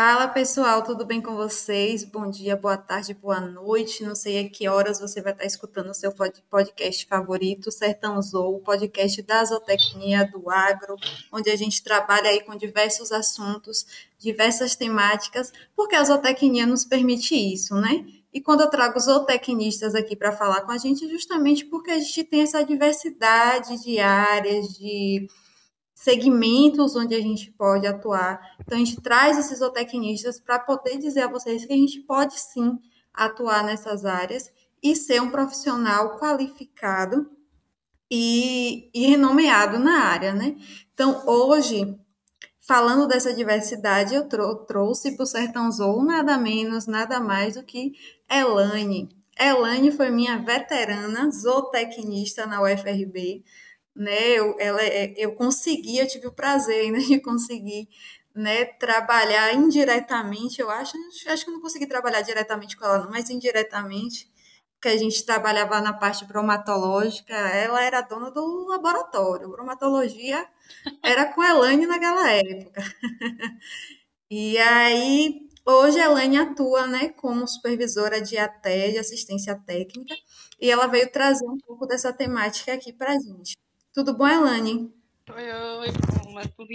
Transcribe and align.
Fala 0.00 0.28
pessoal, 0.28 0.84
tudo 0.84 1.04
bem 1.04 1.20
com 1.20 1.34
vocês? 1.34 2.04
Bom 2.04 2.30
dia, 2.30 2.54
boa 2.54 2.76
tarde, 2.76 3.12
boa 3.14 3.40
noite. 3.40 4.04
Não 4.04 4.14
sei 4.14 4.38
a 4.38 4.48
que 4.48 4.68
horas 4.68 5.00
você 5.00 5.20
vai 5.20 5.32
estar 5.32 5.44
escutando 5.44 5.90
o 5.90 5.92
seu 5.92 6.12
podcast 6.48 7.04
favorito, 7.04 7.72
Sertão 7.72 8.22
Zou, 8.22 8.54
o 8.54 8.60
podcast 8.60 9.20
da 9.22 9.44
zootecnia 9.44 10.24
do 10.30 10.48
agro, 10.48 10.94
onde 11.32 11.50
a 11.50 11.56
gente 11.56 11.82
trabalha 11.82 12.30
aí 12.30 12.40
com 12.44 12.54
diversos 12.54 13.10
assuntos, 13.10 13.84
diversas 14.20 14.76
temáticas, 14.76 15.52
porque 15.74 15.96
a 15.96 16.04
zootecnia 16.04 16.64
nos 16.64 16.84
permite 16.84 17.34
isso, 17.34 17.74
né? 17.74 18.06
E 18.32 18.40
quando 18.40 18.60
eu 18.60 18.70
trago 18.70 19.00
zootecnistas 19.00 19.96
aqui 19.96 20.14
para 20.14 20.30
falar 20.30 20.60
com 20.60 20.70
a 20.70 20.78
gente, 20.78 21.06
é 21.06 21.08
justamente 21.08 21.64
porque 21.64 21.90
a 21.90 21.98
gente 21.98 22.22
tem 22.22 22.42
essa 22.42 22.64
diversidade 22.64 23.82
de 23.82 23.98
áreas, 23.98 24.68
de 24.78 25.26
segmentos 25.98 26.94
onde 26.94 27.12
a 27.12 27.20
gente 27.20 27.50
pode 27.50 27.84
atuar. 27.84 28.40
Então, 28.60 28.76
a 28.76 28.78
gente 28.78 29.00
traz 29.00 29.36
esses 29.36 29.58
zootecnistas 29.58 30.38
para 30.38 30.60
poder 30.60 30.96
dizer 30.96 31.22
a 31.22 31.28
vocês 31.28 31.64
que 31.64 31.72
a 31.72 31.76
gente 31.76 32.00
pode 32.02 32.38
sim 32.38 32.78
atuar 33.12 33.64
nessas 33.64 34.04
áreas 34.04 34.48
e 34.80 34.94
ser 34.94 35.20
um 35.20 35.28
profissional 35.28 36.16
qualificado 36.16 37.28
e, 38.08 38.88
e 38.94 39.08
renomeado 39.08 39.80
na 39.80 40.04
área, 40.04 40.32
né? 40.32 40.56
Então, 40.94 41.26
hoje, 41.26 41.98
falando 42.60 43.08
dessa 43.08 43.34
diversidade, 43.34 44.14
eu 44.14 44.28
trou 44.28 44.54
trouxe 44.54 45.16
para 45.16 45.24
o 45.24 45.26
Sertão 45.26 45.70
Zou 45.72 46.04
nada 46.04 46.38
menos, 46.38 46.86
nada 46.86 47.18
mais 47.18 47.54
do 47.54 47.64
que 47.64 47.92
Elane. 48.30 49.08
Elane 49.36 49.90
foi 49.90 50.10
minha 50.10 50.38
veterana 50.38 51.28
zootecnista 51.28 52.46
na 52.46 52.62
UFRB, 52.62 53.44
né? 53.98 54.30
Eu, 54.30 54.56
ela, 54.60 54.80
é, 54.82 55.12
eu 55.16 55.34
consegui, 55.34 55.98
eu 55.98 56.06
tive 56.06 56.28
o 56.28 56.32
prazer 56.32 56.90
né, 56.92 56.98
de 57.00 57.20
conseguir 57.20 57.88
né, 58.34 58.64
trabalhar 58.64 59.52
indiretamente, 59.54 60.60
eu 60.60 60.70
acho, 60.70 60.96
acho 61.28 61.44
que 61.44 61.50
eu 61.50 61.54
não 61.54 61.60
consegui 61.60 61.86
trabalhar 61.88 62.22
diretamente 62.22 62.76
com 62.76 62.84
ela, 62.84 62.98
não, 63.00 63.10
mas 63.10 63.28
indiretamente, 63.30 64.30
porque 64.74 64.88
a 64.88 64.96
gente 64.96 65.24
trabalhava 65.26 65.80
na 65.80 65.92
parte 65.92 66.24
bromatológica, 66.24 67.34
ela 67.34 67.82
era 67.82 68.00
dona 68.00 68.30
do 68.30 68.66
laboratório, 68.68 69.48
bromatologia 69.50 70.46
era 71.02 71.32
com 71.32 71.40
a 71.42 71.50
Elaine 71.50 71.86
naquela 71.86 72.30
época. 72.32 72.82
e 74.30 74.58
aí, 74.58 75.48
hoje 75.66 76.00
a 76.00 76.06
Elaine 76.06 76.38
atua 76.38 76.86
né, 76.86 77.08
como 77.10 77.46
supervisora 77.48 78.20
de 78.20 78.38
AT, 78.38 78.92
de 78.92 78.98
assistência 78.98 79.56
técnica, 79.66 80.14
e 80.60 80.70
ela 80.70 80.86
veio 80.86 81.10
trazer 81.12 81.46
um 81.46 81.58
pouco 81.58 81.86
dessa 81.86 82.12
temática 82.12 82.72
aqui 82.74 82.92
para 82.92 83.12
a 83.12 83.18
gente. 83.18 83.56
Tudo 83.98 84.14
bom, 84.14 84.28
Elane? 84.28 84.94
Oi, 85.28 85.52
oi, 85.52 85.88
mas 86.32 86.46
tudo 86.56 86.68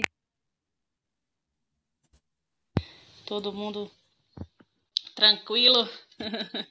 Todo 3.26 3.54
mundo 3.54 3.90
tranquilo? 5.16 5.88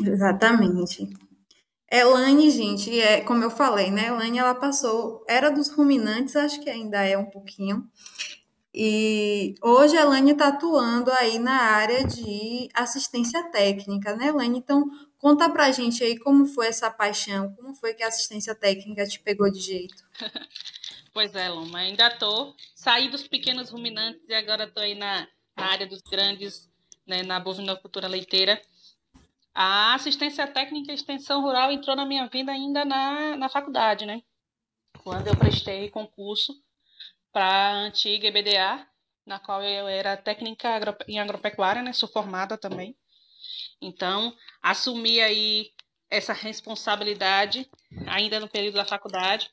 Exatamente. 0.00 1.08
Elane, 1.90 2.52
gente, 2.52 3.00
é 3.00 3.20
como 3.22 3.42
eu 3.42 3.50
falei, 3.50 3.90
né? 3.90 4.06
Elane, 4.06 4.38
ela 4.38 4.54
passou, 4.54 5.24
era 5.28 5.50
dos 5.50 5.68
ruminantes, 5.72 6.36
acho 6.36 6.60
que 6.62 6.70
ainda 6.70 7.04
é 7.04 7.18
um 7.18 7.28
pouquinho. 7.28 7.90
E 8.72 9.56
hoje 9.60 9.96
a 9.96 10.02
Elane 10.02 10.30
está 10.30 10.48
atuando 10.50 11.10
aí 11.10 11.40
na 11.40 11.62
área 11.62 12.06
de 12.06 12.68
assistência 12.74 13.50
técnica, 13.50 14.14
né, 14.14 14.28
Elane? 14.28 14.58
Então, 14.58 14.88
Conta 15.20 15.50
pra 15.52 15.70
gente 15.70 16.02
aí 16.02 16.18
como 16.18 16.46
foi 16.46 16.68
essa 16.68 16.90
paixão, 16.90 17.54
como 17.54 17.74
foi 17.74 17.92
que 17.92 18.02
a 18.02 18.08
assistência 18.08 18.54
técnica 18.54 19.06
te 19.06 19.20
pegou 19.20 19.52
de 19.52 19.60
jeito. 19.60 20.02
pois 21.12 21.34
é, 21.34 21.46
Loma, 21.50 21.80
ainda 21.80 22.08
tô. 22.16 22.54
Saí 22.74 23.10
dos 23.10 23.28
pequenos 23.28 23.68
ruminantes 23.68 24.26
e 24.26 24.32
agora 24.32 24.66
tô 24.66 24.80
aí 24.80 24.94
na, 24.94 25.28
na 25.54 25.66
área 25.66 25.86
dos 25.86 26.00
grandes, 26.00 26.70
né, 27.06 27.22
na 27.22 27.38
bovinocultura 27.38 28.08
leiteira. 28.08 28.62
A 29.54 29.94
assistência 29.94 30.46
técnica 30.46 30.90
e 30.90 30.94
extensão 30.94 31.42
rural 31.42 31.70
entrou 31.70 31.94
na 31.94 32.06
minha 32.06 32.26
vida 32.26 32.50
ainda 32.50 32.86
na, 32.86 33.36
na 33.36 33.48
faculdade, 33.50 34.06
né? 34.06 34.22
Quando 35.04 35.26
eu 35.26 35.36
prestei 35.36 35.90
concurso 35.90 36.54
para 37.30 37.44
a 37.44 37.72
antiga 37.74 38.26
EBDA, 38.26 38.86
na 39.26 39.38
qual 39.38 39.62
eu 39.62 39.86
era 39.86 40.16
técnica 40.16 40.80
em 41.06 41.20
agropecuária, 41.20 41.82
né? 41.82 41.92
Sou 41.92 42.08
formada 42.08 42.56
também. 42.56 42.96
Então, 43.80 44.36
assumi 44.62 45.20
aí 45.20 45.72
essa 46.10 46.32
responsabilidade 46.32 47.70
ainda 48.06 48.40
no 48.40 48.48
período 48.48 48.74
da 48.74 48.84
faculdade. 48.84 49.48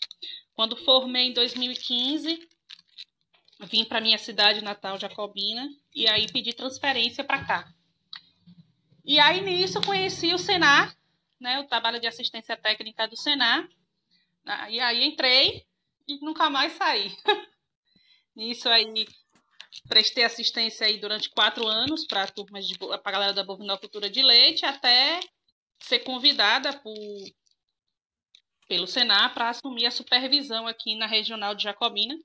Quando 0.54 0.76
formei 0.76 1.28
em 1.28 1.34
2015, 1.34 2.48
vim 3.62 3.86
para 3.86 4.02
minha 4.02 4.18
cidade 4.18 4.62
natal, 4.62 5.00
Jacobina, 5.00 5.70
e 5.94 6.10
aí 6.10 6.32
pedi 6.32 6.54
transferência 6.54 7.24
para 7.24 7.46
cá. 7.46 7.74
E 9.06 9.20
aí 9.20 9.42
nisso 9.42 9.80
conheci 9.82 10.34
o 10.34 10.38
Senar, 10.38 10.96
né, 11.40 11.60
o 11.60 11.68
trabalho 11.68 12.00
de 12.00 12.08
assistência 12.08 12.58
técnica 12.58 13.08
do 13.08 13.16
Senar. 13.16 13.68
E 14.70 14.80
aí 14.80 15.06
entrei 15.06 15.66
e 16.08 16.20
nunca 16.20 16.50
mais 16.50 16.74
saí. 16.74 17.16
nisso 18.36 18.68
aí 18.70 18.86
prestei 19.88 20.24
assistência 20.24 20.88
aí 20.88 20.98
durante 21.00 21.30
quatro 21.30 21.68
anos 21.68 22.06
para 22.06 22.24
a 22.24 22.28
turma 22.28 22.62
de 22.62 22.78
para 22.78 23.12
galera 23.12 23.34
da 23.34 23.44
bovinocultura 23.44 24.10
de 24.10 24.22
leite, 24.22 24.66
até 24.66 25.20
ser 25.80 26.00
convidada 26.00 26.78
por, 26.80 26.96
pelo 28.68 28.88
Senar 28.88 29.34
para 29.34 29.50
assumir 29.50 29.86
a 29.86 29.92
supervisão 29.92 30.68
aqui 30.68 30.96
na 30.96 31.06
regional 31.06 31.56
de 31.56 31.64
Jacobina, 31.64 32.18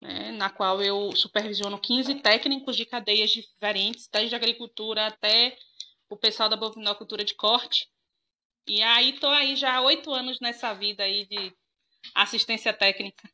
né, 0.00 0.32
na 0.32 0.50
qual 0.50 0.82
eu 0.82 1.14
supervisiono 1.14 1.80
15 1.80 2.16
técnicos 2.16 2.76
de 2.76 2.84
cadeias 2.84 3.30
diferentes, 3.30 4.08
desde 4.12 4.34
agricultura 4.34 5.06
até 5.06 5.56
o 6.08 6.16
pessoal 6.16 6.48
da 6.48 6.56
bovinocultura 6.56 7.24
de 7.24 7.34
corte. 7.34 7.88
E 8.66 8.82
aí 8.82 9.10
estou 9.10 9.30
aí 9.30 9.56
já 9.56 9.76
há 9.76 9.80
oito 9.80 10.12
anos 10.12 10.38
nessa 10.40 10.72
vida 10.72 11.02
aí 11.02 11.26
de 11.26 11.54
assistência 12.14 12.72
técnica. 12.72 13.28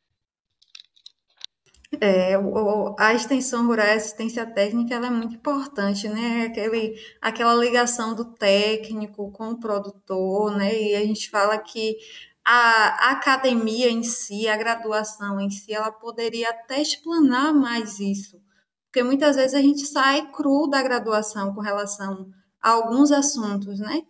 É, 2.00 2.36
o, 2.36 2.94
a 2.98 3.14
extensão 3.14 3.66
rural 3.66 3.86
e 3.86 3.90
assistência 3.92 4.44
técnica 4.44 4.94
ela 4.94 5.06
é 5.06 5.10
muito 5.10 5.34
importante, 5.36 6.06
né? 6.08 6.44
Aquele, 6.44 6.94
aquela 7.20 7.54
ligação 7.54 8.14
do 8.14 8.26
técnico 8.26 9.32
com 9.32 9.50
o 9.50 9.58
produtor, 9.58 10.54
né? 10.54 10.74
E 10.78 10.94
a 10.94 11.00
gente 11.00 11.30
fala 11.30 11.56
que 11.58 11.96
a, 12.44 13.08
a 13.08 13.10
academia 13.12 13.90
em 13.90 14.02
si, 14.02 14.46
a 14.48 14.56
graduação 14.56 15.40
em 15.40 15.50
si, 15.50 15.72
ela 15.72 15.90
poderia 15.90 16.50
até 16.50 16.80
explanar 16.82 17.54
mais 17.54 17.98
isso. 18.00 18.38
Porque 18.86 19.02
muitas 19.02 19.36
vezes 19.36 19.54
a 19.54 19.62
gente 19.62 19.86
sai 19.86 20.30
cru 20.30 20.68
da 20.68 20.82
graduação 20.82 21.54
com 21.54 21.60
relação 21.60 22.30
a 22.60 22.70
alguns 22.70 23.10
assuntos, 23.12 23.80
né? 23.80 24.02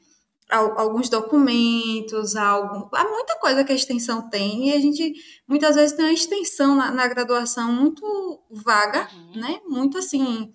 Alguns 0.50 1.10
documentos, 1.10 2.34
algo, 2.34 2.88
há 2.94 3.04
muita 3.04 3.38
coisa 3.38 3.62
que 3.62 3.72
a 3.72 3.74
extensão 3.74 4.28
tem 4.30 4.70
e 4.70 4.72
a 4.72 4.80
gente 4.80 5.14
muitas 5.46 5.76
vezes 5.76 5.94
tem 5.94 6.06
uma 6.06 6.12
extensão 6.12 6.74
na, 6.74 6.90
na 6.90 7.06
graduação 7.06 7.70
muito 7.70 8.42
vaga, 8.50 9.08
uhum. 9.12 9.40
né? 9.40 9.60
Muito 9.66 9.98
assim 9.98 10.50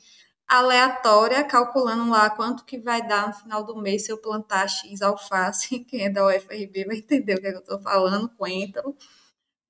aleatória, 0.47 1.43
calculando 1.43 2.09
lá 2.09 2.29
quanto 2.29 2.65
que 2.65 2.79
vai 2.79 3.05
dar 3.07 3.27
no 3.27 3.33
final 3.33 3.63
do 3.63 3.75
mês 3.75 4.05
se 4.05 4.11
eu 4.11 4.17
plantar 4.17 4.67
X 4.67 5.01
alface, 5.01 5.79
quem 5.85 6.05
é 6.05 6.09
da 6.09 6.25
UFRB 6.27 6.85
vai 6.85 6.97
entender 6.97 7.35
o 7.35 7.41
que, 7.41 7.47
é 7.47 7.51
que 7.51 7.57
eu 7.57 7.61
estou 7.61 7.79
falando, 7.79 8.29
coentro, 8.29 8.95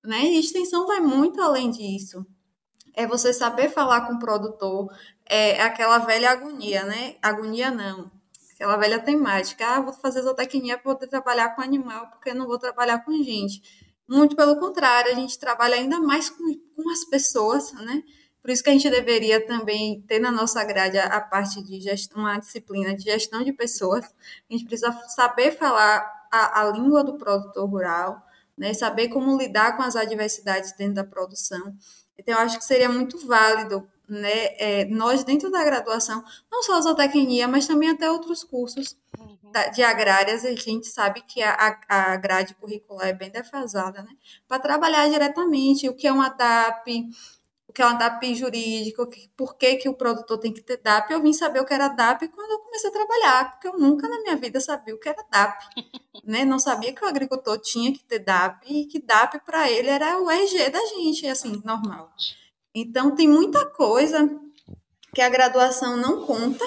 né? 0.04 0.24
E 0.24 0.40
extensão 0.40 0.88
vai 0.88 1.02
muito 1.02 1.42
além 1.42 1.70
disso. 1.70 2.26
É 2.96 3.08
você 3.08 3.34
saber 3.34 3.70
falar 3.70 4.02
com 4.08 4.14
o 4.14 4.20
produtor, 4.20 4.88
é 5.26 5.62
aquela 5.62 5.98
velha 6.00 6.32
agonia, 6.32 6.84
né? 6.84 7.18
Agonia 7.22 7.72
não 7.72 8.23
aquela 8.54 8.78
velha 8.78 9.00
temática. 9.00 9.66
Ah, 9.66 9.82
vou 9.82 9.94
fazer 9.94 10.22
zootecnia 10.22 10.78
para 10.78 10.94
poder 10.94 11.08
trabalhar 11.08 11.56
com 11.56 11.62
animal, 11.62 12.08
porque 12.08 12.34
não 12.34 12.48
vou 12.48 12.58
trabalhar 12.58 13.00
com 13.00 13.12
gente. 13.24 13.62
Muito 14.08 14.36
pelo 14.36 14.60
contrário, 14.60 15.12
a 15.12 15.16
gente 15.16 15.40
trabalha 15.40 15.76
ainda 15.76 16.00
mais 16.00 16.30
com, 16.30 16.44
com 16.76 16.90
as 16.90 17.06
pessoas, 17.06 17.72
né? 17.74 18.04
Por 18.42 18.52
isso 18.52 18.62
que 18.62 18.70
a 18.70 18.74
gente 18.74 18.90
deveria 18.90 19.46
também 19.46 20.02
ter 20.02 20.20
na 20.20 20.30
nossa 20.30 20.64
grade 20.66 20.98
a, 20.98 21.06
a 21.06 21.22
parte 21.22 21.64
de 21.64 21.80
gestão, 21.80 22.22
uma 22.22 22.38
disciplina 22.38 22.94
de 22.94 23.04
gestão 23.04 23.42
de 23.42 23.54
pessoas. 23.54 24.04
A 24.50 24.54
gente 24.54 24.66
precisa 24.66 24.92
saber 25.16 25.52
falar 25.58 26.06
a, 26.30 26.62
a 26.62 26.72
língua 26.72 27.04
do 27.06 27.14
produtor 27.14 27.70
rural, 27.70 28.22
né? 28.58 28.74
saber 28.74 29.08
como 29.08 29.38
lidar 29.38 29.78
com 29.78 29.84
as 29.84 29.96
adversidades 29.96 30.74
dentro 30.74 30.96
da 30.96 31.04
produção. 31.06 31.74
Então, 32.18 32.36
eu 32.36 32.42
acho 32.42 32.58
que 32.58 32.66
seria 32.66 32.90
muito 32.90 33.26
válido 33.26 33.88
né, 34.14 34.56
é, 34.58 34.86
nós 34.86 35.24
dentro 35.24 35.50
da 35.52 35.64
graduação, 35.64 36.24
não 36.52 36.64
só 36.64 36.78
a 36.78 36.82
zootecnia, 36.82 37.48
mas 37.48 37.68
também 37.68 37.90
até 37.90 38.10
outros 38.10 38.44
cursos 38.44 38.98
uhum. 39.18 39.38
de 39.74 39.84
agrárias, 39.84 40.46
a 40.46 40.56
gente 40.56 40.88
sabe 40.88 41.22
que 41.22 41.42
a, 41.42 41.80
a 41.88 42.16
grade 42.18 42.56
curricular 42.56 43.08
é 43.08 43.14
bem 43.14 43.30
defasada, 43.30 44.02
né, 44.04 44.12
para 44.48 44.60
trabalhar 44.62 45.10
diretamente 45.10 45.90
o 45.90 45.96
que 45.96 46.08
é 46.08 46.12
uma 46.12 46.30
DAP, 46.30 47.10
o 47.68 47.74
que 47.74 47.82
é 47.82 47.86
uma 47.86 47.96
DAP 47.96 48.36
jurídica, 48.36 49.04
por 49.36 49.56
que, 49.58 49.78
que 49.78 49.90
o 49.90 49.96
produtor 49.96 50.38
tem 50.38 50.54
que 50.54 50.62
ter 50.62 50.78
DAP. 50.78 51.10
Eu 51.10 51.22
vim 51.24 51.34
saber 51.34 51.60
o 51.60 51.66
que 51.66 51.74
era 51.74 51.88
DAP 51.88 52.28
quando 52.28 52.52
eu 52.52 52.60
comecei 52.60 52.88
a 52.88 52.94
trabalhar, 52.94 53.52
porque 53.52 53.68
eu 53.68 53.80
nunca 53.80 54.08
na 54.08 54.22
minha 54.22 54.36
vida 54.36 54.62
sabia 54.62 54.94
o 54.94 55.00
que 55.00 55.10
era 55.10 55.26
DAP. 55.32 55.60
né? 56.24 56.46
Não 56.46 56.60
sabia 56.60 56.94
que 56.94 57.04
o 57.04 57.08
agricultor 57.08 57.58
tinha 57.60 57.92
que 57.92 58.04
ter 58.04 58.20
DAP 58.20 58.64
e 58.68 58.86
que 58.86 59.00
DAP 59.00 59.40
para 59.44 59.72
ele 59.72 59.90
era 59.90 60.20
o 60.22 60.30
RG 60.30 60.70
da 60.70 60.86
gente, 60.86 61.28
assim, 61.28 61.62
normal. 61.66 62.14
Então, 62.74 63.16
tem 63.16 63.28
muita 63.28 63.66
coisa 63.66 64.30
que 65.14 65.22
a 65.22 65.30
graduação 65.30 65.96
não 65.96 66.26
conta 66.26 66.66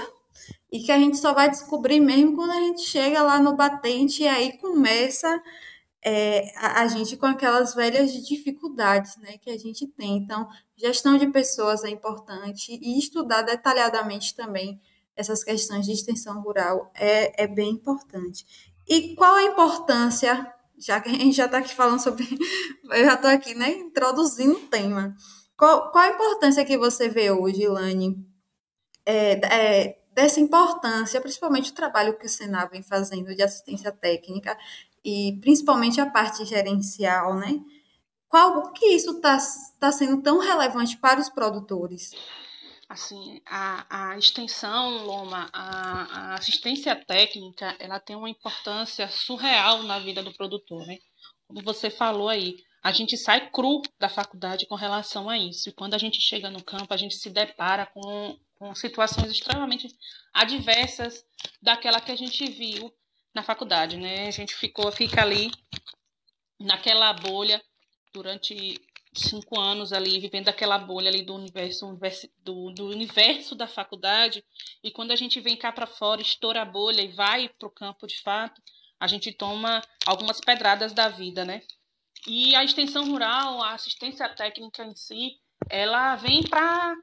e 0.70 0.81
que 0.81 0.93
a 0.93 0.99
gente 0.99 1.17
só 1.17 1.32
vai 1.32 1.50
descobrir 1.50 2.00
mesmo 2.00 2.35
quando 2.35 2.53
a 2.53 2.61
gente 2.61 2.82
chega 2.82 3.23
lá 3.23 3.41
no 3.41 3.56
batente 3.56 4.23
e 4.23 4.29
aí 4.29 4.56
começa 4.58 5.43
é, 6.03 6.53
a, 6.56 6.82
a, 6.82 6.87
gente 6.87 7.17
com 7.17 7.26
aquelas 7.26 7.75
velhas 7.75 8.12
dificuldades 8.12 9.17
né, 9.17 9.38
que 9.38 9.50
a 9.50 9.58
gente 9.58 9.87
tem. 9.88 10.19
Então, 10.19 10.49
gestão 10.76 11.19
de 11.19 11.26
pessoas 11.29 11.82
é 11.82 11.91
importante 11.91 12.79
e 12.81 12.99
estudar 12.99 13.43
detalhadamente 13.43 14.35
também 14.35 14.81
essas 15.17 15.43
questões 15.43 15.87
de 15.87 15.93
extensão 15.93 16.41
rural 16.43 16.93
é, 16.94 17.44
é 17.44 17.47
bem 17.49 17.70
importante. 17.70 18.47
E 18.87 19.17
qual 19.17 19.35
a 19.35 19.43
importância, 19.44 20.47
já 20.79 21.00
que 21.00 21.08
a 21.08 21.12
gente 21.12 21.32
já 21.32 21.47
está 21.47 21.58
aqui 21.58 21.75
falando 21.75 22.00
sobre, 22.00 22.25
eu 22.93 23.05
já 23.05 23.14
estou 23.14 23.31
aqui 23.31 23.55
né, 23.55 23.73
introduzindo 23.73 24.56
o 24.56 24.69
tema, 24.69 25.17
qual, 25.56 25.91
qual 25.91 26.05
a 26.05 26.14
importância 26.14 26.64
que 26.64 26.76
você 26.76 27.08
vê 27.08 27.31
hoje, 27.31 27.62
Ilane, 27.62 28.17
é, 29.05 29.32
é, 29.32 29.99
dessa 30.12 30.41
importância, 30.41 31.20
principalmente 31.20 31.70
o 31.70 31.75
trabalho 31.75 32.19
que 32.19 32.26
o 32.26 32.29
Senado 32.29 32.70
vem 32.70 32.82
fazendo 32.82 33.35
de 33.35 33.43
assistência 33.43 33.93
técnica 33.93 34.56
e 35.05 35.38
principalmente 35.41 36.00
a 36.00 36.11
parte 36.11 36.44
gerencial, 36.44 37.35
né? 37.37 37.61
Qual 38.29 38.73
que 38.73 38.87
isso 38.87 39.12
está 39.12 39.38
tá 39.79 39.93
sendo 39.93 40.20
tão 40.20 40.41
relevante 40.41 40.97
para 40.97 41.20
os 41.20 41.29
produtores? 41.29 42.11
Assim, 42.88 43.41
a, 43.47 44.12
a 44.12 44.19
extensão, 44.19 45.05
Loma, 45.05 45.49
a, 45.53 46.32
a 46.32 46.35
assistência 46.35 46.94
técnica, 46.97 47.76
ela 47.79 47.99
tem 47.99 48.14
uma 48.14 48.31
importância 48.31 49.08
surreal 49.08 49.82
na 49.85 49.99
vida 49.99 50.23
do 50.23 50.32
produtor, 50.35 50.87
né? 50.87 50.99
Como 51.47 51.62
você 51.62 51.91
falou 51.91 52.29
aí, 52.29 52.56
a 52.87 52.93
gente 52.93 53.17
sai 53.17 53.50
cru 53.50 53.83
da 53.99 54.09
faculdade 54.09 54.65
com 54.65 54.77
relação 54.77 55.29
a 55.29 55.37
isso. 55.37 55.69
E 55.69 55.73
quando 55.73 55.94
a 55.94 55.99
gente 55.99 56.21
chega 56.21 56.49
no 56.49 56.62
campo, 56.62 56.94
a 56.94 56.97
gente 56.97 57.17
se 57.17 57.29
depara 57.29 57.85
com, 57.85 58.38
com 58.55 58.73
situações 58.77 59.29
extremamente 59.29 59.88
adversas 60.33 61.25
daquela 61.61 62.00
que 62.00 62.12
a 62.12 62.17
gente 62.17 62.49
viu 62.49 62.94
na 63.35 63.43
faculdade, 63.43 63.97
né? 63.97 64.29
A 64.29 64.31
gente 64.31 64.55
ficou, 64.55 64.93
fica 64.93 65.21
ali 65.21 65.50
naquela 66.61 67.12
bolha 67.12 67.61
durante 68.15 68.81
cinco 69.12 69.59
anos 69.59 69.93
ali, 69.93 70.21
vivendo 70.21 70.49
aquela 70.49 70.79
bolha 70.79 71.09
ali 71.09 71.25
do 71.25 71.35
universo, 71.35 71.99
do, 72.44 72.71
do 72.71 72.87
universo 72.87 73.56
da 73.56 73.67
faculdade, 73.67 74.44
e 74.81 74.93
quando 74.93 75.11
a 75.11 75.17
gente 75.17 75.41
vem 75.41 75.56
cá 75.56 75.73
para 75.73 75.89
fora, 75.89 76.23
estoura 76.23 76.62
a 76.62 76.65
bolha 76.65 77.03
e 77.03 77.09
vai 77.09 77.49
para 77.49 77.67
o 77.67 77.73
campo 77.73 78.06
de 78.06 78.23
fato, 78.23 78.62
a 79.00 79.09
gente 79.09 79.32
toma 79.32 79.82
algumas 80.06 80.41
pedradas 80.41 80.93
da 80.93 81.09
vida, 81.09 81.44
né? 81.44 81.62
E 82.26 82.55
a 82.56 82.64
extensão 82.64 83.05
rural, 83.08 83.62
a 83.62 83.75
assistência 83.75 84.28
técnica 84.28 84.84
em 84.84 84.94
si, 84.94 85.38
ela 85.70 86.17
vem 86.17 86.43
para 86.43 86.94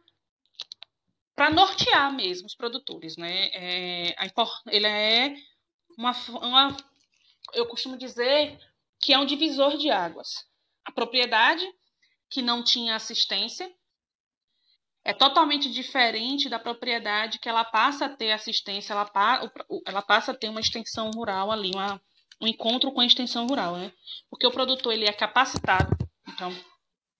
para 1.35 1.49
nortear 1.49 2.13
mesmo 2.13 2.45
os 2.45 2.55
produtores, 2.55 3.17
né? 3.17 3.49
É, 3.53 4.15
a, 4.19 4.27
ele 4.67 4.85
é 4.85 5.35
uma, 5.97 6.11
uma, 6.29 6.77
eu 7.53 7.65
costumo 7.67 7.97
dizer 7.97 8.59
que 9.01 9.13
é 9.13 9.17
um 9.17 9.25
divisor 9.25 9.75
de 9.77 9.89
águas. 9.89 10.45
A 10.85 10.91
propriedade 10.91 11.65
que 12.33 12.41
não 12.41 12.63
tinha 12.63 12.95
assistência. 12.95 13.71
É 15.05 15.13
totalmente 15.13 15.69
diferente 15.69 16.49
da 16.49 16.57
propriedade 16.57 17.37
que 17.37 17.49
ela 17.49 17.63
passa 17.63 18.05
a 18.05 18.09
ter 18.09 18.31
assistência, 18.31 18.93
ela, 18.93 19.11
ela 19.85 20.01
passa 20.01 20.31
a 20.31 20.35
ter 20.35 20.47
uma 20.47 20.61
extensão 20.61 21.11
rural 21.11 21.51
ali, 21.51 21.71
uma, 21.75 22.01
um 22.43 22.47
encontro 22.47 22.91
com 22.91 22.99
a 22.99 23.05
extensão 23.05 23.47
rural, 23.47 23.77
né? 23.77 23.91
Porque 24.29 24.45
o 24.45 24.51
produtor 24.51 24.93
ele 24.93 25.05
é 25.05 25.13
capacitado, 25.13 25.95
então 26.27 26.53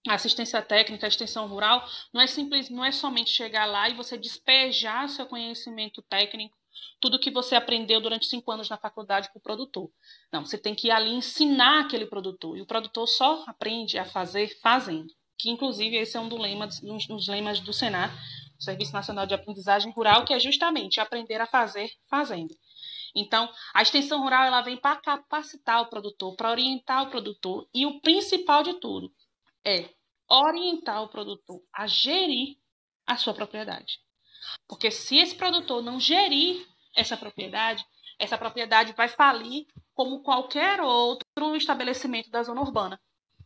assistência 0.10 0.62
técnica, 0.62 1.08
extensão 1.08 1.48
rural, 1.48 1.88
não 2.14 2.20
é 2.20 2.28
simples, 2.28 2.70
não 2.70 2.84
é 2.84 2.92
somente 2.92 3.30
chegar 3.30 3.66
lá 3.66 3.90
e 3.90 3.94
você 3.94 4.18
despejar 4.18 5.08
seu 5.08 5.26
conhecimento 5.26 6.02
técnico, 6.02 6.58
tudo 7.00 7.20
que 7.20 7.32
você 7.32 7.56
aprendeu 7.56 8.02
durante 8.02 8.26
cinco 8.26 8.52
anos 8.52 8.70
na 8.70 8.78
faculdade 8.78 9.30
para 9.30 9.40
o 9.40 9.42
produtor. 9.42 9.90
Não, 10.32 10.46
você 10.46 10.58
tem 10.58 10.76
que 10.76 10.88
ir 10.88 10.92
ali 10.92 11.12
ensinar 11.12 11.82
aquele 11.82 12.06
produtor. 12.06 12.58
E 12.58 12.62
o 12.62 12.66
produtor 12.66 13.08
só 13.08 13.44
aprende 13.48 13.98
a 13.98 14.06
fazer 14.06 14.60
fazendo. 14.62 15.08
Que, 15.38 15.50
inclusive, 15.50 15.96
esse 15.96 16.18
é 16.18 16.20
um, 16.20 16.28
do 16.28 16.38
lema, 16.38 16.68
um 16.84 16.98
dos 17.16 17.28
lemas 17.28 17.60
do 17.60 17.72
Senar, 17.72 18.14
Serviço 18.60 18.94
Nacional 18.94 19.26
de 19.26 19.34
Aprendizagem 19.34 19.92
Rural, 19.92 20.26
que 20.26 20.34
é 20.34 20.40
justamente 20.40 21.00
aprender 21.00 21.40
a 21.40 21.46
fazer 21.46 21.90
fazendo. 22.10 22.54
Então, 23.16 23.50
a 23.74 23.82
extensão 23.82 24.22
rural 24.22 24.46
ela 24.46 24.62
vem 24.62 24.78
para 24.78 24.96
capacitar 24.96 25.82
o 25.82 25.88
produtor, 25.88 26.36
para 26.36 26.50
orientar 26.50 27.04
o 27.04 27.10
produtor. 27.10 27.68
E 27.74 27.86
o 27.86 28.02
principal 28.02 28.64
de 28.64 28.74
tudo 28.76 29.14
é 29.66 29.90
orientar 30.28 31.04
o 31.04 31.10
produtor 31.10 31.62
a 31.72 31.86
gerir 31.86 32.58
a 33.06 33.18
sua 33.18 33.34
propriedade. 33.34 34.00
Porque 34.68 34.90
se 34.90 35.18
esse 35.18 35.36
produtor 35.36 35.84
não 35.84 36.00
gerir 36.00 36.66
essa 36.96 37.16
propriedade, 37.16 37.86
essa 38.18 38.38
propriedade 38.38 38.94
vai 38.94 39.08
falir 39.08 39.66
como 39.94 40.22
qualquer 40.22 40.82
outro 40.82 41.56
estabelecimento 41.56 42.30
da 42.30 42.44
zona 42.44 42.62
urbana. 42.62 43.00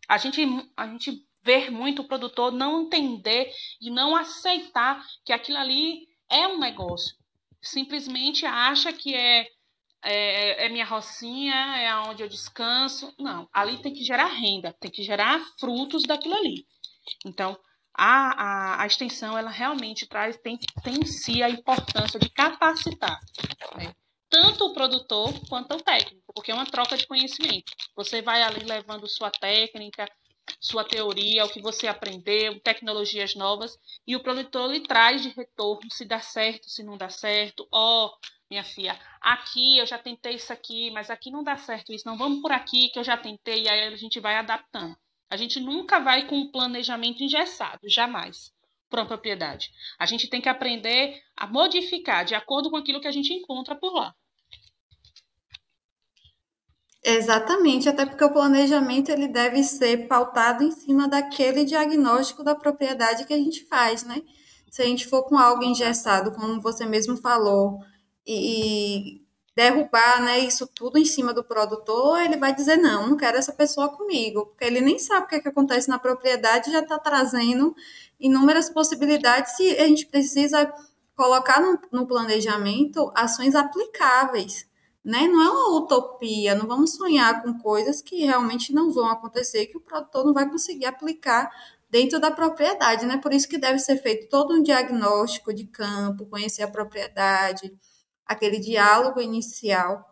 A 0.07 0.17
gente, 0.17 0.41
a 0.75 0.87
gente 0.87 1.25
vê 1.43 1.69
muito 1.69 2.01
o 2.01 2.07
produtor 2.07 2.51
não 2.51 2.83
entender 2.83 3.51
e 3.81 3.89
não 3.89 4.15
aceitar 4.15 5.03
que 5.25 5.33
aquilo 5.33 5.57
ali 5.57 6.07
é 6.29 6.47
um 6.47 6.59
negócio. 6.59 7.15
Simplesmente 7.61 8.45
acha 8.45 8.93
que 8.93 9.15
é, 9.15 9.47
é, 10.03 10.65
é 10.65 10.69
minha 10.69 10.85
rocinha, 10.85 11.55
é 11.77 11.95
onde 12.07 12.23
eu 12.23 12.29
descanso. 12.29 13.13
Não, 13.19 13.47
ali 13.53 13.81
tem 13.81 13.93
que 13.93 14.03
gerar 14.03 14.27
renda, 14.27 14.75
tem 14.79 14.91
que 14.91 15.03
gerar 15.03 15.39
frutos 15.59 16.03
daquilo 16.03 16.35
ali. 16.35 16.65
Então, 17.25 17.57
a, 17.93 18.43
a, 18.43 18.83
a 18.83 18.87
extensão 18.87 19.37
ela 19.37 19.49
realmente 19.49 20.07
traz 20.07 20.37
tem, 20.37 20.57
tem 20.83 20.95
em 20.95 21.05
si 21.05 21.41
a 21.41 21.49
importância 21.49 22.19
de 22.19 22.29
capacitar 22.29 23.19
né? 23.75 23.93
tanto 24.29 24.65
o 24.65 24.73
produtor 24.73 25.33
quanto 25.47 25.73
o 25.75 25.81
técnico, 25.81 26.33
porque 26.33 26.51
é 26.51 26.53
uma 26.53 26.65
troca 26.65 26.97
de 26.97 27.07
conhecimento. 27.07 27.71
Você 27.95 28.21
vai 28.21 28.43
ali 28.43 28.63
levando 28.65 29.07
sua 29.07 29.31
técnica, 29.31 30.07
sua 30.59 30.83
teoria, 30.83 31.45
o 31.45 31.49
que 31.49 31.61
você 31.61 31.87
aprendeu, 31.87 32.59
tecnologias 32.59 33.35
novas, 33.35 33.77
e 34.05 34.15
o 34.15 34.21
produtor 34.21 34.71
lhe 34.71 34.81
traz 34.81 35.21
de 35.21 35.29
retorno 35.29 35.89
se 35.91 36.05
dá 36.05 36.19
certo, 36.19 36.69
se 36.69 36.83
não 36.83 36.97
dá 36.97 37.09
certo. 37.09 37.67
Ó, 37.71 38.07
oh, 38.07 38.17
minha 38.49 38.63
filha, 38.63 38.97
aqui 39.21 39.77
eu 39.77 39.85
já 39.85 39.97
tentei 39.97 40.35
isso 40.35 40.53
aqui, 40.53 40.89
mas 40.91 41.09
aqui 41.09 41.29
não 41.29 41.43
dá 41.43 41.57
certo 41.57 41.91
isso. 41.91 42.07
Não, 42.07 42.17
vamos 42.17 42.41
por 42.41 42.51
aqui 42.51 42.89
que 42.89 42.99
eu 42.99 43.03
já 43.03 43.17
tentei, 43.17 43.63
e 43.63 43.69
aí 43.69 43.93
a 43.93 43.95
gente 43.97 44.19
vai 44.19 44.35
adaptando. 44.37 44.95
A 45.29 45.35
gente 45.35 45.59
nunca 45.59 45.99
vai 45.99 46.25
com 46.25 46.37
um 46.37 46.51
planejamento 46.51 47.21
engessado, 47.21 47.81
jamais, 47.89 48.53
para 48.89 49.01
uma 49.01 49.07
propriedade. 49.07 49.69
A 49.99 50.05
gente 50.05 50.29
tem 50.29 50.39
que 50.39 50.47
aprender 50.47 51.21
a 51.35 51.45
modificar 51.45 52.23
de 52.23 52.35
acordo 52.35 52.69
com 52.69 52.77
aquilo 52.77 53.01
que 53.01 53.07
a 53.07 53.11
gente 53.11 53.33
encontra 53.33 53.75
por 53.75 53.93
lá. 53.93 54.15
Exatamente, 57.03 57.87
até 57.87 58.05
porque 58.05 58.23
o 58.23 58.33
planejamento 58.33 59.09
ele 59.09 59.27
deve 59.27 59.63
ser 59.63 60.07
pautado 60.07 60.63
em 60.63 60.71
cima 60.71 61.07
daquele 61.07 61.63
diagnóstico 61.63 62.43
da 62.43 62.55
propriedade 62.55 63.25
que 63.25 63.33
a 63.33 63.37
gente 63.37 63.65
faz, 63.65 64.03
né? 64.03 64.21
Se 64.69 64.81
a 64.81 64.85
gente 64.85 65.07
for 65.07 65.23
com 65.23 65.37
algo 65.37 65.63
engessado, 65.63 66.33
como 66.33 66.61
você 66.61 66.85
mesmo 66.85 67.15
falou, 67.17 67.79
e 68.27 69.27
derrubar 69.57 70.21
né, 70.21 70.37
isso 70.37 70.67
tudo 70.67 70.99
em 70.99 71.05
cima 71.05 71.33
do 71.33 71.43
produtor, 71.43 72.21
ele 72.21 72.37
vai 72.37 72.53
dizer, 72.53 72.77
não, 72.77 73.09
não 73.09 73.17
quero 73.17 73.37
essa 73.37 73.51
pessoa 73.51 73.89
comigo, 73.89 74.45
porque 74.45 74.63
ele 74.63 74.81
nem 74.81 74.99
sabe 74.99 75.25
o 75.25 75.29
que, 75.29 75.35
é 75.35 75.39
que 75.39 75.47
acontece 75.47 75.89
na 75.89 75.97
propriedade, 75.97 76.71
já 76.71 76.81
está 76.81 76.99
trazendo 76.99 77.75
inúmeras 78.19 78.69
possibilidades 78.69 79.57
e 79.59 79.71
a 79.77 79.87
gente 79.87 80.05
precisa 80.05 80.71
colocar 81.15 81.59
no, 81.59 81.79
no, 81.91 82.05
planejamento 82.05 83.11
ações 83.15 83.55
aplicáveis, 83.55 84.67
né? 85.03 85.27
Não 85.27 85.41
é 85.41 85.49
uma 85.49 85.77
utopia, 85.79 86.53
não 86.53 86.67
vamos 86.67 86.93
sonhar 86.93 87.41
com 87.41 87.57
coisas 87.57 87.99
que 87.99 88.25
realmente 88.25 88.71
não 88.71 88.91
vão 88.91 89.07
acontecer, 89.07 89.65
que 89.65 89.77
o 89.77 89.81
produtor 89.81 90.23
não 90.23 90.35
vai 90.35 90.47
conseguir 90.47 90.85
aplicar 90.85 91.49
dentro 91.89 92.19
da 92.19 92.29
propriedade, 92.29 93.07
né? 93.07 93.17
Por 93.17 93.33
isso 93.33 93.49
que 93.49 93.57
deve 93.57 93.79
ser 93.79 93.97
feito 93.97 94.29
todo 94.29 94.53
um 94.53 94.61
diagnóstico 94.61 95.51
de 95.51 95.65
campo, 95.65 96.27
conhecer 96.27 96.61
a 96.61 96.67
propriedade, 96.67 97.75
aquele 98.27 98.59
diálogo 98.59 99.21
inicial, 99.21 100.05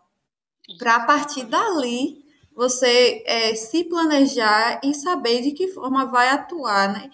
para 0.78 0.96
a 0.96 1.06
partir 1.06 1.44
dali 1.44 2.24
você 2.54 3.22
é, 3.26 3.54
se 3.54 3.84
planejar 3.84 4.80
e 4.82 4.94
saber 4.94 5.42
de 5.42 5.52
que 5.52 5.68
forma 5.68 6.06
vai 6.06 6.30
atuar 6.30 6.90
né, 6.90 7.10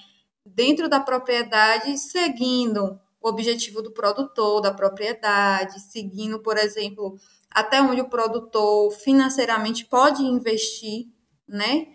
dentro 0.46 0.88
da 0.88 1.00
propriedade, 1.00 1.98
seguindo 1.98 2.98
o 3.20 3.28
objetivo 3.28 3.82
do 3.82 3.90
produtor, 3.92 4.60
da 4.60 4.72
propriedade, 4.72 5.80
seguindo, 5.80 6.40
por 6.40 6.56
exemplo, 6.56 7.16
até 7.50 7.80
onde 7.80 8.00
o 8.00 8.08
produtor 8.08 8.92
financeiramente 8.92 9.84
pode 9.84 10.22
investir, 10.22 11.06
né? 11.46 11.86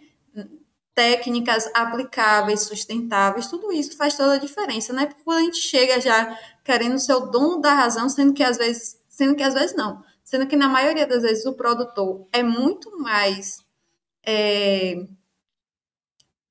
Técnicas 0.95 1.69
aplicáveis, 1.75 2.61
sustentáveis, 2.61 3.47
tudo 3.47 3.71
isso 3.71 3.95
faz 3.97 4.15
toda 4.15 4.33
a 4.33 4.39
diferença, 4.39 4.93
né? 4.93 5.05
Porque 5.05 5.23
quando 5.23 5.39
a 5.39 5.43
gente 5.43 5.59
chega 5.59 6.01
já 6.01 6.37
querendo 6.63 6.97
ser 6.97 7.13
o 7.13 7.27
dono 7.27 7.61
da 7.61 7.73
razão, 7.73 8.09
sendo 8.09 8.33
que 8.33 8.43
às 8.43 8.57
vezes, 8.57 8.96
sendo 9.17 9.35
que 9.35 9.41
às 9.41 9.55
vezes 9.55 9.75
não, 9.75 10.03
sendo 10.23 10.45
que 10.45 10.55
na 10.55 10.69
maioria 10.69 11.07
das 11.07 11.23
vezes 11.23 11.43
o 11.47 11.53
produtor 11.53 12.27
é 12.31 12.43
muito 12.43 12.99
mais 12.99 13.65
é, 14.23 15.07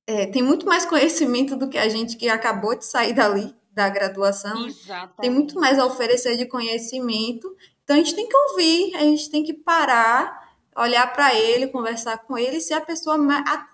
é, 0.05 0.27
tem 0.27 0.43
muito 0.43 0.67
mais 0.67 0.85
conhecimento 0.85 1.55
do 1.55 1.69
que 1.69 1.79
a 1.79 1.89
gente 1.89 2.17
que 2.17 2.29
acabou 2.29 2.77
de 2.77 2.85
sair 2.85 3.13
dali, 3.13 3.55
da 3.71 3.89
graduação. 3.89 4.67
Exatamente. 4.67 5.17
Tem 5.21 5.31
muito 5.31 5.61
mais 5.61 5.79
a 5.79 5.87
oferecer 5.87 6.37
de 6.37 6.47
conhecimento. 6.47 7.55
Então 7.85 7.95
a 7.95 7.99
gente 8.01 8.17
tem 8.17 8.29
que 8.29 8.37
ouvir, 8.37 8.97
a 8.97 9.01
gente 9.03 9.31
tem 9.31 9.45
que 9.45 9.55
parar, 9.55 10.57
olhar 10.77 11.13
para 11.13 11.33
ele, 11.37 11.69
conversar 11.69 12.19
com 12.19 12.37
ele, 12.37 12.61
se 12.61 12.75
a 12.75 12.81
pessoa 12.81 13.17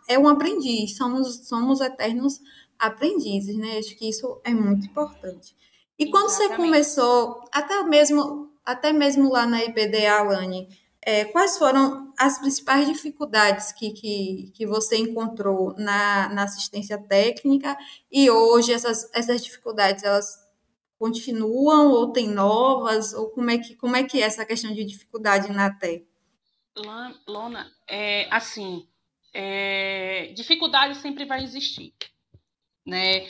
é 0.06 0.18
um 0.18 0.28
aprendiz, 0.28 0.99
somos, 0.99 1.49
somos 1.49 1.80
eternos 1.80 2.40
aprendizes, 2.78 3.56
né? 3.56 3.78
Acho 3.78 3.96
que 3.96 4.06
isso 4.06 4.38
é 4.44 4.52
muito 4.52 4.87
importante. 4.87 5.56
E 5.99 6.11
quando 6.11 6.26
Exatamente. 6.26 6.50
você 6.50 6.62
começou, 6.62 7.40
até 7.52 7.82
mesmo, 7.84 8.51
até 8.64 8.92
mesmo 8.92 9.31
lá 9.31 9.47
na 9.47 9.62
IPD, 9.64 10.07
Alane, 10.07 10.69
é, 11.04 11.25
quais 11.25 11.59
foram 11.59 12.12
as 12.16 12.38
principais 12.38 12.87
dificuldades 12.87 13.73
que, 13.73 13.90
que, 13.90 14.52
que 14.54 14.66
você 14.66 14.97
encontrou 14.97 15.75
na, 15.76 16.28
na 16.28 16.45
assistência 16.45 16.97
técnica 16.97 17.76
e 18.11 18.31
hoje 18.31 18.73
essas, 18.73 19.11
essas 19.12 19.42
dificuldades 19.42 20.04
elas 20.04 20.40
continuam 20.97 21.90
ou 21.90 22.12
tem 22.12 22.28
novas 22.28 23.12
ou 23.12 23.31
como 23.31 23.50
é 23.50 23.59
que 23.59 23.75
como 23.75 23.97
é 23.97 24.04
que 24.04 24.23
é 24.23 24.25
essa 24.25 24.47
questão 24.47 24.73
de 24.73 24.85
dificuldade 24.85 25.52
na 25.52 25.69
TE? 25.76 26.07
Lona, 27.26 27.71
é, 27.88 28.28
assim, 28.33 28.88
é, 29.35 30.33
dificuldade 30.37 30.97
sempre 30.99 31.25
vai 31.25 31.42
existir, 31.42 31.92
né? 32.87 33.26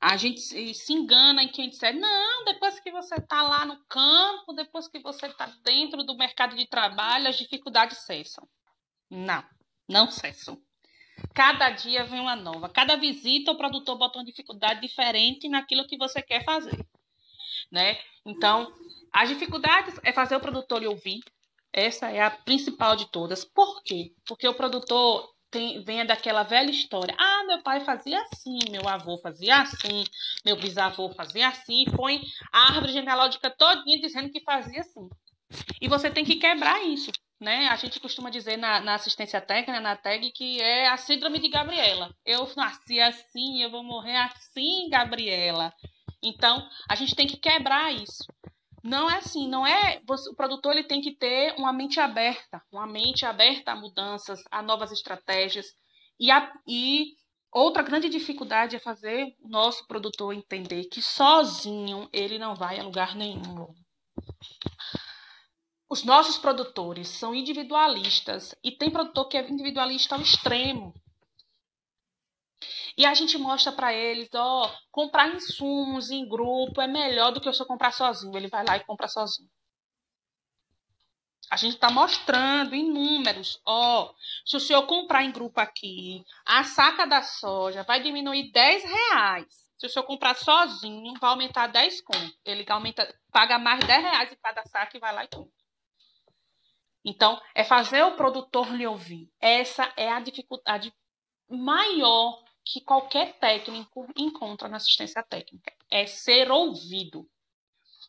A 0.00 0.16
gente 0.16 0.40
se 0.40 0.92
engana 0.92 1.42
em 1.42 1.48
quem 1.48 1.68
disser, 1.68 1.94
não, 1.94 2.44
depois 2.44 2.80
que 2.80 2.90
você 2.90 3.16
está 3.16 3.42
lá 3.42 3.66
no 3.66 3.76
campo, 3.84 4.54
depois 4.54 4.88
que 4.88 4.98
você 4.98 5.26
está 5.26 5.46
dentro 5.62 6.02
do 6.04 6.16
mercado 6.16 6.56
de 6.56 6.66
trabalho, 6.66 7.28
as 7.28 7.36
dificuldades 7.36 7.98
cessam. 7.98 8.48
Não, 9.10 9.44
não 9.86 10.10
cessam. 10.10 10.58
Cada 11.34 11.68
dia 11.68 12.04
vem 12.04 12.20
uma 12.20 12.34
nova. 12.34 12.68
Cada 12.68 12.96
visita 12.96 13.52
o 13.52 13.58
produtor 13.58 13.98
bota 13.98 14.18
uma 14.18 14.24
dificuldade 14.24 14.80
diferente 14.80 15.48
naquilo 15.48 15.86
que 15.86 15.98
você 15.98 16.22
quer 16.22 16.44
fazer. 16.44 16.86
Né? 17.70 17.98
Então, 18.24 18.72
as 19.12 19.28
dificuldades 19.28 20.00
é 20.02 20.12
fazer 20.12 20.34
o 20.36 20.40
produtor 20.40 20.80
lhe 20.80 20.86
ouvir. 20.86 21.20
Essa 21.72 22.10
é 22.10 22.22
a 22.22 22.30
principal 22.30 22.96
de 22.96 23.06
todas. 23.10 23.44
Por 23.44 23.82
quê? 23.82 24.14
Porque 24.26 24.48
o 24.48 24.54
produtor 24.54 25.28
tem, 25.50 25.82
venha 25.82 26.04
daquela 26.04 26.42
velha 26.42 26.70
história. 26.70 27.14
Ah, 27.18 27.44
meu 27.46 27.62
pai 27.62 27.80
fazia 27.80 28.20
assim, 28.22 28.58
meu 28.70 28.88
avô 28.88 29.18
fazia 29.18 29.60
assim, 29.60 30.04
meu 30.44 30.56
bisavô 30.56 31.10
fazia 31.10 31.48
assim, 31.48 31.84
põe 31.96 32.22
a 32.52 32.72
árvore 32.72 32.92
genealógica 32.92 33.50
todinha 33.50 34.00
dizendo 34.00 34.30
que 34.30 34.40
fazia 34.40 34.80
assim. 34.80 35.08
E 35.80 35.88
você 35.88 36.10
tem 36.10 36.24
que 36.24 36.36
quebrar 36.36 36.82
isso, 36.84 37.10
né? 37.40 37.68
A 37.68 37.76
gente 37.76 37.98
costuma 37.98 38.30
dizer 38.30 38.56
na, 38.56 38.80
na 38.80 38.94
assistência 38.94 39.40
técnica, 39.40 39.80
na 39.80 39.96
TEG, 39.96 40.30
que 40.30 40.60
é 40.60 40.88
a 40.88 40.96
síndrome 40.96 41.40
de 41.40 41.48
Gabriela. 41.48 42.14
Eu 42.24 42.48
nasci 42.56 43.00
assim, 43.00 43.62
eu 43.62 43.70
vou 43.70 43.82
morrer 43.82 44.16
assim, 44.16 44.88
Gabriela. 44.88 45.74
Então, 46.22 46.68
a 46.88 46.94
gente 46.94 47.16
tem 47.16 47.26
que 47.26 47.36
quebrar 47.36 47.92
isso. 47.92 48.24
Não 48.82 49.10
é 49.10 49.18
assim, 49.18 49.48
não 49.48 49.66
é. 49.66 50.00
O 50.08 50.34
produtor 50.34 50.72
ele 50.72 50.84
tem 50.84 51.00
que 51.00 51.14
ter 51.14 51.54
uma 51.58 51.72
mente 51.72 52.00
aberta, 52.00 52.62
uma 52.72 52.86
mente 52.86 53.26
aberta 53.26 53.72
a 53.72 53.76
mudanças, 53.76 54.42
a 54.50 54.62
novas 54.62 54.90
estratégias. 54.90 55.66
E, 56.18 56.30
a, 56.30 56.52
e 56.66 57.14
outra 57.52 57.82
grande 57.82 58.08
dificuldade 58.08 58.76
é 58.76 58.80
fazer 58.80 59.34
o 59.40 59.48
nosso 59.48 59.86
produtor 59.86 60.34
entender 60.34 60.84
que 60.84 61.02
sozinho 61.02 62.08
ele 62.12 62.38
não 62.38 62.54
vai 62.54 62.78
a 62.78 62.84
lugar 62.84 63.14
nenhum. 63.14 63.74
Os 65.88 66.04
nossos 66.04 66.38
produtores 66.38 67.08
são 67.08 67.34
individualistas 67.34 68.54
e 68.62 68.70
tem 68.70 68.90
produtor 68.90 69.28
que 69.28 69.36
é 69.36 69.50
individualista 69.50 70.14
ao 70.14 70.22
extremo. 70.22 70.94
E 73.00 73.06
a 73.06 73.14
gente 73.14 73.38
mostra 73.38 73.72
para 73.72 73.94
eles, 73.94 74.28
ó, 74.34 74.70
comprar 74.90 75.34
insumos 75.34 76.10
em 76.10 76.28
grupo 76.28 76.82
é 76.82 76.86
melhor 76.86 77.32
do 77.32 77.40
que 77.40 77.48
eu 77.48 77.54
só 77.54 77.64
comprar 77.64 77.92
sozinho. 77.92 78.36
Ele 78.36 78.46
vai 78.46 78.62
lá 78.62 78.76
e 78.76 78.84
compra 78.84 79.08
sozinho. 79.08 79.48
A 81.50 81.56
gente 81.56 81.76
está 81.76 81.90
mostrando 81.90 82.74
em 82.74 82.92
números, 82.92 83.58
ó, 83.64 84.12
se 84.44 84.54
o 84.54 84.60
senhor 84.60 84.86
comprar 84.86 85.24
em 85.24 85.32
grupo 85.32 85.58
aqui, 85.58 86.22
a 86.44 86.62
saca 86.62 87.06
da 87.06 87.22
soja 87.22 87.84
vai 87.84 88.02
diminuir 88.02 88.52
10 88.52 88.84
reais. 88.84 89.46
Se 89.78 89.86
o 89.86 89.88
senhor 89.88 90.04
comprar 90.04 90.36
sozinho, 90.36 91.14
vai 91.18 91.30
aumentar 91.30 91.68
10 91.68 92.02
conto. 92.02 92.36
Ele 92.44 92.66
aumenta, 92.68 93.18
paga 93.32 93.58
mais 93.58 93.82
10 93.82 94.02
reais 94.02 94.30
em 94.30 94.36
cada 94.36 94.62
saca 94.66 94.94
e 94.94 95.00
vai 95.00 95.14
lá 95.14 95.24
e 95.24 95.28
compra. 95.28 95.50
Então, 97.02 97.40
é 97.54 97.64
fazer 97.64 98.02
o 98.02 98.14
produtor 98.14 98.70
lhe 98.74 98.86
ouvir. 98.86 99.32
Essa 99.40 99.90
é 99.96 100.12
a 100.12 100.20
dificuldade 100.20 100.92
maior 101.48 102.44
que 102.72 102.80
qualquer 102.80 103.36
técnico 103.38 104.06
encontra 104.16 104.68
na 104.68 104.76
assistência 104.76 105.22
técnica. 105.24 105.72
É 105.90 106.06
ser 106.06 106.50
ouvido, 106.52 107.28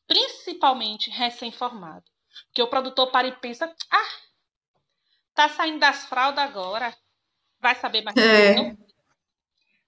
principalmente 0.06 1.10
recém-formado. 1.10 2.06
Porque 2.46 2.62
o 2.62 2.68
produtor 2.68 3.10
para 3.12 3.28
e 3.28 3.36
pensa, 3.38 3.74
ah, 3.90 4.18
tá 5.34 5.50
saindo 5.50 5.80
das 5.80 6.06
fraldas 6.06 6.44
agora, 6.44 6.96
vai 7.60 7.76
saber 7.76 8.04
mais 8.04 8.16
é. 8.16 8.56
não? 8.56 8.78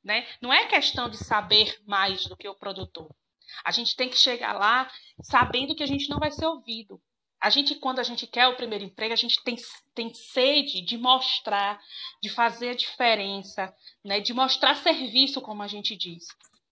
Né? 0.04 0.28
Não 0.42 0.52
é 0.52 0.66
questão 0.66 1.08
de 1.08 1.18
saber 1.18 1.80
mais 1.86 2.26
do 2.26 2.36
que 2.36 2.50
o 2.50 2.56
produtor. 2.56 3.16
A 3.64 3.72
gente 3.72 3.96
tem 3.96 4.10
que 4.10 4.18
chegar 4.18 4.54
lá 4.54 4.90
sabendo 5.22 5.76
que 5.76 5.84
a 5.84 5.88
gente 5.88 6.10
não 6.10 6.20
vai 6.20 6.32
ser 6.32 6.48
ouvido. 6.48 7.00
A 7.44 7.50
gente, 7.50 7.76
quando 7.76 8.00
a 8.00 8.04
gente 8.04 8.26
quer 8.26 8.48
o 8.48 8.56
primeiro 8.56 8.86
emprego, 8.86 9.12
a 9.12 9.18
gente 9.18 9.44
tem, 9.44 9.58
tem 9.94 10.14
sede 10.14 10.82
de 10.82 10.98
mostrar, 10.98 11.78
de 12.22 12.30
fazer 12.30 12.70
a 12.70 12.74
diferença, 12.74 13.76
né? 14.02 14.22
de 14.22 14.34
mostrar 14.34 14.76
serviço, 14.76 15.42
como 15.42 15.62
a 15.62 15.68
gente 15.68 15.94
diz. 15.98 16.24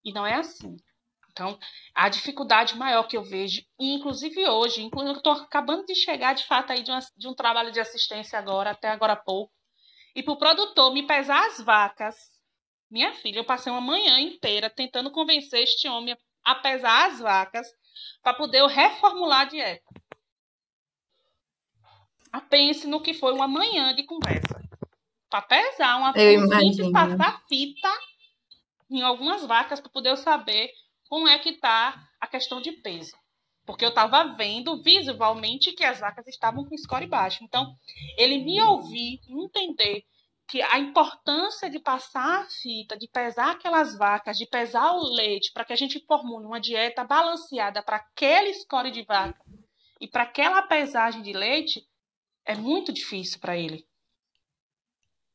E 0.06 0.13
não 0.13 0.25
é 0.25 0.36
assim. 0.36 0.78
Então, 1.30 1.60
a 1.94 2.08
dificuldade 2.08 2.78
maior 2.78 3.04
que 3.04 3.18
eu 3.18 3.24
vejo, 3.24 3.62
inclusive 3.78 4.48
hoje, 4.48 4.82
inclusive 4.82 5.13
eu 5.13 5.18
estou 5.18 5.34
acabando 5.34 5.86
de 5.86 5.94
chegar 5.94 6.34
de 6.34 6.46
fato 6.46 6.72
aí 6.72 6.84
de, 6.84 6.90
uma, 6.90 7.00
de 7.18 7.28
um 7.28 7.34
trabalho 7.34 7.74
de 7.74 7.80
assistência 7.82 8.40
agora, 8.40 8.72
até 8.72 8.90
agora 8.90 9.13
há 9.13 9.18
pouco, 9.18 9.51
e 10.16 10.24
para 10.24 10.34
o 10.34 10.38
produtor 10.38 10.94
me 10.94 11.06
pesar 11.06 11.48
as 11.48 11.60
vacas, 11.60 12.16
minha 12.90 13.13
filha, 13.13 13.40
eu 13.40 13.46
passei 13.46 13.72
uma 13.72 13.82
manhã 13.82 14.20
inteira 14.20 14.70
tentando 14.70 15.12
convencer 15.12 15.63
este 15.63 15.88
homem 15.90 16.18
a 16.46 16.56
pesar 16.56 17.10
as 17.10 17.20
vacas 17.20 17.68
para 18.22 18.34
poder 18.34 18.60
eu 18.60 18.68
reformular 18.68 19.42
a 19.42 19.46
dieta. 19.46 20.00
Pense 22.50 22.85
no 22.85 23.01
que 23.01 23.13
foi 23.13 23.33
uma 23.33 23.47
manhã 23.47 23.95
de 23.95 24.03
conversa. 24.03 24.61
Para 25.29 25.41
pesar 25.43 25.97
uma 25.97 26.11
de 26.11 26.91
passar 26.91 27.41
fita 27.47 27.89
em 28.89 29.01
algumas 29.01 29.45
vacas 29.45 29.79
para 29.79 29.89
poder 29.89 30.17
saber 30.17 30.69
como 31.07 31.27
é 31.27 31.39
que 31.39 31.50
está 31.50 31.95
a 32.19 32.27
questão 32.27 32.61
de 32.61 32.73
peso. 32.73 33.15
Porque 33.65 33.85
eu 33.85 33.89
estava 33.89 34.35
vendo 34.35 34.81
visualmente 34.83 35.71
que 35.71 35.83
as 35.83 36.00
vacas 36.00 36.27
estavam 36.27 36.65
com 36.65 36.77
score 36.77 37.07
baixo. 37.07 37.43
Então, 37.43 37.73
ele 38.17 38.39
me 38.39 38.61
ouvir, 38.61 39.21
entender 39.29 40.03
que 40.50 40.61
a 40.61 40.79
importância 40.79 41.69
de 41.69 41.79
passar 41.79 42.41
a 42.41 42.50
fita, 42.50 42.97
de 42.97 43.07
pesar 43.07 43.51
aquelas 43.51 43.97
vacas, 43.97 44.38
de 44.38 44.45
pesar 44.45 44.91
o 44.91 45.03
leite, 45.13 45.53
para 45.53 45.63
que 45.63 45.71
a 45.71 45.77
gente 45.77 46.03
formule 46.05 46.45
uma 46.45 46.59
dieta 46.59 47.05
balanceada 47.05 47.81
para 47.81 47.97
aquele 47.97 48.53
score 48.55 48.91
de 48.91 49.03
vaca 49.03 49.39
e 50.01 50.09
para 50.09 50.23
aquela 50.23 50.61
pesagem 50.63 51.21
de 51.21 51.31
leite, 51.31 51.88
é 52.45 52.55
muito 52.55 52.91
difícil 52.91 53.39
para 53.39 53.57
ele. 53.57 53.88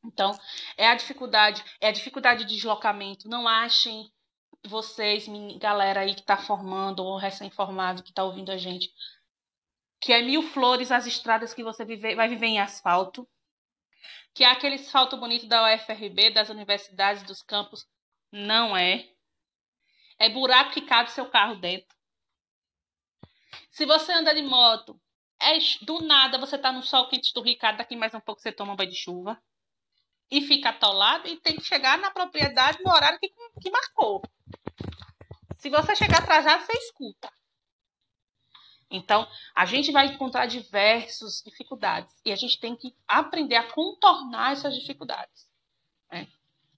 Então, 0.05 0.31
é 0.77 0.87
a 0.87 0.95
dificuldade, 0.95 1.65
é 1.81 1.89
a 1.89 1.93
dificuldade 1.93 2.45
de 2.45 2.55
deslocamento. 2.55 3.29
Não 3.29 3.47
achem 3.49 4.11
vocês, 4.65 5.27
galera 5.59 6.01
aí 6.01 6.15
que 6.15 6.21
está 6.21 6.37
formando 6.37 7.05
ou 7.05 7.17
recém-formado 7.17 8.03
que 8.03 8.11
está 8.11 8.25
ouvindo 8.25 8.51
a 8.51 8.57
gente, 8.57 8.91
que 10.01 10.13
é 10.13 10.23
mil 10.23 10.43
flores 10.43 10.93
as 10.93 11.07
estradas 11.07 11.55
que 11.55 11.65
você 11.65 11.85
vive, 11.85 12.15
vai 12.15 12.29
viver 12.29 12.47
em 12.47 12.61
asfalto, 12.61 13.29
que 14.35 14.45
é 14.45 14.51
aquele 14.51 14.77
asfalto 14.77 15.17
bonito 15.17 15.47
da 15.47 15.75
UFRB, 15.75 16.31
das 16.31 16.49
universidades, 16.51 17.23
dos 17.23 17.43
campos. 17.43 17.87
Não 18.31 18.77
é. 18.77 19.09
É 20.19 20.29
buraco 20.29 20.73
que 20.73 20.83
cabe 20.83 21.11
seu 21.11 21.29
carro 21.31 21.57
dentro. 21.57 21.97
Se 23.71 23.85
você 23.87 24.13
anda 24.13 24.35
de 24.35 24.43
moto, 24.43 25.01
é, 25.41 25.59
do 25.83 26.01
nada 26.01 26.39
você 26.39 26.57
tá 26.59 26.73
no 26.73 26.83
sol 26.83 27.09
quente 27.09 27.33
do 27.33 27.43
Ricardo, 27.43 27.79
daqui 27.79 27.97
mais 27.97 28.15
um 28.15 28.21
pouco 28.21 28.41
você 28.41 28.53
toma 28.53 28.73
um 28.73 28.77
banho 28.77 28.91
de 28.91 28.97
chuva 28.97 29.41
e 30.31 30.41
fica 30.43 30.71
atolado 30.71 31.29
e 31.29 31.37
tem 31.37 31.57
que 31.57 31.65
chegar 31.65 31.99
na 31.99 32.11
propriedade 32.11 32.79
no 32.83 32.91
horário 32.91 33.19
que, 33.19 33.33
que 33.61 33.71
marcou. 33.71 34.23
Se 35.59 35.71
você 35.71 35.95
chegar 35.95 36.19
atrasado, 36.19 36.65
você 36.65 36.73
escuta. 36.73 37.33
Então, 38.91 39.29
a 39.55 39.67
gente 39.67 39.91
vai 39.91 40.07
encontrar 40.07 40.47
diversas 40.47 41.43
dificuldades 41.45 42.15
e 42.25 42.33
a 42.33 42.37
gente 42.37 42.59
tem 42.61 42.77
que 42.77 42.95
aprender 43.07 43.57
a 43.57 43.71
contornar 43.73 44.53
essas 44.53 44.75
dificuldades. 44.75 45.49
Né? 46.11 46.29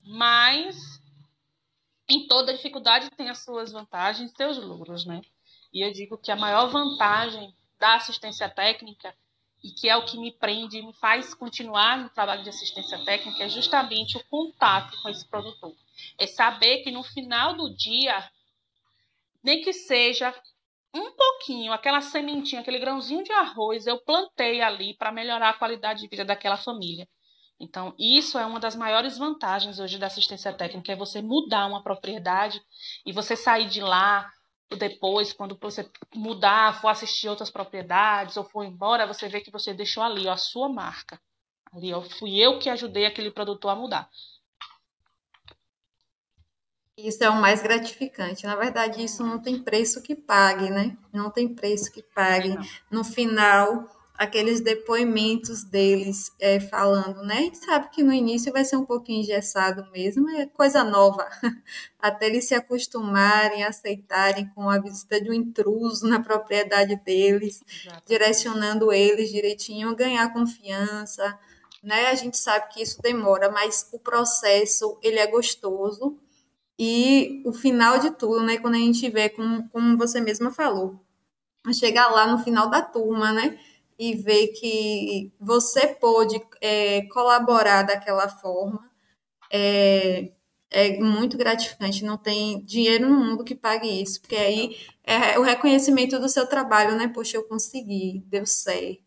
Mas, 0.02 1.02
em 2.08 2.26
toda 2.26 2.54
dificuldade 2.54 3.10
tem 3.10 3.28
as 3.28 3.38
suas 3.44 3.72
vantagens 3.72 4.32
e 4.32 4.36
seus 4.36 4.56
lucros, 4.56 5.04
né? 5.04 5.20
E 5.72 5.86
eu 5.86 5.92
digo 5.92 6.16
que 6.16 6.30
a 6.30 6.36
maior 6.36 6.68
vantagem 6.68 7.54
da 7.78 7.94
assistência 7.94 8.48
técnica 8.48 9.14
e 9.62 9.70
que 9.70 9.88
é 9.88 9.96
o 9.96 10.04
que 10.04 10.18
me 10.18 10.32
prende 10.32 10.78
e 10.78 10.86
me 10.86 10.92
faz 10.94 11.34
continuar 11.34 11.98
no 11.98 12.10
trabalho 12.10 12.42
de 12.42 12.48
assistência 12.48 13.04
técnica, 13.04 13.44
é 13.44 13.48
justamente 13.48 14.16
o 14.16 14.24
contato 14.28 15.00
com 15.02 15.08
esse 15.08 15.26
produtor. 15.28 15.74
É 16.16 16.26
saber 16.26 16.78
que 16.82 16.90
no 16.90 17.02
final 17.02 17.54
do 17.54 17.74
dia, 17.74 18.30
nem 19.42 19.60
que 19.62 19.72
seja 19.72 20.32
um 20.94 21.10
pouquinho, 21.12 21.72
aquela 21.72 22.00
sementinha, 22.00 22.60
aquele 22.60 22.78
grãozinho 22.78 23.24
de 23.24 23.32
arroz, 23.32 23.86
eu 23.86 23.98
plantei 23.98 24.60
ali 24.60 24.94
para 24.94 25.12
melhorar 25.12 25.50
a 25.50 25.58
qualidade 25.58 26.00
de 26.00 26.08
vida 26.08 26.24
daquela 26.24 26.56
família. 26.56 27.08
Então, 27.60 27.94
isso 27.98 28.38
é 28.38 28.46
uma 28.46 28.60
das 28.60 28.76
maiores 28.76 29.18
vantagens 29.18 29.80
hoje 29.80 29.98
da 29.98 30.06
assistência 30.06 30.52
técnica, 30.52 30.92
é 30.92 30.96
você 30.96 31.20
mudar 31.20 31.66
uma 31.66 31.82
propriedade 31.82 32.62
e 33.04 33.12
você 33.12 33.34
sair 33.34 33.68
de 33.68 33.80
lá 33.80 34.30
depois, 34.76 35.32
quando 35.32 35.56
você 35.60 35.88
mudar, 36.14 36.80
for 36.80 36.88
assistir 36.88 37.28
outras 37.28 37.50
propriedades 37.50 38.36
ou 38.36 38.44
for 38.44 38.64
embora, 38.64 39.06
você 39.06 39.28
vê 39.28 39.40
que 39.40 39.50
você 39.50 39.72
deixou 39.72 40.02
ali 40.02 40.26
ó, 40.26 40.32
a 40.32 40.36
sua 40.36 40.68
marca. 40.68 41.20
Ali, 41.72 41.92
ó, 41.92 42.02
fui 42.02 42.38
eu 42.38 42.58
que 42.58 42.68
ajudei 42.68 43.06
aquele 43.06 43.30
produtor 43.30 43.70
a 43.70 43.76
mudar. 43.76 44.10
Isso 46.96 47.22
é 47.22 47.30
o 47.30 47.40
mais 47.40 47.62
gratificante. 47.62 48.44
Na 48.44 48.56
verdade, 48.56 49.04
isso 49.04 49.24
não 49.24 49.38
tem 49.38 49.62
preço 49.62 50.02
que 50.02 50.16
pague, 50.16 50.68
né? 50.68 50.98
Não 51.12 51.30
tem 51.30 51.54
preço 51.54 51.92
que 51.92 52.02
pague. 52.02 52.56
No 52.90 53.04
final, 53.04 53.88
aqueles 54.18 54.60
depoimentos 54.60 55.62
deles 55.62 56.32
é, 56.40 56.58
falando, 56.58 57.22
né? 57.22 57.36
A 57.36 57.42
gente 57.42 57.58
sabe 57.58 57.88
que 57.90 58.02
no 58.02 58.12
início 58.12 58.52
vai 58.52 58.64
ser 58.64 58.76
um 58.76 58.84
pouquinho 58.84 59.20
engessado 59.20 59.88
mesmo, 59.92 60.28
é 60.30 60.46
coisa 60.46 60.82
nova, 60.82 61.24
até 62.00 62.26
eles 62.26 62.48
se 62.48 62.54
acostumarem, 62.54 63.62
aceitarem 63.62 64.48
com 64.48 64.68
a 64.68 64.80
visita 64.80 65.20
de 65.20 65.30
um 65.30 65.32
intruso 65.32 66.08
na 66.08 66.20
propriedade 66.20 66.96
deles, 66.96 67.62
Exato. 67.84 68.02
direcionando 68.08 68.92
eles 68.92 69.30
direitinho, 69.30 69.94
ganhar 69.94 70.32
confiança, 70.32 71.38
né? 71.80 72.08
A 72.08 72.14
gente 72.16 72.36
sabe 72.36 72.74
que 72.74 72.82
isso 72.82 73.00
demora, 73.00 73.52
mas 73.52 73.88
o 73.92 74.00
processo 74.00 74.98
ele 75.00 75.20
é 75.20 75.28
gostoso 75.28 76.18
e 76.76 77.40
o 77.46 77.52
final 77.52 78.00
de 78.00 78.10
tudo, 78.10 78.42
né? 78.42 78.58
Quando 78.58 78.74
a 78.74 78.78
gente 78.78 79.08
vê, 79.08 79.28
como, 79.28 79.68
como 79.68 79.96
você 79.96 80.20
mesma 80.20 80.50
falou, 80.50 81.00
chegar 81.72 82.08
lá 82.08 82.26
no 82.26 82.42
final 82.42 82.68
da 82.68 82.82
turma, 82.82 83.30
né? 83.30 83.56
E 83.98 84.14
ver 84.14 84.48
que 84.48 85.32
você 85.40 85.88
pôde 85.88 86.40
é, 86.60 87.02
colaborar 87.08 87.82
daquela 87.82 88.28
forma 88.28 88.88
é, 89.52 90.32
é 90.70 90.98
muito 91.00 91.36
gratificante. 91.36 92.04
Não 92.04 92.16
tem 92.16 92.62
dinheiro 92.64 93.08
no 93.08 93.18
mundo 93.18 93.44
que 93.44 93.54
pague 93.54 93.88
isso, 94.02 94.20
porque 94.20 94.36
aí 94.36 94.76
é 95.04 95.38
o 95.38 95.42
reconhecimento 95.42 96.18
do 96.18 96.28
seu 96.28 96.46
trabalho, 96.46 96.96
né? 96.96 97.08
Poxa, 97.08 97.36
eu 97.36 97.44
consegui, 97.44 98.22
deu 98.26 98.46
certo. 98.46 99.02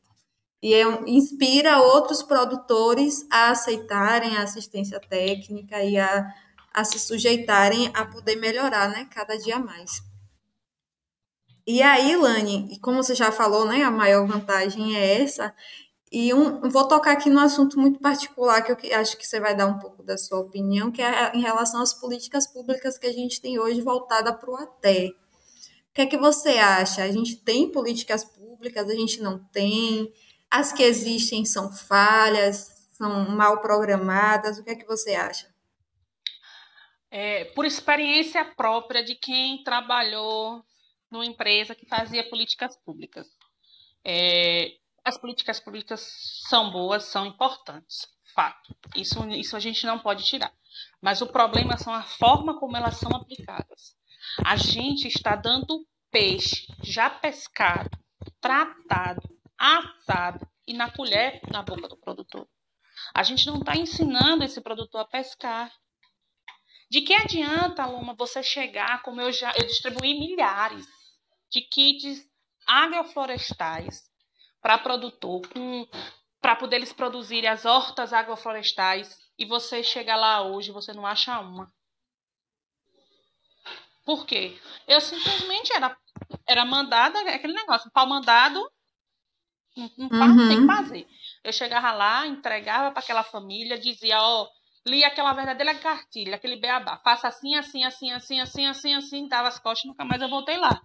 E 0.62 0.74
é, 0.74 0.84
inspira 1.08 1.80
outros 1.80 2.22
produtores 2.22 3.26
a 3.32 3.52
aceitarem 3.52 4.38
a 4.38 4.44
assistência 4.44 5.00
técnica 5.00 5.84
e 5.84 5.98
a, 5.98 6.28
a 6.74 6.84
se 6.84 7.00
sujeitarem 7.00 7.92
a 7.94 8.06
poder 8.06 8.36
melhorar, 8.36 8.90
né? 8.90 9.08
Cada 9.12 9.38
dia 9.38 9.60
mais. 9.60 10.04
E 11.72 11.82
aí, 11.82 12.18
Lani, 12.18 12.78
como 12.82 13.02
você 13.02 13.16
já 13.16 13.32
falou, 13.32 13.66
né, 13.66 13.82
a 13.82 13.90
maior 13.90 14.28
vantagem 14.28 14.94
é 14.94 15.22
essa. 15.22 15.56
E 16.12 16.34
um, 16.34 16.70
vou 16.70 16.86
tocar 16.86 17.14
aqui 17.14 17.30
no 17.30 17.40
assunto 17.40 17.80
muito 17.80 17.98
particular 18.02 18.62
que 18.62 18.90
eu 18.90 19.00
acho 19.00 19.16
que 19.16 19.26
você 19.26 19.40
vai 19.40 19.56
dar 19.56 19.68
um 19.68 19.80
pouco 19.80 20.04
da 20.04 20.18
sua 20.18 20.40
opinião, 20.40 20.92
que 20.92 21.02
é 21.02 21.32
em 21.34 21.40
relação 21.40 21.82
às 21.82 21.94
políticas 21.94 22.46
públicas 22.46 22.98
que 22.98 23.08
a 23.08 23.14
gente 23.14 23.40
tem 23.40 23.58
hoje 23.58 23.80
voltada 23.80 24.34
para 24.34 24.52
o 24.52 24.56
ATE. 24.58 25.16
O 25.92 25.94
que 25.94 26.02
é 26.02 26.06
que 26.06 26.18
você 26.18 26.58
acha? 26.58 27.06
A 27.06 27.10
gente 27.10 27.38
tem 27.38 27.72
políticas 27.72 28.26
públicas, 28.26 28.90
a 28.90 28.94
gente 28.94 29.22
não 29.22 29.40
tem? 29.40 30.12
As 30.50 30.74
que 30.74 30.84
existem 30.84 31.46
são 31.46 31.72
falhas, 31.72 32.68
são 32.98 33.30
mal 33.30 33.62
programadas? 33.62 34.58
O 34.58 34.64
que 34.66 34.72
é 34.72 34.76
que 34.76 34.86
você 34.86 35.16
acha? 35.16 35.48
É, 37.10 37.46
por 37.56 37.64
experiência 37.64 38.44
própria 38.44 39.02
de 39.06 39.16
quem 39.16 39.64
trabalhou 39.64 40.62
numa 41.12 41.26
empresa 41.26 41.76
que 41.76 41.86
fazia 41.86 42.28
políticas 42.30 42.78
públicas. 42.78 43.28
É, 44.04 44.78
as 45.04 45.18
políticas 45.18 45.60
públicas 45.60 46.02
são 46.48 46.72
boas, 46.72 47.04
são 47.04 47.26
importantes, 47.26 48.08
fato. 48.34 48.76
Isso, 48.96 49.28
isso 49.30 49.58
a 49.58 49.60
gente 49.60 49.86
não 49.86 50.00
pode 50.00 50.24
tirar. 50.24 50.54
Mas 51.02 51.22
o 51.22 51.28
problema 51.28 51.78
são 51.78 51.94
a 51.94 52.04
forma 52.04 52.58
como 52.60 52.78
elas 52.78 52.98
são 52.98 53.12
aplicadas. 53.12 53.96
A 54.46 54.56
gente 54.56 55.08
está 55.08 55.36
dando 55.36 55.86
peixe 56.10 56.68
já 56.84 57.10
pescado, 57.10 57.90
tratado, 58.40 59.22
assado 59.58 60.48
e 60.66 60.74
na 60.74 60.90
colher 60.92 61.42
na 61.52 61.62
boca 61.62 61.88
do 61.88 61.98
produtor. 61.98 62.48
A 63.14 63.24
gente 63.24 63.48
não 63.48 63.60
está 63.60 63.76
ensinando 63.76 64.44
esse 64.44 64.62
produtor 64.62 65.02
a 65.02 65.06
pescar. 65.06 65.72
De 66.90 67.02
que 67.02 67.14
adianta, 67.14 67.86
Loma, 67.86 68.14
você 68.14 68.44
chegar, 68.44 69.02
como 69.02 69.22
eu 69.22 69.32
já 69.32 69.52
eu 69.58 69.66
distribuí 69.66 70.20
milhares 70.20 70.86
de 71.52 71.62
kits 71.62 72.26
agroflorestais 72.66 74.10
para 74.62 74.78
produtor, 74.78 75.42
para 76.40 76.56
poder 76.56 76.78
eles 76.78 76.94
produzirem 76.94 77.50
as 77.50 77.66
hortas 77.66 78.14
agroflorestais 78.14 79.20
e 79.38 79.46
você 79.46 79.84
chega 79.84 80.16
lá 80.16 80.42
hoje 80.42 80.72
você 80.72 80.94
não 80.94 81.06
acha 81.06 81.40
uma. 81.40 81.72
Por 84.06 84.26
quê? 84.26 84.58
Eu 84.88 85.02
simplesmente 85.02 85.74
era, 85.74 85.96
era 86.48 86.66
mandada, 86.66 87.20
aquele 87.22 87.54
negócio, 87.54 87.92
pau 87.92 88.08
mandado, 88.08 88.60
não, 89.76 90.10
não 90.10 90.28
uhum. 90.28 90.48
tem 90.48 90.62
que 90.62 90.68
fazer. 90.68 91.08
Eu 91.44 91.54
chegava 91.54 91.92
lá, 91.92 92.26
entregava 92.26 92.92
para 92.92 93.00
aquela 93.00 93.24
família, 93.24 93.80
dizia, 93.80 94.20
ó, 94.20 94.48
li 94.88 95.04
aquela 95.04 95.34
verdadeira 95.34 95.76
cartilha, 95.76 96.36
aquele 96.36 96.56
beabá, 96.56 96.98
faça 97.04 97.28
assim, 97.28 97.56
assim, 97.56 97.84
assim, 97.84 98.12
assim, 98.12 98.40
assim, 98.40 98.66
assim, 98.68 98.96
assim, 98.96 99.28
dava 99.28 99.48
as 99.48 99.60
costas, 99.60 99.88
nunca 99.88 100.04
mais 100.04 100.22
eu 100.22 100.30
voltei 100.30 100.58
lá 100.58 100.82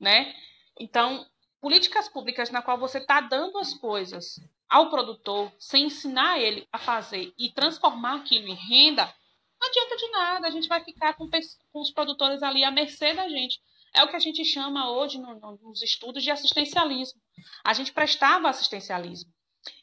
né? 0.00 0.34
Então, 0.78 1.26
políticas 1.60 2.08
públicas 2.08 2.50
na 2.50 2.62
qual 2.62 2.78
você 2.78 2.98
está 2.98 3.20
dando 3.20 3.58
as 3.58 3.74
coisas 3.74 4.40
ao 4.68 4.88
produtor 4.88 5.52
sem 5.58 5.86
ensinar 5.86 6.40
ele 6.40 6.66
a 6.72 6.78
fazer 6.78 7.34
e 7.38 7.52
transformar 7.52 8.16
aquilo 8.16 8.48
em 8.48 8.54
renda, 8.54 9.12
não 9.60 9.68
adianta 9.68 9.96
de 9.96 10.10
nada. 10.10 10.46
A 10.46 10.50
gente 10.50 10.68
vai 10.68 10.82
ficar 10.82 11.14
com, 11.14 11.28
com 11.28 11.80
os 11.80 11.90
produtores 11.90 12.42
ali 12.42 12.64
à 12.64 12.70
mercê 12.70 13.12
da 13.12 13.28
gente. 13.28 13.60
É 13.94 14.04
o 14.04 14.08
que 14.08 14.16
a 14.16 14.20
gente 14.20 14.44
chama 14.44 14.90
hoje 14.90 15.18
no, 15.18 15.38
no, 15.38 15.58
nos 15.58 15.82
estudos 15.82 16.22
de 16.22 16.30
assistencialismo. 16.30 17.20
A 17.64 17.74
gente 17.74 17.92
prestava 17.92 18.48
assistencialismo. 18.48 19.30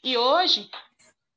E 0.04 0.18
hoje, 0.18 0.70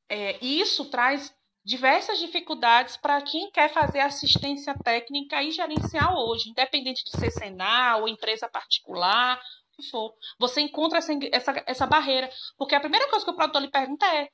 é, 0.08 0.42
isso 0.44 0.86
traz 0.86 1.34
diversas 1.64 2.18
dificuldades 2.18 2.96
para 2.96 3.20
quem 3.22 3.50
quer 3.50 3.72
fazer 3.72 4.00
assistência 4.00 4.74
técnica 4.82 5.42
e 5.42 5.50
gerencial 5.50 6.16
hoje, 6.16 6.50
independente 6.50 7.04
de 7.04 7.10
ser 7.10 7.30
Senal 7.30 8.02
ou 8.02 8.08
empresa 8.08 8.48
particular, 8.48 9.38
o 9.38 9.76
que 9.82 9.90
for. 9.90 10.14
Você 10.38 10.60
encontra 10.60 10.98
essa, 10.98 11.12
essa, 11.32 11.64
essa 11.66 11.86
barreira. 11.86 12.30
Porque 12.56 12.74
a 12.74 12.80
primeira 12.80 13.08
coisa 13.08 13.24
que 13.24 13.30
o 13.30 13.36
produtor 13.36 13.62
lhe 13.62 13.70
pergunta 13.70 14.06
é: 14.06 14.28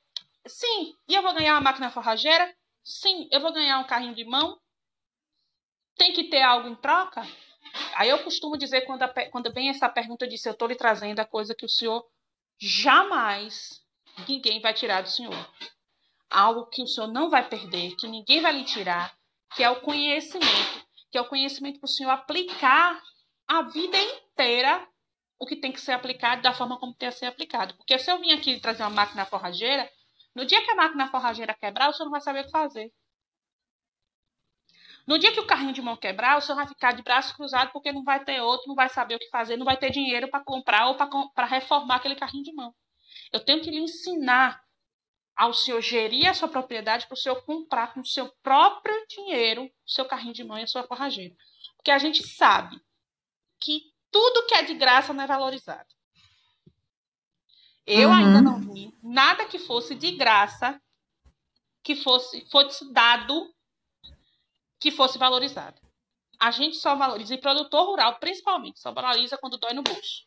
sim, 0.45 0.93
e 1.07 1.15
eu 1.15 1.21
vou 1.21 1.33
ganhar 1.33 1.53
uma 1.53 1.61
máquina 1.61 1.89
forrageira? 1.89 2.53
Sim, 2.83 3.27
eu 3.31 3.41
vou 3.41 3.51
ganhar 3.51 3.79
um 3.79 3.87
carrinho 3.87 4.15
de 4.15 4.23
mão? 4.23 4.57
Tem 5.97 6.13
que 6.13 6.25
ter 6.25 6.41
algo 6.41 6.69
em 6.69 6.75
troca? 6.75 7.21
Aí 7.95 8.07
eu 8.09 8.23
costumo 8.23 8.57
dizer, 8.57 8.81
quando, 8.81 9.03
a, 9.03 9.09
quando 9.29 9.51
vem 9.51 9.69
essa 9.69 9.89
pergunta, 9.89 10.23
eu 10.23 10.29
disse: 10.29 10.47
eu 10.47 10.53
estou 10.53 10.67
lhe 10.67 10.75
trazendo 10.75 11.19
a 11.19 11.25
coisa 11.25 11.53
que 11.53 11.65
o 11.65 11.69
senhor 11.69 12.05
jamais 12.59 13.83
ninguém 14.27 14.61
vai 14.61 14.73
tirar 14.73 15.01
do 15.01 15.09
senhor 15.09 15.35
algo 16.29 16.65
que 16.67 16.81
o 16.81 16.87
senhor 16.87 17.07
não 17.07 17.29
vai 17.29 17.47
perder, 17.47 17.95
que 17.95 18.07
ninguém 18.07 18.41
vai 18.41 18.53
lhe 18.53 18.63
tirar, 18.63 19.15
que 19.55 19.63
é 19.63 19.69
o 19.69 19.81
conhecimento, 19.81 20.85
que 21.11 21.17
é 21.17 21.21
o 21.21 21.27
conhecimento 21.27 21.79
para 21.79 21.87
o 21.87 21.89
senhor 21.89 22.09
aplicar 22.11 23.01
a 23.47 23.61
vida 23.63 23.97
inteira 23.97 24.87
o 25.39 25.45
que 25.45 25.55
tem 25.55 25.71
que 25.71 25.79
ser 25.79 25.91
aplicado 25.91 26.41
da 26.41 26.53
forma 26.53 26.79
como 26.79 26.93
tem 26.93 27.09
que 27.09 27.15
ser 27.15 27.27
aplicado. 27.27 27.75
Porque 27.75 27.97
se 27.97 28.11
eu 28.11 28.19
vim 28.19 28.31
aqui 28.31 28.59
trazer 28.59 28.83
uma 28.83 28.89
máquina 28.89 29.25
forrageira, 29.25 29.89
no 30.35 30.45
dia 30.45 30.63
que 30.63 30.71
a 30.71 30.75
máquina 30.75 31.09
forrageira 31.09 31.53
quebrar, 31.53 31.89
o 31.89 31.93
senhor 31.93 32.05
não 32.05 32.11
vai 32.11 32.21
saber 32.21 32.41
o 32.41 32.45
que 32.45 32.51
fazer. 32.51 32.91
No 35.07 35.17
dia 35.17 35.31
que 35.31 35.39
o 35.39 35.47
carrinho 35.47 35.71
de 35.71 35.81
mão 35.81 35.95
quebrar, 35.95 36.37
o 36.37 36.41
senhor 36.41 36.57
vai 36.57 36.67
ficar 36.67 36.91
de 36.91 37.01
braço 37.01 37.33
cruzado 37.35 37.71
porque 37.71 37.93
não 37.93 38.03
vai 38.03 38.23
ter 38.25 38.41
outro, 38.41 38.67
não 38.67 38.75
vai 38.75 38.89
saber 38.89 39.15
o 39.15 39.19
que 39.19 39.29
fazer, 39.29 39.55
não 39.55 39.65
vai 39.65 39.77
ter 39.77 39.89
dinheiro 39.89 40.29
para 40.29 40.43
comprar 40.43 40.87
ou 40.87 40.95
para 41.33 41.45
reformar 41.45 41.95
aquele 41.95 42.15
carrinho 42.15 42.43
de 42.43 42.53
mão. 42.53 42.75
Eu 43.31 43.39
tenho 43.39 43.61
que 43.61 43.71
lhe 43.71 43.79
ensinar 43.79 44.61
ao 45.37 45.53
senhor 45.53 45.79
gerir 45.81 46.27
a 46.27 46.33
sua 46.33 46.47
propriedade 46.47 47.05
para 47.05 47.13
o 47.13 47.17
senhor 47.17 47.43
comprar 47.43 47.93
com 47.93 47.99
o 47.99 48.05
seu 48.05 48.29
próprio 48.41 49.05
dinheiro 49.07 49.65
o 49.65 49.89
seu 49.89 50.03
carrinho 50.05 50.33
de 50.33 50.43
mão 50.43 50.57
e 50.57 50.63
a 50.63 50.67
sua 50.67 50.83
forrageira. 50.83 51.35
Porque 51.75 51.91
a 51.91 51.99
gente 51.99 52.25
sabe 52.27 52.81
que 53.59 53.93
tudo 54.11 54.47
que 54.47 54.55
é 54.55 54.63
de 54.63 54.73
graça 54.73 55.13
não 55.13 55.23
é 55.23 55.27
valorizado. 55.27 55.87
Eu 57.85 58.09
uhum. 58.09 58.15
ainda 58.15 58.41
não 58.41 58.59
vi 58.59 58.91
nada 59.01 59.45
que 59.45 59.59
fosse 59.59 59.95
de 59.95 60.11
graça, 60.11 60.81
que 61.83 61.95
fosse, 61.95 62.45
fosse 62.49 62.91
dado, 62.91 63.53
que 64.79 64.91
fosse 64.91 65.17
valorizado. 65.17 65.79
A 66.39 66.51
gente 66.51 66.75
só 66.77 66.95
valoriza, 66.95 67.33
e 67.33 67.39
produtor 67.39 67.85
rural 67.85 68.19
principalmente, 68.19 68.79
só 68.79 68.91
valoriza 68.91 69.37
quando 69.37 69.57
dói 69.57 69.73
no 69.73 69.83
bolso. 69.83 70.25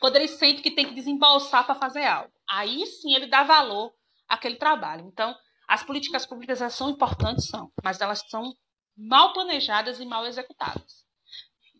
Quando 0.00 0.16
ele 0.16 0.28
sente 0.28 0.62
que 0.62 0.70
tem 0.70 0.86
que 0.86 0.94
desembolsar 0.94 1.64
para 1.64 1.74
fazer 1.74 2.04
algo. 2.04 2.32
Aí 2.48 2.86
sim 2.86 3.14
ele 3.14 3.26
dá 3.26 3.42
valor 3.42 3.92
àquele 4.28 4.56
trabalho. 4.56 5.06
Então, 5.06 5.34
as 5.66 5.82
políticas 5.82 6.24
públicas 6.24 6.60
são 6.72 6.90
importantes, 6.90 7.46
são, 7.46 7.70
mas 7.82 8.00
elas 8.00 8.22
são 8.28 8.54
mal 8.96 9.32
planejadas 9.32 10.00
e 10.00 10.06
mal 10.06 10.26
executadas. 10.26 11.06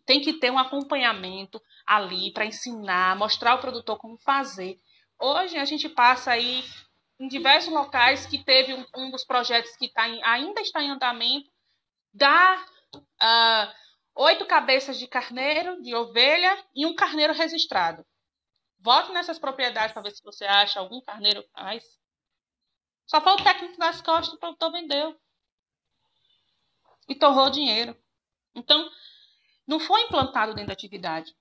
Tem 0.05 0.21
que 0.21 0.33
ter 0.33 0.51
um 0.51 0.57
acompanhamento 0.57 1.61
ali 1.85 2.31
para 2.31 2.45
ensinar, 2.45 3.15
mostrar 3.15 3.51
ao 3.51 3.59
produtor 3.59 3.97
como 3.97 4.17
fazer. 4.19 4.77
Hoje 5.19 5.57
a 5.57 5.65
gente 5.65 5.89
passa 5.89 6.31
aí 6.31 6.63
em 7.19 7.27
diversos 7.27 7.73
locais 7.73 8.25
que 8.25 8.43
teve 8.43 8.73
um, 8.73 8.85
um 8.95 9.11
dos 9.11 9.25
projetos 9.25 9.75
que 9.75 9.91
tá 9.91 10.07
em, 10.07 10.23
ainda 10.23 10.61
está 10.61 10.81
em 10.81 10.89
andamento, 10.89 11.49
dá 12.13 12.63
uh, 12.95 13.73
oito 14.19 14.45
cabeças 14.45 14.99
de 14.99 15.07
carneiro, 15.07 15.81
de 15.81 15.95
ovelha 15.95 16.65
e 16.75 16.85
um 16.85 16.93
carneiro 16.93 17.33
registrado. 17.33 18.05
Volte 18.77 19.13
nessas 19.13 19.39
propriedades 19.39 19.93
para 19.93 20.01
ver 20.01 20.11
se 20.11 20.21
você 20.21 20.43
acha 20.43 20.79
algum 20.79 21.01
carneiro 21.01 21.43
mais. 21.53 21.83
Só 23.05 23.21
foi 23.21 23.31
o 23.33 23.43
técnico 23.43 23.77
das 23.77 24.01
costas, 24.01 24.33
o 24.33 24.37
produtor 24.37 24.71
vendeu. 24.73 25.17
E 27.07 27.15
torrou 27.15 27.49
dinheiro. 27.49 27.97
Então, 28.53 28.89
não 29.65 29.79
foi 29.79 30.01
implantado 30.01 30.53
dentro 30.53 30.67
da 30.67 30.73
atividade. 30.73 31.33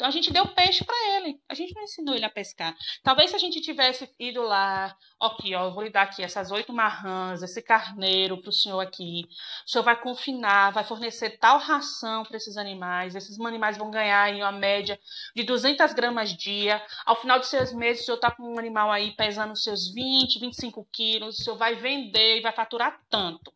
Então 0.00 0.08
a 0.08 0.10
gente 0.10 0.32
deu 0.32 0.48
peixe 0.48 0.82
para 0.82 0.96
ele. 1.16 1.38
A 1.46 1.52
gente 1.52 1.74
não 1.74 1.82
ensinou 1.82 2.14
ele 2.14 2.24
a 2.24 2.30
pescar. 2.30 2.74
Talvez 3.02 3.28
se 3.28 3.36
a 3.36 3.38
gente 3.38 3.60
tivesse 3.60 4.08
ido 4.18 4.40
lá, 4.40 4.96
ok, 5.20 5.54
ó, 5.54 5.66
eu 5.66 5.74
vou 5.74 5.82
lhe 5.82 5.90
dar 5.90 6.04
aqui 6.04 6.22
essas 6.22 6.50
oito 6.50 6.72
marrãs, 6.72 7.42
esse 7.42 7.60
carneiro 7.60 8.40
para 8.40 8.48
o 8.48 8.52
senhor 8.52 8.80
aqui. 8.80 9.28
O 9.66 9.68
senhor 9.68 9.84
vai 9.84 10.00
confinar, 10.00 10.72
vai 10.72 10.84
fornecer 10.84 11.36
tal 11.36 11.58
ração 11.58 12.24
para 12.24 12.38
esses 12.38 12.56
animais. 12.56 13.14
Esses 13.14 13.38
animais 13.38 13.76
vão 13.76 13.90
ganhar 13.90 14.32
em 14.32 14.40
uma 14.40 14.52
média 14.52 14.98
de 15.36 15.42
200 15.42 15.92
gramas 15.92 16.34
dia. 16.34 16.82
Ao 17.04 17.20
final 17.20 17.38
de 17.38 17.46
seis 17.46 17.70
meses, 17.70 18.00
o 18.00 18.06
senhor 18.06 18.16
está 18.16 18.30
com 18.30 18.54
um 18.54 18.58
animal 18.58 18.90
aí 18.90 19.10
pesando 19.10 19.54
seus 19.54 19.92
20, 19.92 20.38
25 20.38 20.88
quilos. 20.90 21.40
O 21.40 21.42
senhor 21.42 21.56
vai 21.58 21.74
vender 21.74 22.38
e 22.38 22.40
vai 22.40 22.52
faturar 22.52 22.98
tanto. 23.10 23.52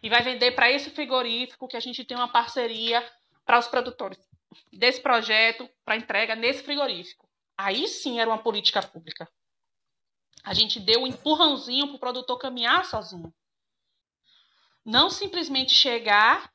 E 0.00 0.08
vai 0.08 0.22
vender 0.22 0.52
para 0.52 0.70
esse 0.70 0.90
frigorífico 0.90 1.66
que 1.66 1.76
a 1.76 1.80
gente 1.80 2.04
tem 2.04 2.16
uma 2.16 2.28
parceria 2.28 3.04
para 3.44 3.58
os 3.58 3.66
produtores 3.66 4.29
desse 4.72 5.00
projeto 5.00 5.68
para 5.84 5.96
entrega 5.96 6.34
nesse 6.34 6.62
frigorífico. 6.62 7.28
Aí 7.56 7.86
sim 7.88 8.20
era 8.20 8.30
uma 8.30 8.42
política 8.42 8.82
pública. 8.82 9.28
A 10.42 10.54
gente 10.54 10.80
deu 10.80 11.02
um 11.02 11.06
empurrãozinho 11.06 11.88
para 11.88 11.96
o 11.96 12.00
produtor 12.00 12.38
caminhar 12.38 12.84
sozinho. 12.84 13.32
Não 14.84 15.10
simplesmente 15.10 15.72
chegar 15.72 16.50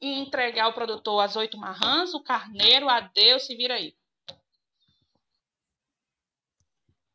e 0.00 0.20
entregar 0.20 0.64
ao 0.64 0.72
produtor 0.72 1.20
as 1.22 1.36
oito 1.36 1.58
marrãs, 1.58 2.14
o 2.14 2.22
carneiro, 2.22 2.88
adeus, 2.88 3.46
se 3.46 3.56
vira 3.56 3.74
aí. 3.74 3.94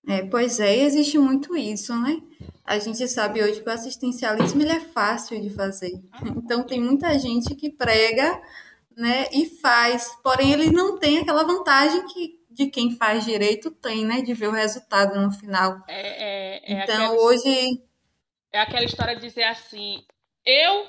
É, 0.07 0.23
pois 0.27 0.59
é, 0.59 0.75
existe 0.75 1.17
muito 1.17 1.55
isso, 1.55 1.95
né? 1.99 2.21
A 2.63 2.77
gente 2.77 3.07
sabe 3.07 3.41
hoje 3.41 3.61
que 3.61 3.69
o 3.69 3.71
assistencialismo 3.71 4.61
ele 4.61 4.71
é 4.71 4.79
fácil 4.79 5.41
de 5.41 5.49
fazer. 5.49 5.91
Então 6.37 6.63
tem 6.63 6.79
muita 6.79 7.17
gente 7.17 7.55
que 7.55 7.71
prega 7.71 8.39
né, 8.95 9.27
e 9.31 9.45
faz. 9.61 10.09
Porém, 10.23 10.51
ele 10.51 10.71
não 10.71 10.97
tem 10.97 11.19
aquela 11.19 11.43
vantagem 11.43 12.05
que 12.07 12.35
de 12.49 12.67
quem 12.67 12.95
faz 12.95 13.25
direito 13.25 13.69
tem, 13.69 14.05
né, 14.05 14.21
de 14.21 14.33
ver 14.33 14.47
o 14.47 14.51
resultado 14.51 15.19
no 15.19 15.31
final. 15.31 15.83
É, 15.87 15.99
é, 15.99 16.73
é 16.73 16.83
então, 16.83 16.95
aquela, 16.95 17.21
hoje 17.21 17.83
é 18.51 18.61
aquela 18.61 18.85
história 18.85 19.15
de 19.15 19.21
dizer 19.21 19.43
assim: 19.43 20.03
eu 20.45 20.87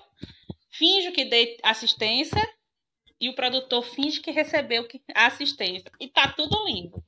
finjo 0.70 1.12
que 1.12 1.24
dei 1.24 1.58
assistência 1.62 2.40
e 3.20 3.28
o 3.28 3.34
produtor 3.34 3.82
finge 3.82 4.20
que 4.20 4.30
recebeu 4.30 4.86
a 5.14 5.26
assistência 5.26 5.90
e 6.00 6.08
tá 6.08 6.28
tudo 6.28 6.64
lindo. 6.66 7.02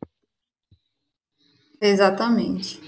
Exatamente. 1.80 2.80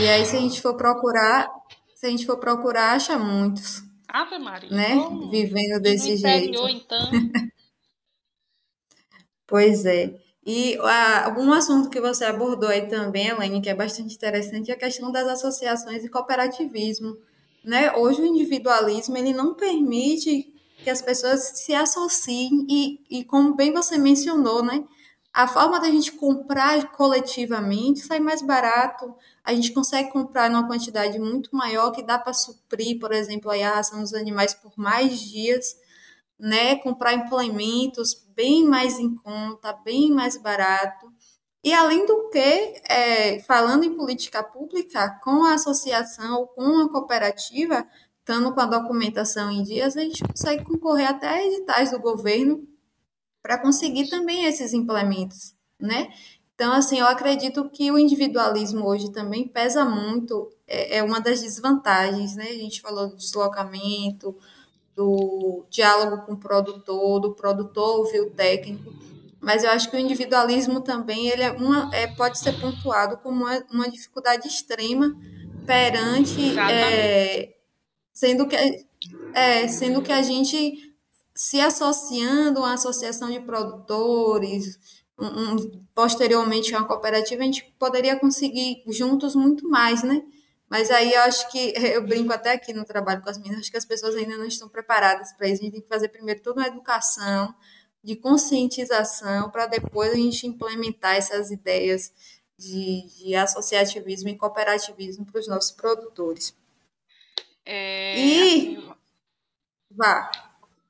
E 0.00 0.08
aí, 0.08 0.24
se 0.24 0.36
a 0.36 0.40
gente 0.40 0.60
for 0.60 0.76
procurar, 0.76 1.48
se 1.94 2.06
a 2.06 2.10
gente 2.10 2.26
for 2.26 2.38
procurar, 2.38 2.94
acha 2.94 3.16
muitos. 3.18 3.82
Ave 4.08 4.38
Maria. 4.38 4.70
Né? 4.70 4.96
Como? 4.96 5.28
Vivendo 5.28 5.80
desse 5.80 6.12
interior, 6.12 6.68
jeito. 6.68 6.84
então. 6.84 7.10
pois 9.46 9.84
é. 9.84 10.14
E 10.44 10.78
algum 11.24 11.52
assunto 11.52 11.90
que 11.90 12.00
você 12.00 12.24
abordou 12.24 12.68
aí 12.68 12.86
também, 12.86 13.26
Elaine, 13.26 13.60
que 13.60 13.68
é 13.68 13.74
bastante 13.74 14.14
interessante, 14.14 14.70
é 14.70 14.74
a 14.74 14.78
questão 14.78 15.10
das 15.10 15.26
associações 15.26 16.04
e 16.04 16.08
cooperativismo. 16.08 17.16
Né? 17.64 17.92
Hoje 17.96 18.22
o 18.22 18.26
individualismo 18.26 19.16
ele 19.16 19.32
não 19.32 19.54
permite 19.54 20.54
que 20.84 20.90
as 20.90 21.02
pessoas 21.02 21.40
se 21.58 21.74
associem 21.74 22.64
e, 22.70 23.00
e 23.10 23.24
como 23.24 23.56
bem 23.56 23.72
você 23.72 23.98
mencionou, 23.98 24.62
né? 24.62 24.84
A 25.32 25.48
forma 25.48 25.80
da 25.80 25.90
gente 25.90 26.12
comprar 26.12 26.92
coletivamente 26.92 28.00
sai 28.00 28.20
mais 28.20 28.40
barato, 28.40 29.14
a 29.46 29.54
gente 29.54 29.72
consegue 29.72 30.10
comprar 30.10 30.50
numa 30.50 30.66
quantidade 30.66 31.20
muito 31.20 31.54
maior 31.54 31.92
que 31.92 32.02
dá 32.02 32.18
para 32.18 32.34
suprir, 32.34 32.98
por 32.98 33.12
exemplo, 33.12 33.48
a 33.48 33.56
ração 33.56 34.00
dos 34.00 34.12
animais 34.12 34.52
por 34.52 34.72
mais 34.76 35.20
dias, 35.20 35.76
né? 36.36 36.74
Comprar 36.76 37.14
implementos 37.14 38.26
bem 38.34 38.64
mais 38.64 38.98
em 38.98 39.14
conta, 39.14 39.72
bem 39.72 40.10
mais 40.10 40.36
barato. 40.36 41.12
E 41.62 41.72
além 41.72 42.04
do 42.06 42.28
que, 42.28 42.82
é, 42.88 43.38
falando 43.44 43.84
em 43.84 43.96
política 43.96 44.42
pública, 44.42 45.10
com 45.22 45.44
a 45.44 45.54
associação 45.54 46.40
ou 46.40 46.48
com 46.48 46.80
a 46.80 46.90
cooperativa, 46.90 47.86
estando 48.18 48.52
com 48.52 48.60
a 48.60 48.66
documentação 48.66 49.48
em 49.52 49.62
dias, 49.62 49.96
a 49.96 50.00
gente 50.00 50.24
consegue 50.24 50.64
concorrer 50.64 51.08
até 51.08 51.28
a 51.28 51.46
editais 51.46 51.92
do 51.92 52.00
governo 52.00 52.66
para 53.40 53.58
conseguir 53.58 54.08
também 54.08 54.44
esses 54.44 54.72
implementos, 54.72 55.54
né? 55.80 56.12
Então, 56.56 56.72
assim, 56.72 56.98
eu 56.98 57.06
acredito 57.06 57.68
que 57.68 57.92
o 57.92 57.98
individualismo 57.98 58.86
hoje 58.86 59.12
também 59.12 59.46
pesa 59.46 59.84
muito, 59.84 60.50
é, 60.66 60.96
é 60.96 61.02
uma 61.02 61.20
das 61.20 61.42
desvantagens, 61.42 62.34
né? 62.34 62.44
A 62.44 62.54
gente 62.54 62.80
falou 62.80 63.08
do 63.10 63.16
deslocamento, 63.16 64.34
do 64.96 65.66
diálogo 65.68 66.24
com 66.24 66.32
o 66.32 66.38
produtor, 66.38 67.20
do 67.20 67.34
produtor 67.34 67.98
ouvir 67.98 68.22
o 68.22 68.30
técnico, 68.30 68.90
mas 69.38 69.64
eu 69.64 69.70
acho 69.70 69.90
que 69.90 69.96
o 69.98 70.00
individualismo 70.00 70.80
também 70.80 71.28
ele 71.28 71.42
é 71.42 71.50
uma, 71.52 71.94
é, 71.94 72.06
pode 72.06 72.38
ser 72.38 72.58
pontuado 72.58 73.18
como 73.18 73.44
uma, 73.44 73.62
uma 73.70 73.90
dificuldade 73.90 74.48
extrema 74.48 75.14
perante, 75.66 76.58
é, 76.58 77.54
sendo, 78.14 78.46
que, 78.46 78.56
é, 79.34 79.68
sendo 79.68 80.00
que 80.00 80.10
a 80.10 80.22
gente 80.22 80.96
se 81.34 81.60
associando 81.60 82.60
a 82.60 82.62
uma 82.62 82.72
associação 82.72 83.30
de 83.30 83.40
produtores, 83.40 84.78
um, 85.18 85.26
um, 85.26 85.84
posteriormente 85.94 86.74
uma 86.74 86.86
cooperativa, 86.86 87.42
a 87.42 87.46
gente 87.46 87.64
poderia 87.78 88.18
conseguir 88.18 88.82
juntos 88.88 89.34
muito 89.34 89.68
mais, 89.68 90.02
né? 90.02 90.22
Mas 90.68 90.90
aí 90.90 91.12
eu 91.12 91.20
acho 91.22 91.50
que, 91.50 91.72
eu 91.76 92.06
brinco 92.06 92.32
até 92.32 92.52
aqui 92.52 92.72
no 92.72 92.84
trabalho 92.84 93.22
com 93.22 93.30
as 93.30 93.38
meninas, 93.38 93.60
acho 93.60 93.70
que 93.70 93.76
as 93.76 93.84
pessoas 93.84 94.14
ainda 94.14 94.36
não 94.36 94.46
estão 94.46 94.68
preparadas 94.68 95.32
para 95.32 95.48
isso. 95.48 95.62
A 95.62 95.64
gente 95.64 95.72
tem 95.72 95.82
que 95.82 95.88
fazer 95.88 96.08
primeiro 96.08 96.42
toda 96.42 96.60
uma 96.60 96.66
educação 96.66 97.54
de 98.02 98.14
conscientização 98.16 99.50
para 99.50 99.66
depois 99.66 100.12
a 100.12 100.16
gente 100.16 100.46
implementar 100.46 101.16
essas 101.16 101.50
ideias 101.50 102.12
de, 102.58 103.02
de 103.18 103.34
associativismo 103.34 104.28
e 104.28 104.36
cooperativismo 104.36 105.26
para 105.26 105.40
os 105.40 105.48
nossos 105.48 105.72
produtores. 105.72 106.54
É, 107.64 108.18
e 108.18 108.76
assim, 108.76 108.92
vá. 109.90 110.30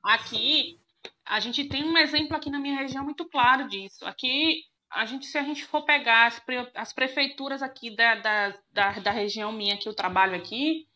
Aqui, 0.03 0.79
a 1.27 1.39
gente 1.39 1.65
tem 1.65 1.83
um 1.83 1.97
exemplo 1.97 2.35
aqui 2.35 2.49
na 2.49 2.59
minha 2.59 2.77
região 2.77 3.03
muito 3.03 3.25
claro 3.25 3.67
disso. 3.67 4.05
Aqui, 4.05 4.63
a 4.89 5.05
gente, 5.05 5.25
se 5.25 5.37
a 5.37 5.43
gente 5.43 5.65
for 5.65 5.83
pegar 5.83 6.27
as, 6.27 6.39
pre, 6.39 6.69
as 6.73 6.93
prefeituras 6.93 7.61
aqui 7.61 7.95
da, 7.95 8.15
da, 8.15 8.57
da, 8.71 8.91
da, 8.99 9.11
região 9.11 9.51
minha 9.51 9.77
que 9.77 9.87
eu 9.87 9.93
trabalho 9.93 10.35
aqui, 10.35 10.87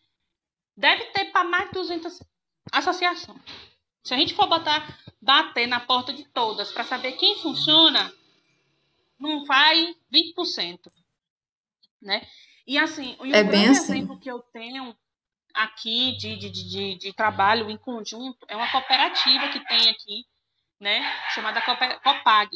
deve 0.75 1.05
ter 1.07 1.25
para 1.25 1.43
mais 1.43 1.67
de 1.67 1.73
200 1.73 2.23
associações. 2.71 3.41
Se 4.03 4.13
a 4.13 4.17
gente 4.17 4.33
for 4.33 4.47
botar, 4.47 4.97
bater 5.21 5.67
na 5.67 5.79
porta 5.79 6.11
de 6.13 6.23
todas 6.29 6.71
para 6.71 6.83
saber 6.83 7.13
quem 7.13 7.37
funciona, 7.39 8.11
não 9.19 9.45
vai 9.45 9.93
20%. 10.11 10.91
Né? 12.01 12.25
E 12.65 12.77
assim, 12.77 13.15
o 13.19 13.23
um 13.23 13.27
é 13.27 13.43
grande 13.43 13.77
assim. 13.77 13.93
exemplo 13.93 14.19
que 14.19 14.31
eu 14.31 14.39
tenho 14.39 14.95
aqui 15.53 16.15
de, 16.17 16.37
de, 16.37 16.49
de, 16.49 16.97
de, 16.97 17.13
trabalho 17.13 17.69
em 17.69 17.77
conjunto 17.77 18.45
é 18.47 18.55
uma 18.55 18.71
cooperativa 18.71 19.49
que 19.49 19.59
tem 19.67 19.89
aqui, 19.89 20.25
né, 20.79 21.01
chamada 21.33 21.61
Copag. 21.61 22.49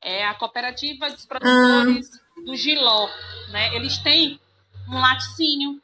É 0.00 0.26
a 0.26 0.34
cooperativa 0.34 1.08
dos 1.10 1.24
produtores 1.24 2.10
do 2.44 2.54
Giló, 2.54 3.08
né? 3.48 3.74
Eles 3.74 3.96
têm 3.98 4.38
um 4.86 5.00
laticínio, 5.00 5.82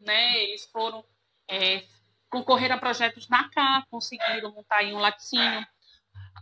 né? 0.00 0.42
Eles 0.42 0.68
foram 0.72 1.04
é, 1.48 1.84
concorrer 2.28 2.72
a 2.72 2.78
projetos 2.78 3.28
na 3.28 3.48
cá, 3.50 3.86
conseguiram 3.90 4.52
montar 4.52 4.78
aí 4.78 4.92
um 4.92 4.98
laticínio. 4.98 5.64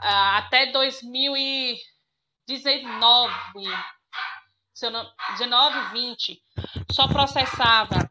Até 0.00 0.72
2019, 0.72 3.34
se 4.72 4.86
eu 4.86 4.90
não, 4.90 5.06
19, 5.32 5.92
20, 5.92 6.42
só 6.92 7.06
processava 7.08 8.08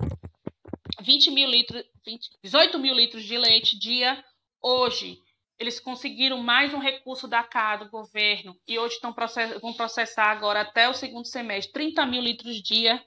20 1.08 1.32
mil 1.32 1.50
litros, 1.50 1.84
20, 2.06 2.30
18 2.44 2.80
mil 2.80 2.94
litros 2.94 3.24
de 3.24 3.38
leite 3.38 3.80
dia 3.80 4.22
hoje. 4.62 5.18
eles 5.58 5.80
conseguiram 5.80 6.44
mais 6.44 6.74
um 6.74 6.80
recurso 6.80 7.30
da 7.30 7.44
CA 7.44 7.78
do 7.78 7.90
governo 7.90 8.54
e 8.68 8.78
hoje 8.78 8.96
estão 8.96 9.14
process 9.14 9.60
vão 9.62 9.74
processar 9.74 10.26
agora 10.26 10.62
até 10.62 10.90
o 10.90 10.94
segundo 10.94 11.26
semestre 11.26 11.72
30 11.72 12.06
mil 12.06 12.22
litros 12.22 12.62
dia. 12.62 13.02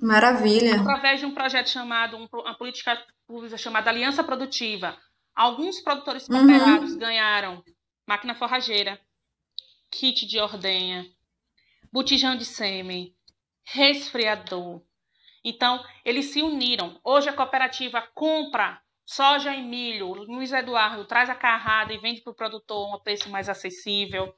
Maravilha. 0.00 0.80
Através 0.80 1.18
de 1.18 1.26
um 1.26 1.34
projeto 1.34 1.70
chamado, 1.70 2.16
uma 2.16 2.54
política 2.58 3.02
pública 3.26 3.56
chamada 3.56 3.88
Aliança 3.88 4.22
Produtiva. 4.22 4.96
Alguns 5.34 5.80
produtores 5.80 6.28
uhum. 6.28 6.38
cooperados 6.38 6.92
uhum. 6.92 6.98
ganharam 6.98 7.64
máquina 8.06 8.34
forrageira, 8.34 9.00
kit 9.90 10.26
de 10.26 10.38
ordenha, 10.38 11.06
botijão 11.90 12.36
de 12.36 12.44
sêmen, 12.44 13.16
resfriador. 13.64 14.82
Então, 15.46 15.80
eles 16.04 16.32
se 16.32 16.42
uniram. 16.42 16.98
Hoje 17.04 17.28
a 17.28 17.32
cooperativa 17.32 18.02
compra 18.12 18.80
soja 19.06 19.54
e 19.54 19.62
milho. 19.62 20.08
Luiz 20.08 20.52
Eduardo 20.52 21.04
traz 21.04 21.30
a 21.30 21.36
carrada 21.36 21.94
e 21.94 21.98
vende 21.98 22.20
para 22.20 22.32
o 22.32 22.34
produtor 22.34 22.92
a 22.92 22.96
um 22.96 23.00
preço 23.00 23.30
mais 23.30 23.48
acessível. 23.48 24.34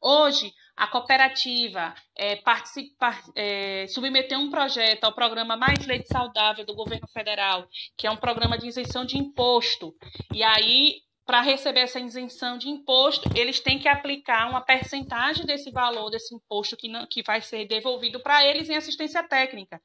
Hoje, 0.00 0.52
a 0.76 0.86
cooperativa 0.86 1.92
é, 2.16 2.36
participa, 2.36 3.20
é, 3.34 3.88
submeteu 3.88 4.38
um 4.38 4.48
projeto 4.48 5.02
ao 5.02 5.12
programa 5.12 5.56
Mais 5.56 5.84
Leite 5.84 6.06
Saudável 6.06 6.64
do 6.64 6.76
governo 6.76 7.08
federal, 7.08 7.66
que 7.98 8.06
é 8.06 8.10
um 8.12 8.16
programa 8.16 8.56
de 8.56 8.68
isenção 8.68 9.04
de 9.04 9.18
imposto. 9.18 9.92
E 10.32 10.44
aí, 10.44 11.00
para 11.26 11.40
receber 11.40 11.80
essa 11.80 11.98
isenção 11.98 12.56
de 12.56 12.68
imposto, 12.68 13.28
eles 13.34 13.58
têm 13.58 13.80
que 13.80 13.88
aplicar 13.88 14.48
uma 14.48 14.60
percentagem 14.60 15.44
desse 15.44 15.72
valor, 15.72 16.10
desse 16.10 16.32
imposto 16.32 16.76
que, 16.76 16.88
não, 16.88 17.04
que 17.10 17.24
vai 17.24 17.40
ser 17.40 17.66
devolvido 17.66 18.22
para 18.22 18.44
eles 18.44 18.70
em 18.70 18.76
assistência 18.76 19.20
técnica. 19.26 19.80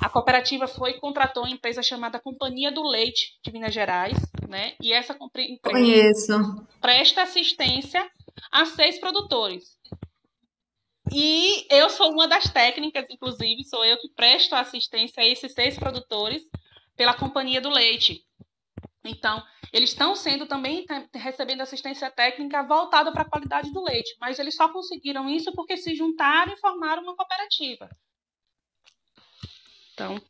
A 0.00 0.08
cooperativa 0.08 0.66
foi 0.66 0.90
e 0.90 1.00
contratou 1.00 1.44
uma 1.44 1.52
empresa 1.52 1.82
chamada 1.82 2.20
Companhia 2.20 2.70
do 2.70 2.82
Leite 2.82 3.38
de 3.44 3.52
Minas 3.52 3.72
Gerais, 3.72 4.16
né? 4.48 4.74
E 4.80 4.92
essa 4.92 5.14
empresa 5.14 5.58
Conheço. 5.62 6.66
presta 6.80 7.22
assistência 7.22 8.08
a 8.50 8.64
seis 8.66 8.98
produtores. 8.98 9.78
E 11.12 11.66
eu 11.70 11.90
sou 11.90 12.12
uma 12.12 12.28
das 12.28 12.44
técnicas, 12.52 13.04
inclusive, 13.10 13.64
sou 13.64 13.84
eu 13.84 13.98
que 13.98 14.08
presto 14.14 14.54
assistência 14.54 15.22
a 15.22 15.26
esses 15.26 15.52
seis 15.52 15.76
produtores 15.76 16.42
pela 16.96 17.14
Companhia 17.14 17.60
do 17.60 17.68
Leite. 17.68 18.24
Então, 19.04 19.42
eles 19.72 19.90
estão 19.90 20.14
sendo 20.14 20.46
também 20.46 20.84
recebendo 21.14 21.60
assistência 21.60 22.10
técnica 22.10 22.62
voltada 22.62 23.12
para 23.12 23.22
a 23.22 23.28
qualidade 23.28 23.72
do 23.72 23.82
leite, 23.82 24.16
mas 24.20 24.38
eles 24.38 24.54
só 24.54 24.68
conseguiram 24.68 25.28
isso 25.28 25.52
porque 25.52 25.76
se 25.76 25.94
juntaram 25.94 26.52
e 26.52 26.58
formaram 26.58 27.02
uma 27.02 27.16
cooperativa. 27.16 27.88
Então, 29.92 30.20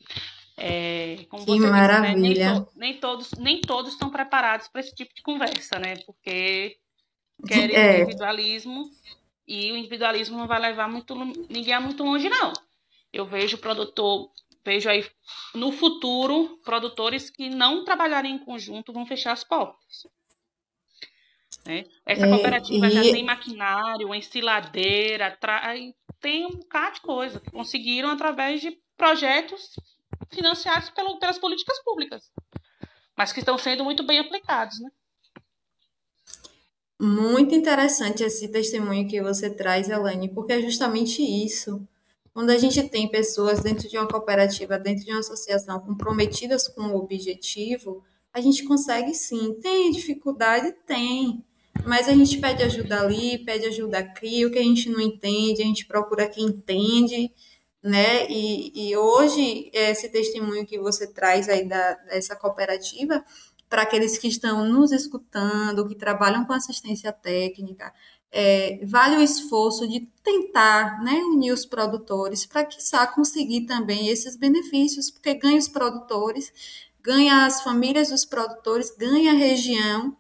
é, 0.56 1.24
como 1.30 1.44
que 1.44 1.52
você 1.52 1.66
maravilha. 1.66 2.54
Né, 2.54 2.54
nem, 2.54 2.64
to, 2.64 2.72
nem, 2.76 3.00
todos 3.00 3.32
nem 3.32 3.60
todos 3.60 3.92
estão 3.92 4.10
preparados 4.10 4.68
para 4.68 4.80
esse 4.80 4.94
tipo 4.94 5.14
de 5.14 5.22
conversa, 5.22 5.78
né? 5.78 5.96
Porque 6.04 6.76
querem 7.46 7.74
é. 7.74 8.02
individualismo 8.02 8.90
e 9.46 9.72
o 9.72 9.76
individualismo 9.76 10.36
não 10.36 10.46
vai 10.46 10.60
levar 10.60 10.88
muito 10.88 11.14
ninguém 11.48 11.72
a 11.72 11.80
muito 11.80 12.04
longe 12.04 12.28
não. 12.28 12.52
Eu 13.12 13.26
vejo 13.26 13.56
o 13.56 13.60
produtor 13.60 14.30
vejo 14.62 14.90
aí 14.90 15.06
no 15.54 15.72
futuro 15.72 16.60
produtores 16.64 17.30
que 17.30 17.48
não 17.48 17.84
trabalharem 17.84 18.34
em 18.34 18.38
conjunto 18.38 18.92
vão 18.92 19.06
fechar 19.06 19.32
as 19.32 19.42
portas. 19.42 20.06
Né? 21.64 21.84
Essa 22.06 22.26
é, 22.26 22.28
cooperativa 22.28 22.86
e... 22.86 22.90
já 22.90 23.02
tem 23.02 23.24
maquinário, 23.24 24.14
ensiladeira, 24.14 25.36
tra... 25.40 25.74
tem 26.20 26.46
um 26.46 26.50
bocado 26.50 26.96
de 26.96 27.00
coisa 27.00 27.40
que 27.40 27.50
conseguiram 27.50 28.10
através 28.10 28.60
de 28.60 28.78
projetos 29.00 29.74
financiados 30.30 30.90
pelo, 30.90 31.18
pelas 31.18 31.38
políticas 31.38 31.82
públicas, 31.82 32.30
mas 33.16 33.32
que 33.32 33.40
estão 33.40 33.56
sendo 33.56 33.82
muito 33.82 34.06
bem 34.06 34.18
aplicados. 34.18 34.78
Né? 34.78 34.90
Muito 37.00 37.54
interessante 37.54 38.22
esse 38.22 38.46
testemunho 38.48 39.08
que 39.08 39.22
você 39.22 39.48
traz, 39.48 39.88
Elaine, 39.88 40.28
porque 40.28 40.52
é 40.52 40.60
justamente 40.60 41.22
isso. 41.22 41.82
Quando 42.34 42.50
a 42.50 42.58
gente 42.58 42.82
tem 42.90 43.08
pessoas 43.08 43.60
dentro 43.60 43.88
de 43.88 43.96
uma 43.96 44.06
cooperativa, 44.06 44.78
dentro 44.78 45.06
de 45.06 45.10
uma 45.10 45.20
associação 45.20 45.80
comprometidas 45.80 46.68
com 46.68 46.82
o 46.82 46.96
objetivo, 46.96 48.04
a 48.34 48.40
gente 48.42 48.64
consegue 48.64 49.14
sim. 49.14 49.54
Tem 49.62 49.90
dificuldade? 49.90 50.72
Tem. 50.86 51.42
Mas 51.86 52.06
a 52.06 52.12
gente 52.12 52.38
pede 52.38 52.62
ajuda 52.62 53.00
ali, 53.00 53.38
pede 53.38 53.64
ajuda 53.64 53.98
aqui, 53.98 54.44
o 54.44 54.50
que 54.50 54.58
a 54.58 54.62
gente 54.62 54.90
não 54.90 55.00
entende, 55.00 55.62
a 55.62 55.64
gente 55.64 55.86
procura 55.86 56.28
quem 56.28 56.44
entende, 56.44 57.32
né? 57.82 58.26
E, 58.30 58.90
e 58.90 58.96
hoje, 58.96 59.70
esse 59.72 60.08
testemunho 60.08 60.66
que 60.66 60.78
você 60.78 61.06
traz 61.06 61.48
aí 61.48 61.66
da, 61.66 61.94
dessa 61.94 62.36
cooperativa, 62.36 63.24
para 63.68 63.82
aqueles 63.82 64.18
que 64.18 64.28
estão 64.28 64.66
nos 64.66 64.92
escutando, 64.92 65.88
que 65.88 65.94
trabalham 65.94 66.44
com 66.44 66.52
assistência 66.52 67.12
técnica, 67.12 67.92
é, 68.32 68.80
vale 68.84 69.16
o 69.16 69.22
esforço 69.22 69.88
de 69.88 70.00
tentar 70.22 71.02
né, 71.02 71.14
unir 71.32 71.52
os 71.52 71.66
produtores 71.66 72.46
para 72.46 72.64
que 72.64 72.78
conseguir 73.14 73.62
também 73.62 74.08
esses 74.08 74.36
benefícios, 74.36 75.10
porque 75.10 75.34
ganha 75.34 75.58
os 75.58 75.68
produtores, 75.68 76.52
ganha 77.02 77.46
as 77.46 77.62
famílias 77.62 78.10
dos 78.10 78.24
produtores, 78.24 78.94
ganha 78.96 79.32
a 79.32 79.34
região, 79.34 80.16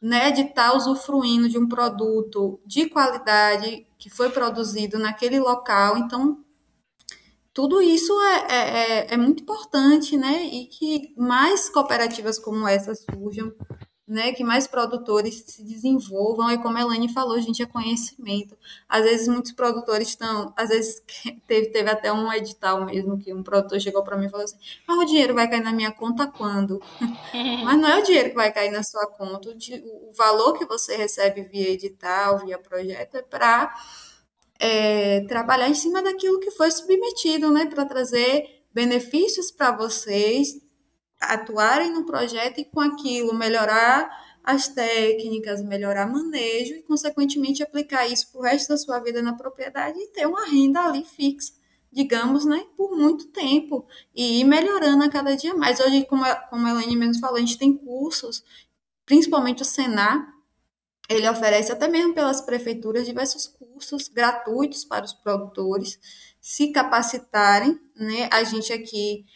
né, 0.00 0.30
de 0.30 0.42
estar 0.42 0.70
tá 0.70 0.76
usufruindo 0.76 1.48
de 1.48 1.58
um 1.58 1.68
produto 1.68 2.60
de 2.64 2.88
qualidade 2.88 3.86
que 3.98 4.08
foi 4.08 4.30
produzido 4.30 4.98
naquele 4.98 5.38
local. 5.38 5.98
Então, 5.98 6.42
tudo 7.60 7.82
isso 7.82 8.18
é, 8.22 8.46
é, 8.48 8.56
é, 8.56 9.14
é 9.14 9.16
muito 9.18 9.42
importante, 9.42 10.16
né, 10.16 10.44
e 10.44 10.64
que 10.64 11.12
mais 11.14 11.68
cooperativas 11.68 12.38
como 12.38 12.66
essa 12.66 12.94
surjam 12.94 13.52
né, 14.08 14.32
que 14.32 14.42
mais 14.42 14.66
produtores 14.66 15.44
se 15.46 15.62
desenvolvam, 15.62 16.50
e 16.50 16.56
como 16.56 16.78
a 16.78 16.80
Elaine 16.80 17.12
falou, 17.12 17.38
gente, 17.38 17.62
é 17.62 17.66
conhecimento. 17.66 18.56
Às 18.88 19.04
vezes 19.04 19.28
muitos 19.28 19.52
produtores 19.52 20.08
estão, 20.08 20.54
às 20.56 20.70
vezes 20.70 21.02
teve, 21.46 21.66
teve 21.66 21.90
até 21.90 22.10
um 22.10 22.32
edital 22.32 22.82
mesmo, 22.86 23.18
que 23.18 23.32
um 23.34 23.42
produtor 23.42 23.78
chegou 23.78 24.02
para 24.02 24.16
mim 24.16 24.24
e 24.26 24.30
falou 24.30 24.44
assim, 24.44 24.56
mas 24.88 24.98
o 24.98 25.04
dinheiro 25.04 25.34
vai 25.34 25.46
cair 25.46 25.62
na 25.62 25.70
minha 25.70 25.92
conta 25.92 26.26
quando? 26.26 26.80
mas 27.62 27.78
não 27.78 27.88
é 27.88 28.00
o 28.00 28.02
dinheiro 28.02 28.30
que 28.30 28.36
vai 28.36 28.50
cair 28.50 28.70
na 28.70 28.82
sua 28.82 29.06
conta, 29.06 29.50
o, 29.50 30.12
valor 30.14 30.54
que 30.54 30.64
você 30.64 30.96
recebe 30.96 31.42
via 31.42 31.68
edital, 31.68 32.38
via 32.38 32.58
projeto, 32.58 33.16
é 33.16 33.22
para 33.22 33.74
é, 34.60 35.22
trabalhar 35.22 35.70
em 35.70 35.74
cima 35.74 36.02
daquilo 36.02 36.38
que 36.38 36.50
foi 36.50 36.70
submetido, 36.70 37.50
né, 37.50 37.64
para 37.64 37.86
trazer 37.86 38.62
benefícios 38.72 39.50
para 39.50 39.74
vocês, 39.74 40.60
atuarem 41.18 41.92
no 41.92 42.04
projeto 42.04 42.60
e 42.60 42.64
com 42.64 42.80
aquilo 42.80 43.34
melhorar 43.34 44.08
as 44.44 44.68
técnicas, 44.68 45.62
melhorar 45.62 46.06
manejo 46.06 46.74
e, 46.74 46.82
consequentemente, 46.82 47.62
aplicar 47.62 48.06
isso 48.06 48.30
para 48.30 48.40
o 48.40 48.44
resto 48.44 48.68
da 48.68 48.76
sua 48.76 48.98
vida 49.00 49.22
na 49.22 49.34
propriedade 49.34 49.98
e 49.98 50.08
ter 50.08 50.26
uma 50.26 50.46
renda 50.46 50.80
ali 50.80 51.04
fixa, 51.04 51.52
digamos, 51.90 52.44
né, 52.44 52.64
por 52.76 52.96
muito 52.96 53.28
tempo 53.28 53.86
e 54.14 54.40
ir 54.40 54.44
melhorando 54.44 55.04
a 55.04 55.10
cada 55.10 55.34
dia 55.36 55.54
mais. 55.54 55.80
Hoje, 55.80 56.04
como 56.04 56.24
como 56.50 56.66
a 56.66 56.70
Elaine 56.70 56.96
mesmo 56.96 57.20
falou, 57.20 57.36
a 57.36 57.40
gente 57.40 57.58
tem 57.58 57.76
cursos, 57.76 58.44
principalmente 59.06 59.62
o 59.62 59.64
Senar, 59.64 60.29
ele 61.10 61.28
oferece 61.28 61.72
até 61.72 61.88
mesmo 61.88 62.14
pelas 62.14 62.40
prefeituras 62.40 63.04
diversos 63.04 63.48
cursos 63.48 64.06
gratuitos 64.06 64.84
para 64.84 65.04
os 65.04 65.12
produtores 65.12 65.98
se 66.40 66.68
capacitarem, 66.70 67.78
né? 67.96 68.28
A 68.32 68.44
gente 68.44 68.72
aqui 68.72 69.26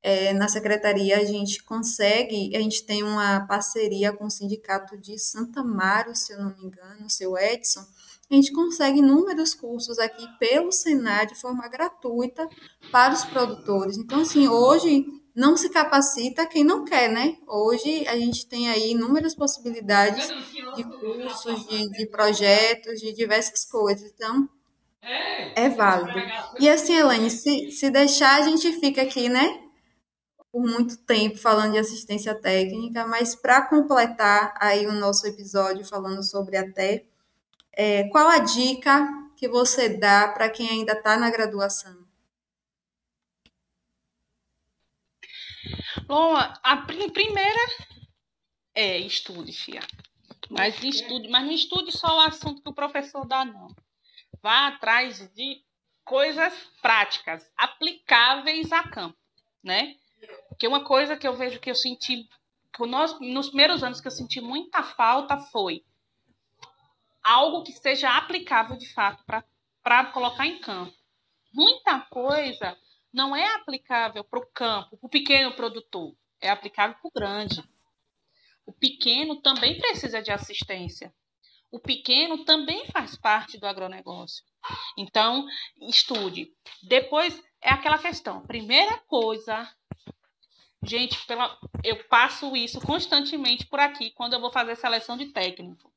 é, 0.00 0.32
na 0.32 0.46
secretaria 0.46 1.18
a 1.18 1.24
gente 1.24 1.60
consegue, 1.64 2.54
a 2.54 2.60
gente 2.60 2.84
tem 2.84 3.02
uma 3.02 3.44
parceria 3.48 4.12
com 4.12 4.26
o 4.26 4.30
sindicato 4.30 4.96
de 4.96 5.18
Santa 5.18 5.64
Mário, 5.64 6.14
se 6.14 6.32
eu 6.32 6.38
não 6.38 6.56
me 6.56 6.66
engano, 6.66 7.06
o 7.06 7.10
seu 7.10 7.36
Edson, 7.36 7.84
a 8.30 8.34
gente 8.34 8.52
consegue 8.52 9.00
inúmeros 9.00 9.54
cursos 9.54 9.98
aqui 9.98 10.26
pelo 10.38 10.70
Senado 10.70 11.30
de 11.30 11.40
forma 11.40 11.66
gratuita 11.68 12.48
para 12.92 13.12
os 13.12 13.24
produtores. 13.24 13.98
Então, 13.98 14.20
assim, 14.20 14.46
hoje 14.46 15.04
não 15.34 15.56
se 15.56 15.68
capacita 15.68 16.46
quem 16.46 16.62
não 16.62 16.84
quer, 16.84 17.10
né? 17.10 17.36
Hoje 17.46 18.06
a 18.06 18.16
gente 18.16 18.46
tem 18.46 18.68
aí 18.70 18.92
inúmeras 18.92 19.34
possibilidades 19.34 20.28
de 20.76 20.84
cursos, 20.84 21.66
de, 21.66 21.90
de 21.90 22.06
projetos, 22.06 23.00
de 23.00 23.12
diversas 23.12 23.64
coisas. 23.64 24.10
Então, 24.14 24.48
é 25.56 25.68
válido. 25.68 26.18
E 26.60 26.68
assim, 26.68 26.96
Elaine, 26.96 27.30
se, 27.30 27.70
se 27.72 27.90
deixar, 27.90 28.40
a 28.40 28.42
gente 28.42 28.72
fica 28.80 29.02
aqui, 29.02 29.28
né? 29.28 29.64
por 30.54 30.62
muito 30.62 30.96
tempo 30.98 31.36
falando 31.36 31.72
de 31.72 31.78
assistência 31.78 32.32
técnica, 32.32 33.04
mas 33.08 33.34
para 33.34 33.62
completar 33.62 34.54
aí 34.60 34.86
o 34.86 34.92
nosso 34.92 35.26
episódio 35.26 35.84
falando 35.84 36.22
sobre 36.22 36.56
até, 36.56 37.06
é, 37.72 38.04
qual 38.04 38.28
a 38.28 38.38
dica 38.38 39.04
que 39.36 39.48
você 39.48 39.88
dá 39.88 40.28
para 40.28 40.48
quem 40.48 40.70
ainda 40.70 40.92
está 40.92 41.16
na 41.16 41.28
graduação? 41.28 42.03
Bom, 46.06 46.34
a 46.36 46.76
primeira 46.78 47.60
é 48.74 48.98
estude, 48.98 49.52
Fia. 49.52 49.80
Mas 50.50 50.82
estude, 50.82 51.28
mas 51.28 51.44
não 51.44 51.52
estude 51.52 51.92
só 51.92 52.18
o 52.18 52.20
assunto 52.20 52.62
que 52.62 52.68
o 52.68 52.74
professor 52.74 53.26
dá, 53.26 53.44
não. 53.44 53.68
Vá 54.42 54.68
atrás 54.68 55.32
de 55.34 55.62
coisas 56.04 56.52
práticas, 56.82 57.50
aplicáveis 57.56 58.70
a 58.72 58.82
campo, 58.82 59.16
né? 59.62 59.96
Porque 60.48 60.68
uma 60.68 60.84
coisa 60.84 61.16
que 61.16 61.26
eu 61.26 61.34
vejo 61.34 61.60
que 61.60 61.70
eu 61.70 61.74
senti 61.74 62.28
nós, 62.80 63.18
nos 63.20 63.48
primeiros 63.48 63.82
anos 63.82 64.00
que 64.00 64.08
eu 64.08 64.12
senti 64.12 64.40
muita 64.40 64.82
falta 64.82 65.38
foi 65.38 65.84
algo 67.22 67.62
que 67.62 67.72
seja 67.72 68.10
aplicável 68.16 68.76
de 68.76 68.92
fato 68.92 69.24
para 69.82 70.04
colocar 70.06 70.44
em 70.44 70.58
campo. 70.58 70.92
Muita 71.52 72.00
coisa 72.00 72.76
não 73.14 73.34
é 73.34 73.54
aplicável 73.54 74.24
para 74.24 74.40
o 74.40 74.46
campo, 74.46 74.96
para 74.96 75.06
o 75.06 75.08
pequeno 75.08 75.54
produtor, 75.54 76.16
é 76.40 76.50
aplicável 76.50 76.96
para 76.96 77.08
o 77.08 77.12
grande. 77.12 77.64
O 78.66 78.72
pequeno 78.72 79.40
também 79.40 79.78
precisa 79.78 80.20
de 80.20 80.32
assistência. 80.32 81.14
O 81.70 81.78
pequeno 81.78 82.44
também 82.44 82.86
faz 82.86 83.16
parte 83.16 83.56
do 83.56 83.66
agronegócio. 83.66 84.44
Então, 84.98 85.46
estude. 85.80 86.52
Depois 86.82 87.40
é 87.60 87.70
aquela 87.70 87.98
questão. 87.98 88.44
Primeira 88.46 88.98
coisa, 89.06 89.68
gente, 90.82 91.24
pela, 91.26 91.56
eu 91.84 92.02
passo 92.08 92.56
isso 92.56 92.80
constantemente 92.80 93.66
por 93.66 93.78
aqui 93.78 94.10
quando 94.10 94.34
eu 94.34 94.40
vou 94.40 94.50
fazer 94.50 94.76
seleção 94.76 95.16
de 95.16 95.26
técnico. 95.26 95.92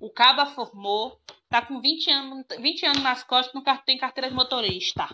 O 0.00 0.10
Caba 0.10 0.46
formou, 0.46 1.20
tá 1.48 1.62
com 1.64 1.80
20 1.80 2.10
anos, 2.10 2.46
20 2.58 2.86
anos 2.86 3.02
nas 3.02 3.22
costas, 3.22 3.54
não 3.54 3.62
tem 3.84 3.98
carteira 3.98 4.28
de 4.28 4.34
motorista. 4.34 5.08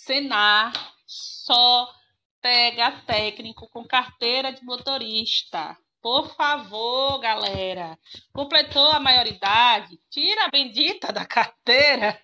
Senar 0.00 0.72
só 1.06 1.94
pega 2.40 2.90
técnico 3.02 3.68
com 3.68 3.84
carteira 3.84 4.50
de 4.50 4.64
motorista. 4.64 5.76
Por 6.00 6.34
favor, 6.34 7.18
galera. 7.18 7.98
Completou 8.32 8.92
a 8.92 8.98
maioridade, 8.98 10.00
tira 10.08 10.46
a 10.46 10.48
bendita 10.48 11.12
da 11.12 11.26
carteira. 11.26 12.18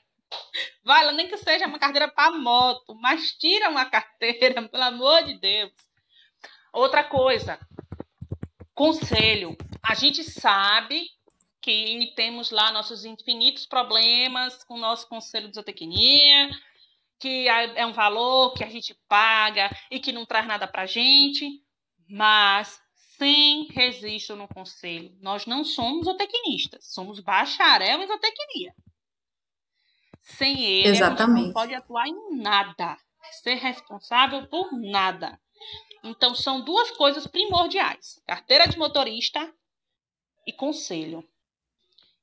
Vai 0.83 1.05
lá, 1.05 1.12
nem 1.12 1.29
que 1.29 1.37
seja 1.37 1.67
uma 1.67 1.79
carteira 1.79 2.09
para 2.09 2.31
moto, 2.31 2.95
mas 2.95 3.33
tira 3.33 3.69
uma 3.69 3.85
carteira, 3.85 4.62
pelo 4.67 4.83
amor 4.83 5.25
de 5.25 5.39
Deus. 5.39 5.71
Outra 6.73 7.05
coisa, 7.05 7.61
conselho. 8.75 9.55
A 9.83 9.95
gente 9.95 10.25
sabe 10.25 11.11
que 11.61 12.11
temos 12.17 12.51
lá 12.51 12.73
nossos 12.73 13.05
infinitos 13.05 13.67
problemas 13.67 14.65
com 14.65 14.77
o 14.77 14.81
nosso 14.81 15.07
conselho 15.07 15.49
de 15.49 15.57
zootecnia, 15.57 16.51
que 17.19 17.49
é 17.49 17.87
um 17.87 17.93
valor 17.93 18.53
que 18.55 18.65
a 18.65 18.69
gente 18.69 18.95
paga 19.09 19.71
e 19.91 19.99
que 19.99 20.13
não 20.13 20.27
traz 20.27 20.47
nada 20.47 20.67
para 20.67 20.83
a 20.83 20.87
gente, 20.87 21.63
mas 22.09 22.81
sem 23.17 23.67
registro 23.71 24.37
no 24.37 24.47
conselho. 24.49 25.17
Nós 25.21 25.47
não 25.47 25.65
somos 25.65 26.05
zootecnistas, 26.05 26.93
somos 26.93 27.21
bacharel 27.21 28.03
em 28.03 28.07
zootecnia. 28.07 28.75
Sem 30.23 30.63
ele, 30.63 30.89
Exatamente. 30.89 31.33
a 31.33 31.37
gente 31.37 31.47
não 31.47 31.53
pode 31.53 31.75
atuar 31.75 32.09
em 32.09 32.37
nada, 32.37 32.99
ser 33.43 33.55
responsável 33.55 34.47
por 34.49 34.73
nada. 34.73 35.41
Então, 36.03 36.35
são 36.35 36.61
duas 36.61 36.91
coisas 36.93 37.27
primordiais: 37.27 38.21
carteira 38.27 38.67
de 38.67 38.77
motorista 38.77 39.53
e 40.47 40.53
conselho. 40.53 41.27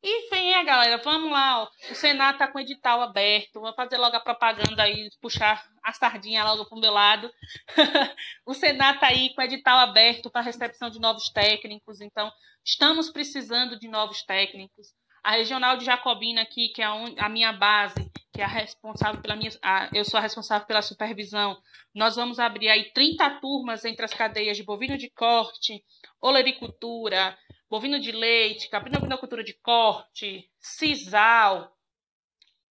E 0.06 0.30
vem, 0.30 0.66
galera, 0.66 0.98
vamos 0.98 1.32
lá. 1.32 1.63
Ó. 1.63 1.70
O 1.89 1.96
Senado 1.96 2.38
tá 2.38 2.46
com 2.46 2.58
o 2.58 2.62
edital 2.62 3.02
aberto. 3.02 3.62
Vou 3.62 3.74
fazer 3.74 3.98
logo 3.98 4.13
a 4.18 4.20
propaganda 4.20 4.84
aí, 4.84 5.10
puxar 5.22 5.66
a 5.82 5.94
sardinha 5.94 6.44
logo 6.44 6.66
pro 6.66 6.78
meu 6.78 6.92
lado. 6.92 7.32
o 8.46 8.54
Senado 8.54 9.00
tá 9.00 9.08
aí 9.08 9.34
com 9.34 9.39
o 9.39 9.46
edital 9.46 9.80
aberto 9.80 10.30
para 10.30 10.42
recepção 10.42 10.89
de 10.89 11.00
novos 11.00 11.30
técnicos. 11.30 12.02
Então, 12.02 12.30
estamos 12.66 13.10
precisando 13.10 13.80
de 13.80 13.88
novos 13.88 14.24
técnicos. 14.24 14.88
A 15.24 15.32
Regional 15.38 15.78
de 15.78 15.86
Jacobina 15.86 16.42
aqui, 16.42 16.68
que 16.76 16.82
é 16.82 16.86
a, 16.86 17.30
minha 17.30 17.54
base, 17.54 18.12
que 18.34 18.42
é 18.42 18.44
a 18.44 18.48
responsável 18.48 19.22
pela 19.22 19.38
minha. 19.38 19.52
A, 19.62 19.89
eu 19.94 20.04
sou 20.04 20.18
a 20.18 20.22
responsável 20.22 20.68
pela 20.68 20.82
supervisão. 20.82 21.58
Nós 21.96 22.18
vamos 22.18 22.39
abrir 22.39 22.68
aí 22.68 22.92
30 22.92 23.39
turmas 23.39 23.86
entre 23.86 24.04
as 24.04 24.13
cadeias 24.13 24.58
de 24.58 24.63
bovino 24.63 24.98
de 24.98 25.10
corte, 25.12 25.82
olericultura, 26.22 27.38
bovino 27.74 28.00
de 28.00 28.12
leite, 28.12 28.70
caprinocultura 28.70 29.44
de 29.44 29.56
corte, 29.56 30.48
sisal, 30.60 31.76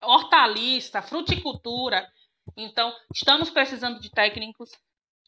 hortaliça, 0.01 1.01
fruticultura. 1.01 2.09
Então, 2.55 2.95
estamos 3.13 3.49
precisando 3.49 3.99
de 3.99 4.09
técnicos 4.09 4.71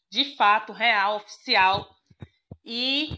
de 0.10 0.34
fato, 0.38 0.72
real, 0.72 1.18
oficial. 1.18 1.94
E 2.64 3.10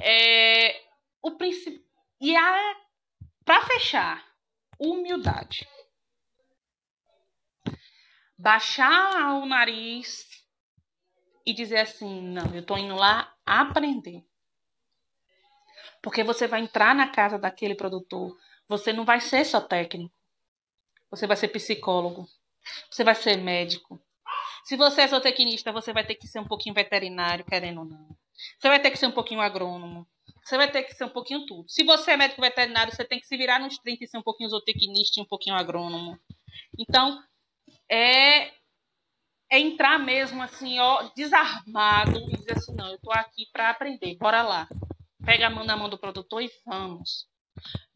é, 0.00 0.80
o 1.20 1.32
principal. 1.32 1.82
E 2.20 2.36
a 2.36 2.76
para 3.44 3.66
fechar, 3.66 4.24
humildade. 4.78 5.66
Baixar 8.38 9.40
o 9.42 9.46
nariz 9.46 10.24
e 11.44 11.52
dizer 11.52 11.80
assim: 11.80 12.20
não, 12.22 12.54
eu 12.54 12.60
estou 12.60 12.78
indo 12.78 12.94
lá 12.94 13.36
aprender. 13.44 14.24
Porque 16.06 16.22
você 16.22 16.46
vai 16.46 16.60
entrar 16.60 16.94
na 16.94 17.08
casa 17.08 17.36
daquele 17.36 17.74
produtor. 17.74 18.38
Você 18.68 18.92
não 18.92 19.04
vai 19.04 19.20
ser 19.20 19.44
só 19.44 19.60
técnico. 19.60 20.14
Você 21.10 21.26
vai 21.26 21.36
ser 21.36 21.48
psicólogo. 21.48 22.28
Você 22.88 23.02
vai 23.02 23.16
ser 23.16 23.36
médico. 23.38 24.00
Se 24.64 24.76
você 24.76 25.00
é 25.00 25.08
zootecnista, 25.08 25.72
você 25.72 25.92
vai 25.92 26.06
ter 26.06 26.14
que 26.14 26.28
ser 26.28 26.38
um 26.38 26.46
pouquinho 26.46 26.76
veterinário, 26.76 27.44
querendo 27.44 27.80
ou 27.80 27.86
não. 27.86 28.16
Você 28.56 28.68
vai 28.68 28.80
ter 28.80 28.92
que 28.92 28.96
ser 28.96 29.08
um 29.08 29.10
pouquinho 29.10 29.40
agrônomo. 29.40 30.06
Você 30.44 30.56
vai 30.56 30.70
ter 30.70 30.84
que 30.84 30.94
ser 30.94 31.02
um 31.02 31.08
pouquinho 31.08 31.44
tudo. 31.44 31.68
Se 31.68 31.82
você 31.82 32.12
é 32.12 32.16
médico 32.16 32.40
veterinário, 32.40 32.94
você 32.94 33.04
tem 33.04 33.18
que 33.18 33.26
se 33.26 33.36
virar 33.36 33.58
nos 33.58 33.76
30 33.78 34.04
e 34.04 34.06
ser 34.06 34.18
um 34.18 34.22
pouquinho 34.22 34.50
zootecnista 34.50 35.18
e 35.18 35.24
um 35.24 35.26
pouquinho 35.26 35.56
agrônomo. 35.56 36.16
Então, 36.78 37.20
é, 37.90 38.52
é 39.50 39.58
entrar 39.58 39.98
mesmo 39.98 40.40
assim, 40.40 40.78
ó, 40.78 41.10
desarmado 41.16 42.16
e 42.30 42.36
dizer 42.36 42.52
assim, 42.52 42.76
não, 42.76 42.92
eu 42.92 42.98
tô 43.00 43.10
aqui 43.10 43.46
para 43.52 43.70
aprender, 43.70 44.14
bora 44.18 44.42
lá. 44.44 44.68
Pega 45.26 45.48
a 45.48 45.50
mão 45.50 45.64
na 45.64 45.76
mão 45.76 45.88
do 45.88 45.98
produtor 45.98 46.40
e 46.40 46.50
vamos. 46.64 47.26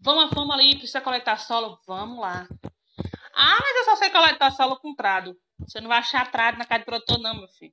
Vamos, 0.00 0.30
vamos 0.34 0.52
ali, 0.52 0.76
precisa 0.76 1.00
coletar 1.00 1.38
solo? 1.38 1.78
Vamos 1.86 2.18
lá. 2.18 2.48
Ah, 3.32 3.58
mas 3.60 3.76
eu 3.76 3.84
só 3.84 3.96
sei 3.96 4.10
coletar 4.10 4.50
solo 4.50 4.76
com 4.76 4.94
trado. 4.96 5.36
Você 5.60 5.80
não 5.80 5.86
vai 5.88 5.98
achar 5.98 6.28
trado 6.30 6.58
na 6.58 6.64
casa 6.64 6.80
do 6.80 6.86
produtor, 6.86 7.18
não, 7.20 7.36
meu 7.36 7.48
filho. 7.48 7.72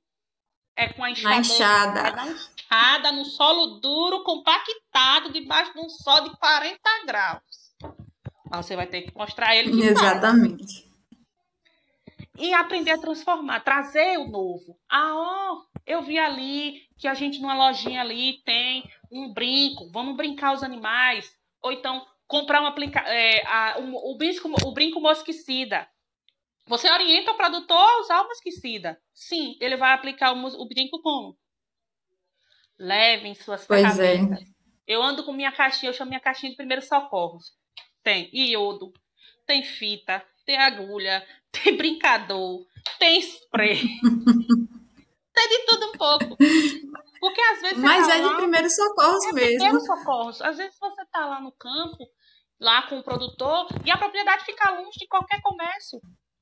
É 0.76 0.92
com 0.92 1.02
a 1.02 1.10
enxada. 1.10 1.34
Na 1.34 1.40
enxada. 1.40 2.00
É 2.00 2.12
na 2.12 2.26
enxada, 2.28 3.12
no 3.12 3.24
solo 3.24 3.80
duro, 3.80 4.22
compactado, 4.22 5.32
debaixo 5.32 5.72
de 5.72 5.80
um 5.80 5.88
sol 5.88 6.20
de 6.22 6.30
40 6.36 6.78
graus. 7.04 7.74
Mas 8.48 8.64
você 8.64 8.76
vai 8.76 8.86
ter 8.86 9.02
que 9.02 9.16
mostrar 9.16 9.56
ele 9.56 9.82
Exatamente. 9.82 10.87
E 12.38 12.54
aprender 12.54 12.92
a 12.92 12.98
transformar, 12.98 13.60
trazer 13.60 14.16
o 14.18 14.28
novo. 14.28 14.78
Ah, 14.88 15.12
ó, 15.14 15.62
eu 15.84 16.02
vi 16.02 16.18
ali 16.18 16.88
que 16.96 17.08
a 17.08 17.14
gente 17.14 17.40
numa 17.40 17.54
lojinha 17.54 18.00
ali 18.00 18.42
tem 18.44 18.88
um 19.10 19.32
brinco, 19.32 19.90
vamos 19.90 20.16
brincar 20.16 20.54
os 20.54 20.62
animais. 20.62 21.36
Ou 21.60 21.72
então 21.72 22.06
comprar 22.28 22.62
um 22.62 22.66
aplica 22.66 23.00
é, 23.00 23.44
a, 23.46 23.78
um, 23.80 23.94
o, 23.94 24.16
brinco, 24.16 24.48
o 24.64 24.72
brinco 24.72 25.00
mosquicida. 25.00 25.88
Você 26.66 26.88
orienta 26.90 27.32
o 27.32 27.36
produtor 27.36 27.76
a 27.76 28.00
usar 28.00 28.20
o 28.20 28.28
mosquicida. 28.28 29.00
Sim, 29.12 29.56
ele 29.60 29.76
vai 29.76 29.92
aplicar 29.92 30.32
o, 30.32 30.46
o 30.46 30.68
brinco 30.68 31.00
como? 31.00 31.36
Levem 32.78 33.34
suas 33.34 33.66
pois 33.66 33.98
é. 33.98 34.12
ferramentas. 34.12 34.48
É. 34.48 34.58
Eu 34.86 35.02
ando 35.02 35.24
com 35.24 35.32
minha 35.32 35.50
caixinha, 35.50 35.90
eu 35.90 35.94
chamo 35.94 36.10
minha 36.10 36.20
caixinha 36.20 36.50
de 36.50 36.56
primeiros 36.56 36.86
socorros. 36.86 37.52
Tem 38.02 38.30
iodo, 38.32 38.92
tem 39.46 39.62
fita, 39.62 40.24
tem 40.48 40.58
agulha, 40.58 41.22
tem 41.52 41.76
brincador, 41.76 42.66
tem 42.98 43.20
spray. 43.20 43.82
tem 45.34 45.48
de 45.48 45.66
tudo 45.66 45.86
um 45.88 45.92
pouco. 45.92 46.36
Porque 47.20 47.40
às 47.40 47.60
vezes. 47.60 47.78
Mas 47.78 48.06
tá 48.06 48.16
é 48.16 48.22
lá, 48.22 48.28
de 48.30 48.36
primeiros 48.36 48.74
socorros 48.74 49.26
é 49.26 49.32
mesmo. 49.32 49.58
Primeiros 49.58 49.84
socorros. 49.84 50.40
Às 50.40 50.56
vezes 50.56 50.78
você 50.78 51.04
tá 51.12 51.26
lá 51.26 51.40
no 51.40 51.52
campo, 51.52 52.08
lá 52.58 52.82
com 52.88 52.98
o 52.98 53.04
produtor, 53.04 53.68
e 53.84 53.90
a 53.90 53.98
propriedade 53.98 54.46
fica 54.46 54.70
longe 54.70 54.98
de 54.98 55.06
qualquer 55.06 55.42
comércio. 55.42 56.00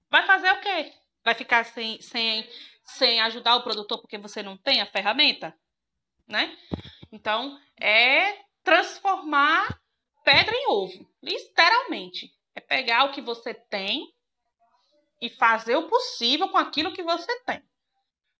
Vai 0.09 0.25
fazer 0.25 0.53
o 0.53 0.61
quê? 0.61 0.93
Vai 1.25 1.35
ficar 1.35 1.65
sem, 1.65 2.01
sem, 2.01 2.49
sem 2.85 3.21
ajudar 3.23 3.57
o 3.57 3.65
produtor 3.65 4.01
porque 4.01 4.19
você 4.19 4.41
não 4.41 4.57
tem 4.57 4.81
a 4.81 4.87
ferramenta? 4.87 5.53
Né? 6.29 6.57
Então, 7.11 7.59
é 7.81 8.39
transformar 8.63 9.81
pedra 10.25 10.55
em 10.55 10.69
ovo, 10.69 11.09
literalmente. 11.23 12.36
É 12.57 12.61
pegar 12.61 13.05
o 13.05 13.13
que 13.13 13.21
você 13.21 13.53
tem 13.53 14.13
e 15.21 15.29
fazer 15.29 15.77
o 15.77 15.89
possível 15.89 16.49
com 16.49 16.57
aquilo 16.57 16.93
que 16.93 17.03
você 17.03 17.39
tem. 17.41 17.63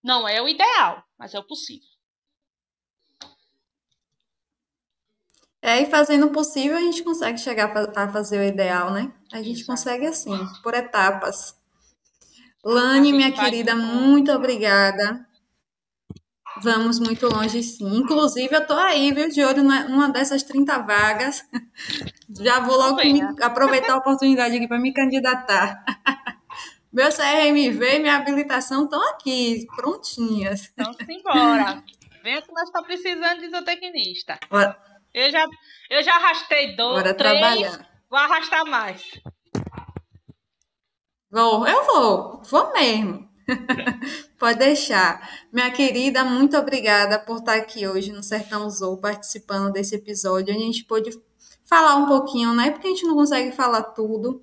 Não 0.03 0.27
é 0.27 0.41
o 0.41 0.49
ideal, 0.49 1.05
mas 1.19 1.35
é 1.35 1.39
o 1.39 1.45
possível. 1.45 1.89
É, 5.61 5.83
e 5.83 5.87
fazendo 5.91 6.27
o 6.27 6.33
possível, 6.33 6.77
a 6.77 6.81
gente 6.81 7.03
consegue 7.03 7.39
chegar 7.39 7.77
a 7.97 8.13
fazer 8.13 8.39
o 8.39 8.45
ideal, 8.45 8.93
né? 8.93 9.13
A 9.33 9.39
gente 9.39 9.63
Exato. 9.63 9.67
consegue 9.67 10.07
assim, 10.07 10.33
por 10.63 10.75
etapas. 10.75 11.57
Lani, 12.65 13.13
minha 13.13 13.33
querida, 13.33 13.75
muito 13.75 14.33
obrigada. 14.33 15.27
Vamos 16.63 16.99
muito 16.99 17.27
longe, 17.29 17.63
sim. 17.63 17.97
Inclusive, 17.97 18.55
eu 18.55 18.67
tô 18.67 18.75
aí, 18.75 19.13
viu, 19.13 19.29
de 19.29 19.45
olho 19.45 19.63
numa 19.63 20.09
dessas 20.09 20.43
30 20.43 20.79
vagas. 20.79 21.45
Já 22.41 22.61
vou 22.61 22.77
logo 22.77 22.97
me, 22.97 23.21
aproveitar 23.43 23.95
a 23.95 23.99
oportunidade 23.99 24.57
aqui 24.57 24.67
para 24.67 24.79
me 24.79 24.93
candidatar. 24.93 25.85
Meu 26.93 27.11
CRMV 27.11 27.97
e 27.97 27.99
minha 27.99 28.17
habilitação 28.17 28.85
estão 28.85 29.03
aqui, 29.11 29.67
prontinhas. 29.77 30.73
Então, 30.73 30.95
simbora. 30.95 31.85
Venha 32.23 32.41
que 32.41 32.53
nós 32.53 32.63
estamos 32.63 32.87
precisando 32.87 33.41
de 33.41 33.51
zootecnista. 33.51 34.39
Bora. 34.49 34.77
Eu 35.13 35.31
já, 35.31 35.47
eu 35.91 36.03
já 36.03 36.15
arrastei 36.15 36.75
dois, 36.75 37.03
Bora 37.03 37.15
três, 37.15 37.39
trabalhar. 37.39 37.89
vou 38.09 38.19
arrastar 38.19 38.65
mais. 38.67 39.03
Vou, 41.31 41.67
eu 41.67 41.85
vou, 41.85 42.43
vou 42.43 42.73
mesmo. 42.73 43.29
Pode 44.39 44.59
deixar. 44.59 45.47
Minha 45.53 45.71
querida, 45.71 46.25
muito 46.25 46.57
obrigada 46.57 47.19
por 47.19 47.39
estar 47.39 47.55
aqui 47.55 47.87
hoje 47.87 48.13
no 48.13 48.23
Sertão 48.23 48.69
Zou, 48.69 48.97
participando 48.99 49.73
desse 49.73 49.95
episódio, 49.95 50.55
a 50.55 50.59
gente 50.59 50.85
pôde 50.85 51.11
falar 51.65 51.97
um 51.97 52.07
pouquinho, 52.07 52.53
né? 52.55 52.71
Porque 52.71 52.87
a 52.87 52.91
gente 52.91 53.07
não 53.07 53.15
consegue 53.15 53.53
falar 53.53 53.83
tudo 53.83 54.43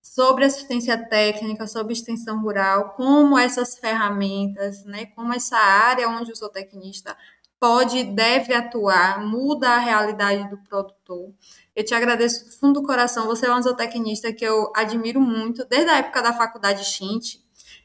sobre 0.00 0.44
assistência 0.44 0.98
técnica, 0.98 1.66
sobre 1.66 1.92
extensão 1.92 2.42
rural, 2.42 2.90
como 2.90 3.38
essas 3.38 3.78
ferramentas, 3.78 4.84
né? 4.84 5.06
Como 5.06 5.32
essa 5.32 5.56
área 5.56 6.08
onde 6.08 6.32
o 6.32 6.36
zootecnista 6.36 7.16
pode 7.58 7.98
e 7.98 8.04
deve 8.04 8.52
atuar, 8.52 9.24
muda 9.24 9.70
a 9.70 9.78
realidade 9.78 10.50
do 10.50 10.58
produtor. 10.58 11.32
Eu 11.76 11.84
te 11.84 11.94
agradeço 11.94 12.44
do 12.44 12.50
fundo 12.52 12.80
do 12.80 12.86
coração. 12.86 13.26
Você 13.26 13.46
é 13.46 13.50
uma 13.50 13.62
zootecnista 13.62 14.32
que 14.32 14.44
eu 14.44 14.70
admiro 14.74 15.20
muito, 15.20 15.64
desde 15.66 15.88
a 15.88 15.98
época 15.98 16.20
da 16.20 16.32
faculdade 16.32 16.84
Xinte. 16.84 17.41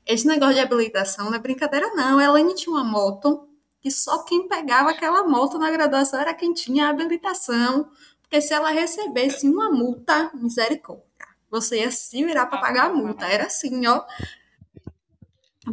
Esse 0.07 0.25
negócio 0.25 0.55
de 0.55 0.61
habilitação 0.61 1.25
não 1.25 1.35
é 1.35 1.39
brincadeira, 1.39 1.93
não. 1.93 2.17
A 2.17 2.23
Elaine 2.23 2.55
tinha 2.55 2.73
uma 2.73 2.83
moto 2.83 3.47
que 3.81 3.91
só 3.91 4.23
quem 4.23 4.47
pegava 4.47 4.89
aquela 4.89 5.23
moto 5.23 5.59
na 5.59 5.69
graduação 5.69 6.19
era 6.19 6.33
quem 6.33 6.53
tinha 6.53 6.89
habilitação. 6.89 7.89
Porque 8.21 8.41
se 8.41 8.53
ela 8.53 8.69
recebesse 8.69 9.47
uma 9.47 9.69
multa, 9.69 10.31
misericórdia, 10.33 11.03
você 11.51 11.79
ia 11.81 11.91
se 11.91 12.23
virar 12.23 12.45
para 12.45 12.59
pagar 12.59 12.85
a 12.85 12.93
multa. 12.93 13.25
Era 13.25 13.45
assim, 13.45 13.85
ó 13.85 14.03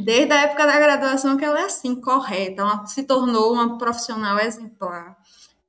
desde 0.03 0.33
a 0.33 0.43
época 0.43 0.67
da 0.67 0.79
graduação 0.79 1.37
que 1.37 1.45
ela 1.45 1.61
é 1.61 1.65
assim, 1.65 1.95
correta, 2.01 2.63
ela 2.63 2.87
se 2.87 3.05
tornou 3.05 3.53
uma 3.53 3.79
profissional 3.79 4.39
exemplar. 4.39 5.17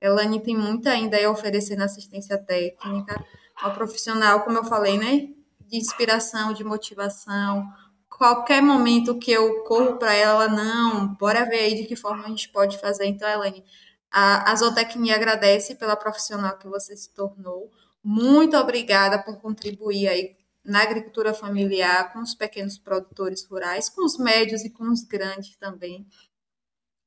Elane 0.02 0.42
tem 0.42 0.58
muito 0.58 0.88
ainda 0.88 1.18
a 1.18 1.30
oferecer 1.30 1.76
na 1.76 1.86
assistência 1.86 2.38
técnica, 2.38 3.24
uma 3.62 3.72
profissional, 3.72 4.42
como 4.42 4.58
eu 4.58 4.64
falei, 4.64 4.98
né, 4.98 5.30
de 5.68 5.78
inspiração, 5.78 6.54
de 6.54 6.64
motivação. 6.64 7.66
Qualquer 8.18 8.62
momento 8.62 9.20
que 9.20 9.30
eu 9.30 9.62
corro 9.64 9.98
para 9.98 10.14
ela, 10.14 10.48
não, 10.48 11.14
bora 11.16 11.44
ver 11.44 11.60
aí 11.60 11.76
de 11.76 11.86
que 11.86 11.98
forma 11.98 12.24
a 12.24 12.30
gente 12.30 12.48
pode 12.48 12.78
fazer. 12.80 13.06
Então, 13.08 13.28
Elane, 13.28 13.62
a, 14.10 14.52
a 14.52 14.56
Zootecnia 14.56 15.16
agradece 15.16 15.76
pela 15.76 15.98
profissional 15.98 16.58
que 16.58 16.66
você 16.66 16.96
se 16.96 17.14
tornou. 17.14 17.70
Muito 18.02 18.56
obrigada 18.56 19.22
por 19.22 19.42
contribuir 19.42 20.08
aí 20.08 20.36
na 20.64 20.82
agricultura 20.82 21.34
familiar, 21.34 22.14
com 22.14 22.20
os 22.22 22.34
pequenos 22.34 22.78
produtores 22.78 23.44
rurais, 23.44 23.90
com 23.90 24.06
os 24.06 24.18
médios 24.18 24.64
e 24.64 24.70
com 24.70 24.90
os 24.90 25.04
grandes 25.04 25.58
também, 25.58 26.08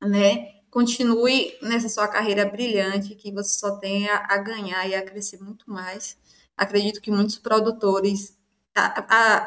né? 0.02 0.58
Continue 0.70 1.56
nessa 1.62 1.88
sua 1.88 2.06
carreira 2.06 2.44
brilhante, 2.44 3.14
que 3.14 3.32
você 3.32 3.58
só 3.58 3.76
tenha 3.78 4.14
a 4.28 4.36
ganhar 4.36 4.86
e 4.86 4.94
a 4.94 5.02
crescer 5.02 5.42
muito 5.42 5.70
mais. 5.70 6.18
Acredito 6.54 7.00
que 7.00 7.10
muitos 7.10 7.38
produtores, 7.38 8.37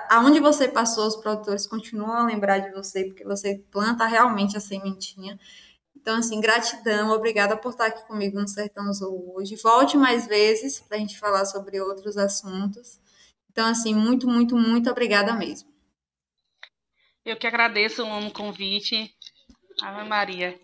aonde 0.09 0.39
você 0.39 0.67
passou, 0.67 1.07
os 1.07 1.15
produtores 1.15 1.65
continuam 1.65 2.13
a 2.13 2.25
lembrar 2.25 2.59
de 2.59 2.71
você, 2.71 3.05
porque 3.05 3.23
você 3.23 3.63
planta 3.71 4.05
realmente 4.05 4.57
a 4.57 4.59
sementinha. 4.59 5.39
Então, 5.95 6.17
assim, 6.17 6.41
gratidão, 6.41 7.11
obrigada 7.11 7.55
por 7.55 7.71
estar 7.71 7.85
aqui 7.85 8.05
comigo 8.07 8.39
no 8.39 8.47
Sertão 8.47 8.91
Zou 8.91 9.35
hoje. 9.35 9.55
Volte 9.55 9.97
mais 9.97 10.27
vezes 10.27 10.79
para 10.79 10.97
a 10.97 10.99
gente 10.99 11.17
falar 11.17 11.45
sobre 11.45 11.79
outros 11.79 12.17
assuntos. 12.17 12.99
Então, 13.51 13.67
assim, 13.67 13.93
muito, 13.93 14.27
muito, 14.27 14.57
muito 14.57 14.89
obrigada 14.89 15.33
mesmo. 15.33 15.69
Eu 17.23 17.37
que 17.37 17.45
agradeço 17.45 18.03
o 18.03 18.31
convite. 18.31 19.15
Ave 19.81 20.09
Maria. 20.09 20.59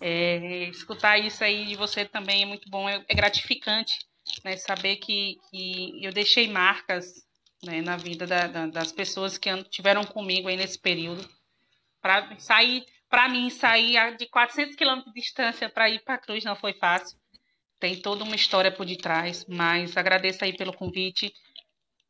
É, 0.00 0.68
escutar 0.68 1.18
isso 1.18 1.42
aí 1.42 1.64
de 1.66 1.76
você 1.76 2.04
também 2.04 2.42
é 2.42 2.46
muito 2.46 2.68
bom, 2.68 2.86
é, 2.88 3.02
é 3.08 3.14
gratificante, 3.14 3.94
né? 4.44 4.56
Saber 4.56 4.96
que, 4.96 5.38
que 5.50 6.04
eu 6.04 6.12
deixei 6.12 6.48
marcas 6.50 7.24
né, 7.64 7.80
na 7.80 7.96
vida 7.96 8.26
da, 8.26 8.46
da, 8.46 8.66
das 8.66 8.92
pessoas 8.92 9.38
que 9.38 9.50
tiveram 9.64 10.04
comigo 10.04 10.48
aí 10.48 10.56
nesse 10.56 10.78
período. 10.78 11.28
Para 12.00 12.38
sair, 12.38 12.84
para 13.08 13.28
mim, 13.28 13.48
sair 13.50 14.16
de 14.16 14.26
400 14.26 14.76
quilômetros 14.76 15.12
de 15.12 15.20
distância 15.20 15.68
para 15.68 15.88
ir 15.88 16.02
para 16.04 16.18
Cruz 16.18 16.44
não 16.44 16.54
foi 16.54 16.74
fácil. 16.74 17.18
Tem 17.80 18.00
toda 18.00 18.24
uma 18.24 18.36
história 18.36 18.70
por 18.70 18.86
detrás, 18.86 19.44
mas 19.48 19.96
agradeço 19.96 20.44
aí 20.44 20.56
pelo 20.56 20.72
convite. 20.72 21.32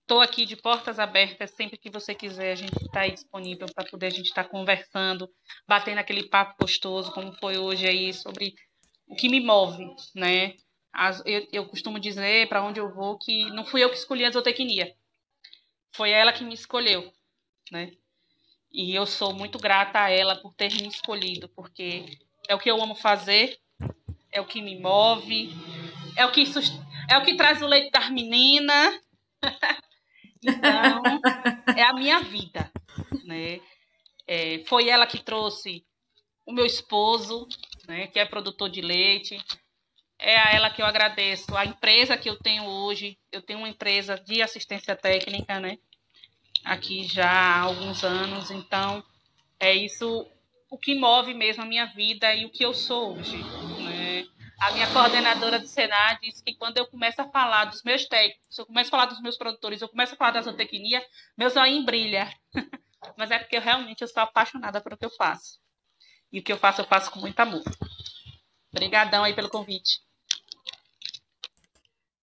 Estou 0.00 0.20
aqui 0.20 0.44
de 0.44 0.56
portas 0.56 0.98
abertas, 0.98 1.50
sempre 1.52 1.78
que 1.78 1.90
você 1.90 2.14
quiser, 2.14 2.52
a 2.52 2.56
gente 2.56 2.76
está 2.76 3.00
aí 3.00 3.12
disponível 3.12 3.66
para 3.74 3.88
poder 3.88 4.06
a 4.06 4.10
gente 4.10 4.26
estar 4.26 4.44
tá 4.44 4.50
conversando, 4.50 5.28
batendo 5.66 5.98
aquele 5.98 6.28
papo 6.28 6.56
gostoso, 6.60 7.10
como 7.12 7.32
foi 7.32 7.56
hoje 7.56 7.86
aí, 7.86 8.12
sobre 8.12 8.54
o 9.06 9.14
que 9.14 9.28
me 9.28 9.40
move, 9.40 9.84
né? 10.14 10.54
As, 10.92 11.22
eu, 11.24 11.46
eu 11.52 11.66
costumo 11.66 11.98
dizer 11.98 12.48
para 12.48 12.62
onde 12.62 12.78
eu 12.78 12.94
vou 12.94 13.18
que 13.18 13.50
não 13.50 13.64
fui 13.64 13.82
eu 13.82 13.90
que 13.90 13.96
escolhi 13.96 14.24
a 14.24 14.30
zootecnia, 14.30 14.94
foi 15.94 16.10
ela 16.10 16.32
que 16.32 16.44
me 16.44 16.54
escolheu, 16.54 17.12
né? 17.70 17.92
E 18.70 18.94
eu 18.94 19.06
sou 19.06 19.32
muito 19.32 19.58
grata 19.58 20.00
a 20.00 20.10
ela 20.10 20.36
por 20.36 20.52
ter 20.54 20.72
me 20.74 20.88
escolhido, 20.88 21.48
porque 21.50 22.04
é 22.48 22.54
o 22.54 22.58
que 22.58 22.70
eu 22.70 22.82
amo 22.82 22.96
fazer, 22.96 23.58
é 24.32 24.40
o 24.40 24.46
que 24.46 24.60
me 24.60 24.78
move, 24.78 25.50
é 26.16 26.26
o 26.26 26.32
que, 26.32 26.44
é 27.08 27.16
o 27.16 27.24
que 27.24 27.36
traz 27.36 27.62
o 27.62 27.66
leite 27.66 27.90
das 27.90 28.10
meninas. 28.10 29.00
Então, 30.46 31.02
é 31.74 31.82
a 31.84 31.94
minha 31.94 32.20
vida, 32.20 32.70
né? 33.24 33.62
É, 34.26 34.62
foi 34.66 34.90
ela 34.90 35.06
que 35.06 35.18
trouxe 35.18 35.86
o 36.44 36.52
meu 36.52 36.66
esposo, 36.66 37.48
né, 37.88 38.08
que 38.08 38.18
é 38.18 38.26
produtor 38.26 38.68
de 38.68 38.82
leite. 38.82 39.42
É 40.18 40.38
a 40.38 40.52
ela 40.52 40.70
que 40.70 40.80
eu 40.80 40.86
agradeço. 40.86 41.56
A 41.56 41.64
empresa 41.64 42.16
que 42.16 42.28
eu 42.28 42.36
tenho 42.36 42.64
hoje, 42.64 43.18
eu 43.30 43.42
tenho 43.42 43.60
uma 43.60 43.68
empresa 43.68 44.16
de 44.18 44.42
assistência 44.42 44.96
técnica, 44.96 45.60
né? 45.60 45.78
Aqui 46.64 47.04
já 47.04 47.30
há 47.30 47.60
alguns 47.60 48.04
anos. 48.04 48.50
Então, 48.50 49.04
é 49.58 49.74
isso 49.74 50.26
o 50.70 50.78
que 50.78 50.94
move 50.94 51.34
mesmo 51.34 51.62
a 51.62 51.66
minha 51.66 51.86
vida 51.86 52.34
e 52.34 52.44
o 52.46 52.50
que 52.50 52.64
eu 52.64 52.74
sou 52.74 53.16
hoje. 53.16 53.36
Né? 53.82 54.26
a 54.60 54.72
minha 54.72 54.90
coordenadora 54.92 55.58
do 55.58 55.66
Senado 55.66 56.20
disse 56.22 56.42
que 56.42 56.54
quando 56.54 56.78
eu 56.78 56.86
começo 56.86 57.20
a 57.20 57.28
falar 57.28 57.66
dos 57.66 57.82
meus 57.82 58.06
técnicos, 58.06 58.56
eu 58.56 58.64
começo 58.64 58.88
a 58.88 58.90
falar 58.90 59.06
dos 59.06 59.20
meus 59.20 59.36
produtores, 59.36 59.82
eu 59.82 59.88
começo 59.88 60.14
a 60.14 60.16
falar 60.16 60.30
da 60.30 60.42
zootecnia, 60.42 61.04
meu 61.36 61.50
zoinho 61.50 61.84
brilha. 61.84 62.32
Mas 63.16 63.30
é 63.30 63.38
porque 63.38 63.56
eu 63.56 63.60
realmente 63.60 64.00
eu 64.00 64.08
sou 64.08 64.22
apaixonada 64.22 64.80
pelo 64.80 64.96
que 64.96 65.04
eu 65.04 65.10
faço. 65.10 65.60
E 66.32 66.38
o 66.38 66.42
que 66.42 66.52
eu 66.52 66.56
faço, 66.56 66.80
eu 66.80 66.86
faço 66.86 67.10
com 67.10 67.20
muito 67.20 67.38
amor. 67.38 67.62
Obrigadão 68.74 69.22
aí 69.24 69.34
pelo 69.34 69.48
convite. 69.48 70.00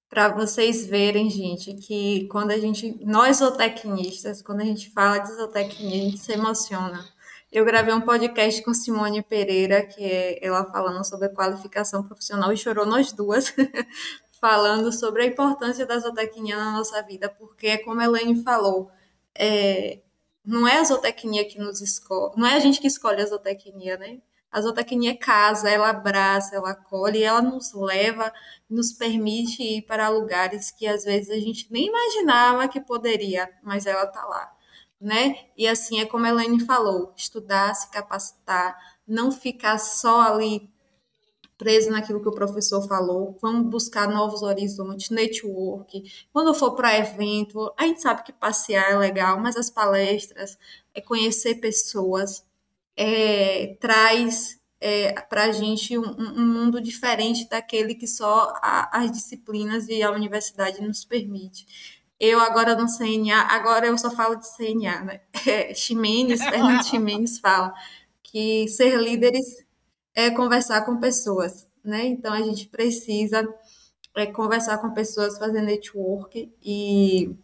Para 0.10 0.28
vocês 0.30 0.86
verem, 0.86 1.30
gente, 1.30 1.74
que 1.76 2.28
quando 2.28 2.52
a 2.52 2.58
gente, 2.58 2.97
nós 3.06 3.38
zootecnistas, 3.38 4.41
quando 4.41 4.60
a 4.60 4.66
gente 4.66 4.89
fala 4.89 5.20
de 5.20 5.32
zootecnia, 5.34 5.95
a 5.95 6.06
gente 6.06 6.18
se 6.18 6.34
emociona 6.34 7.10
eu 7.52 7.66
gravei 7.66 7.93
um 7.93 7.99
podcast 7.99 8.64
com 8.64 8.74
Simone 8.74 9.22
Pereira, 9.22 9.86
que 9.86 10.02
é 10.02 10.45
ela 10.45 10.64
falando 10.72 11.04
sobre 11.04 11.28
qualificação 11.30 12.02
profissional, 12.02 12.54
e 12.54 12.58
chorou 12.58 12.86
nós 12.86 13.12
duas, 13.12 13.54
falando 14.39 14.91
sobre 14.93 15.24
a 15.24 15.26
importância 15.26 15.86
da 15.86 15.99
zootecnia 15.99 16.56
na 16.56 16.72
nossa 16.72 17.02
vida, 17.04 17.28
porque, 17.28 17.68
é 17.68 17.78
como 17.78 17.99
a 17.99 18.06
Elaine 18.06 18.41
falou, 18.41 18.89
é, 19.36 19.99
não 20.45 20.66
é 20.66 20.78
a 20.78 20.84
zootecnia 20.86 21.45
que 21.45 21.60
nos 21.60 21.82
escolhe, 21.82 22.34
não 22.38 22.47
é 22.47 22.54
a 22.56 22.60
gente 22.60 22.80
que 22.80 22.88
escolhe 22.88 23.22
a 23.22 23.26
zootecnia, 23.26 23.97
né? 23.97 24.20
A 24.52 24.62
zootecnia 24.62 25.12
é 25.12 25.16
casa, 25.16 25.70
ela 25.70 25.89
abraça, 25.89 26.56
ela 26.56 26.72
acolhe, 26.72 27.24
ela 27.24 27.41
nos 27.41 27.74
leva, 27.74 28.32
nos 28.70 28.91
permite 28.91 29.64
ir 29.64 29.82
para 29.84 30.10
lugares 30.10 30.72
que 30.72 30.88
às 30.88 31.04
vezes 31.04 31.30
a 31.30 31.39
gente 31.39 31.72
nem 31.72 31.88
imaginava 31.88 32.68
que 32.68 32.82
poderia, 32.82 33.49
mas 33.64 33.86
ela 33.86 34.04
está 34.04 34.26
lá 34.26 34.52
né? 35.02 35.47
E 35.58 35.68
assim 35.68 35.99
é 35.99 36.06
como 36.06 36.26
a 36.26 36.30
Elaine 36.30 36.64
falou, 36.64 37.12
estudar, 37.18 37.74
se 37.74 37.89
capacitar, 37.89 38.78
não 39.08 39.32
ficar 39.32 39.80
só 39.80 40.22
ali 40.22 40.70
preso 41.58 41.91
naquilo 41.91 42.22
que 42.22 42.30
o 42.30 42.34
professor 42.34 42.88
falou, 42.88 43.38
vamos 43.41 43.70
buscar 43.70 44.08
novos 44.08 44.41
horizontes, 44.41 45.10
network. 45.10 46.04
Quando 46.32 46.54
for 46.54 46.76
para 46.76 46.97
evento, 46.97 47.72
a 47.78 47.86
gente 47.86 48.02
sabe 48.02 48.24
que 48.24 48.34
passear 48.34 48.91
é 48.91 48.97
legal, 48.97 49.39
mas 49.39 49.56
as 49.56 49.70
palestras, 49.70 50.58
é 50.93 51.02
conhecer 51.02 51.56
pessoas, 51.56 52.43
é, 53.04 53.78
traz 53.80 54.60
é, 54.80 55.14
para 55.22 55.45
a 55.45 55.52
gente 55.52 55.97
um, 55.97 56.04
um, 56.04 56.45
mundo 56.45 56.80
diferente 56.80 57.49
daquele 57.49 57.95
que 57.95 58.06
só 58.06 58.54
a, 58.62 58.99
as 59.02 59.12
disciplinas 59.12 59.88
e 59.88 60.04
a 60.04 60.12
universidade 60.12 60.80
nos 60.84 61.04
permite. 61.04 61.66
Eu 62.20 62.39
agora 62.39 62.76
no 62.76 62.86
CNA, 62.86 63.41
agora 63.49 63.88
eu 63.88 63.97
só 63.97 64.12
falo 64.12 64.36
de 64.36 64.45
CNA, 64.56 65.02
né? 65.02 65.22
É, 65.47 65.74
Ximenes, 65.74 66.43
Fernando 66.43 66.84
Ximenes 66.84 67.39
fala 67.39 67.74
que 68.22 68.68
ser 68.68 68.95
líderes 69.02 69.66
é 70.14 70.30
conversar 70.30 70.86
com 70.86 70.99
pessoas, 70.99 71.68
né? 71.84 72.06
Então 72.06 72.32
a 72.32 72.41
gente 72.43 72.68
precisa 72.68 73.43
é, 74.16 74.28
conversar 74.28 74.78
com 74.78 74.93
pessoas, 74.93 75.39
fazer 75.39 75.64
network 75.64 76.54
e 76.62 77.36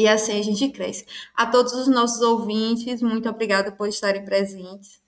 e 0.00 0.08
assim 0.08 0.38
a 0.38 0.42
gente 0.42 0.70
cresce. 0.70 1.04
A 1.34 1.46
todos 1.46 1.74
os 1.74 1.86
nossos 1.88 2.22
ouvintes, 2.22 3.02
muito 3.02 3.28
obrigada 3.28 3.70
por 3.70 3.86
estarem 3.88 4.24
presentes. 4.24 5.00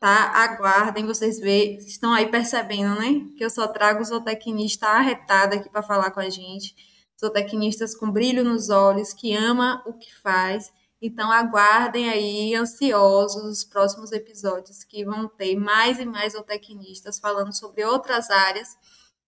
tá? 0.00 0.32
Aguardem, 0.34 1.06
vocês 1.06 1.38
vê, 1.40 1.76
estão 1.78 2.12
aí 2.12 2.28
percebendo, 2.30 2.96
né? 3.00 3.26
Que 3.36 3.44
eu 3.44 3.50
só 3.50 3.68
trago 3.68 4.04
zootecnista 4.04 4.88
arretada 4.88 5.56
aqui 5.56 5.68
para 5.70 5.82
falar 5.84 6.10
com 6.10 6.20
a 6.20 6.28
gente. 6.30 6.74
Zootecnistas 7.20 7.94
com 7.94 8.10
brilho 8.10 8.42
nos 8.44 8.70
olhos, 8.70 9.12
que 9.12 9.34
ama 9.36 9.82
o 9.86 9.92
que 9.94 10.12
faz. 10.20 10.72
Então 11.02 11.30
aguardem 11.30 12.08
aí 12.10 12.54
ansiosos 12.56 13.44
os 13.44 13.64
próximos 13.64 14.10
episódios 14.12 14.84
que 14.84 15.04
vão 15.04 15.28
ter 15.28 15.54
mais 15.56 15.98
e 16.00 16.04
mais 16.06 16.32
zootecnistas 16.32 17.20
falando 17.20 17.52
sobre 17.56 17.84
outras 17.84 18.30
áreas, 18.30 18.68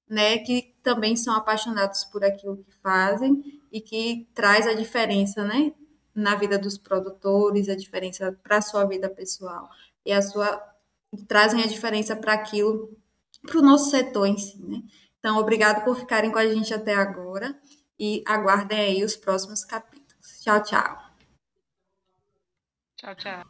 né, 0.08 0.38
que 0.38 0.74
também 0.82 1.16
são 1.16 1.34
apaixonados 1.34 2.04
por 2.04 2.24
aquilo 2.24 2.56
que 2.58 2.72
fazem 2.82 3.61
e 3.72 3.80
que 3.80 4.28
traz 4.34 4.66
a 4.66 4.74
diferença, 4.74 5.44
né, 5.44 5.72
na 6.14 6.34
vida 6.34 6.58
dos 6.58 6.76
produtores, 6.76 7.68
a 7.68 7.74
diferença 7.74 8.38
para 8.42 8.58
a 8.58 8.62
sua 8.62 8.84
vida 8.84 9.08
pessoal 9.08 9.68
e 10.04 10.12
a 10.12 10.20
sua 10.20 10.62
trazem 11.26 11.62
a 11.62 11.66
diferença 11.66 12.14
para 12.16 12.32
aquilo, 12.32 12.96
para 13.46 13.58
o 13.58 13.62
nosso 13.62 13.90
setor 13.90 14.26
em 14.26 14.38
si, 14.38 14.62
né? 14.62 14.82
Então, 15.18 15.38
obrigado 15.38 15.84
por 15.84 15.96
ficarem 15.96 16.30
com 16.32 16.38
a 16.38 16.46
gente 16.46 16.72
até 16.74 16.94
agora 16.94 17.58
e 17.98 18.22
aguardem 18.26 18.80
aí 18.80 19.04
os 19.04 19.16
próximos 19.16 19.64
capítulos. 19.64 20.40
Tchau, 20.40 20.62
tchau. 20.62 20.98
Tchau, 22.96 23.14
tchau. 23.14 23.44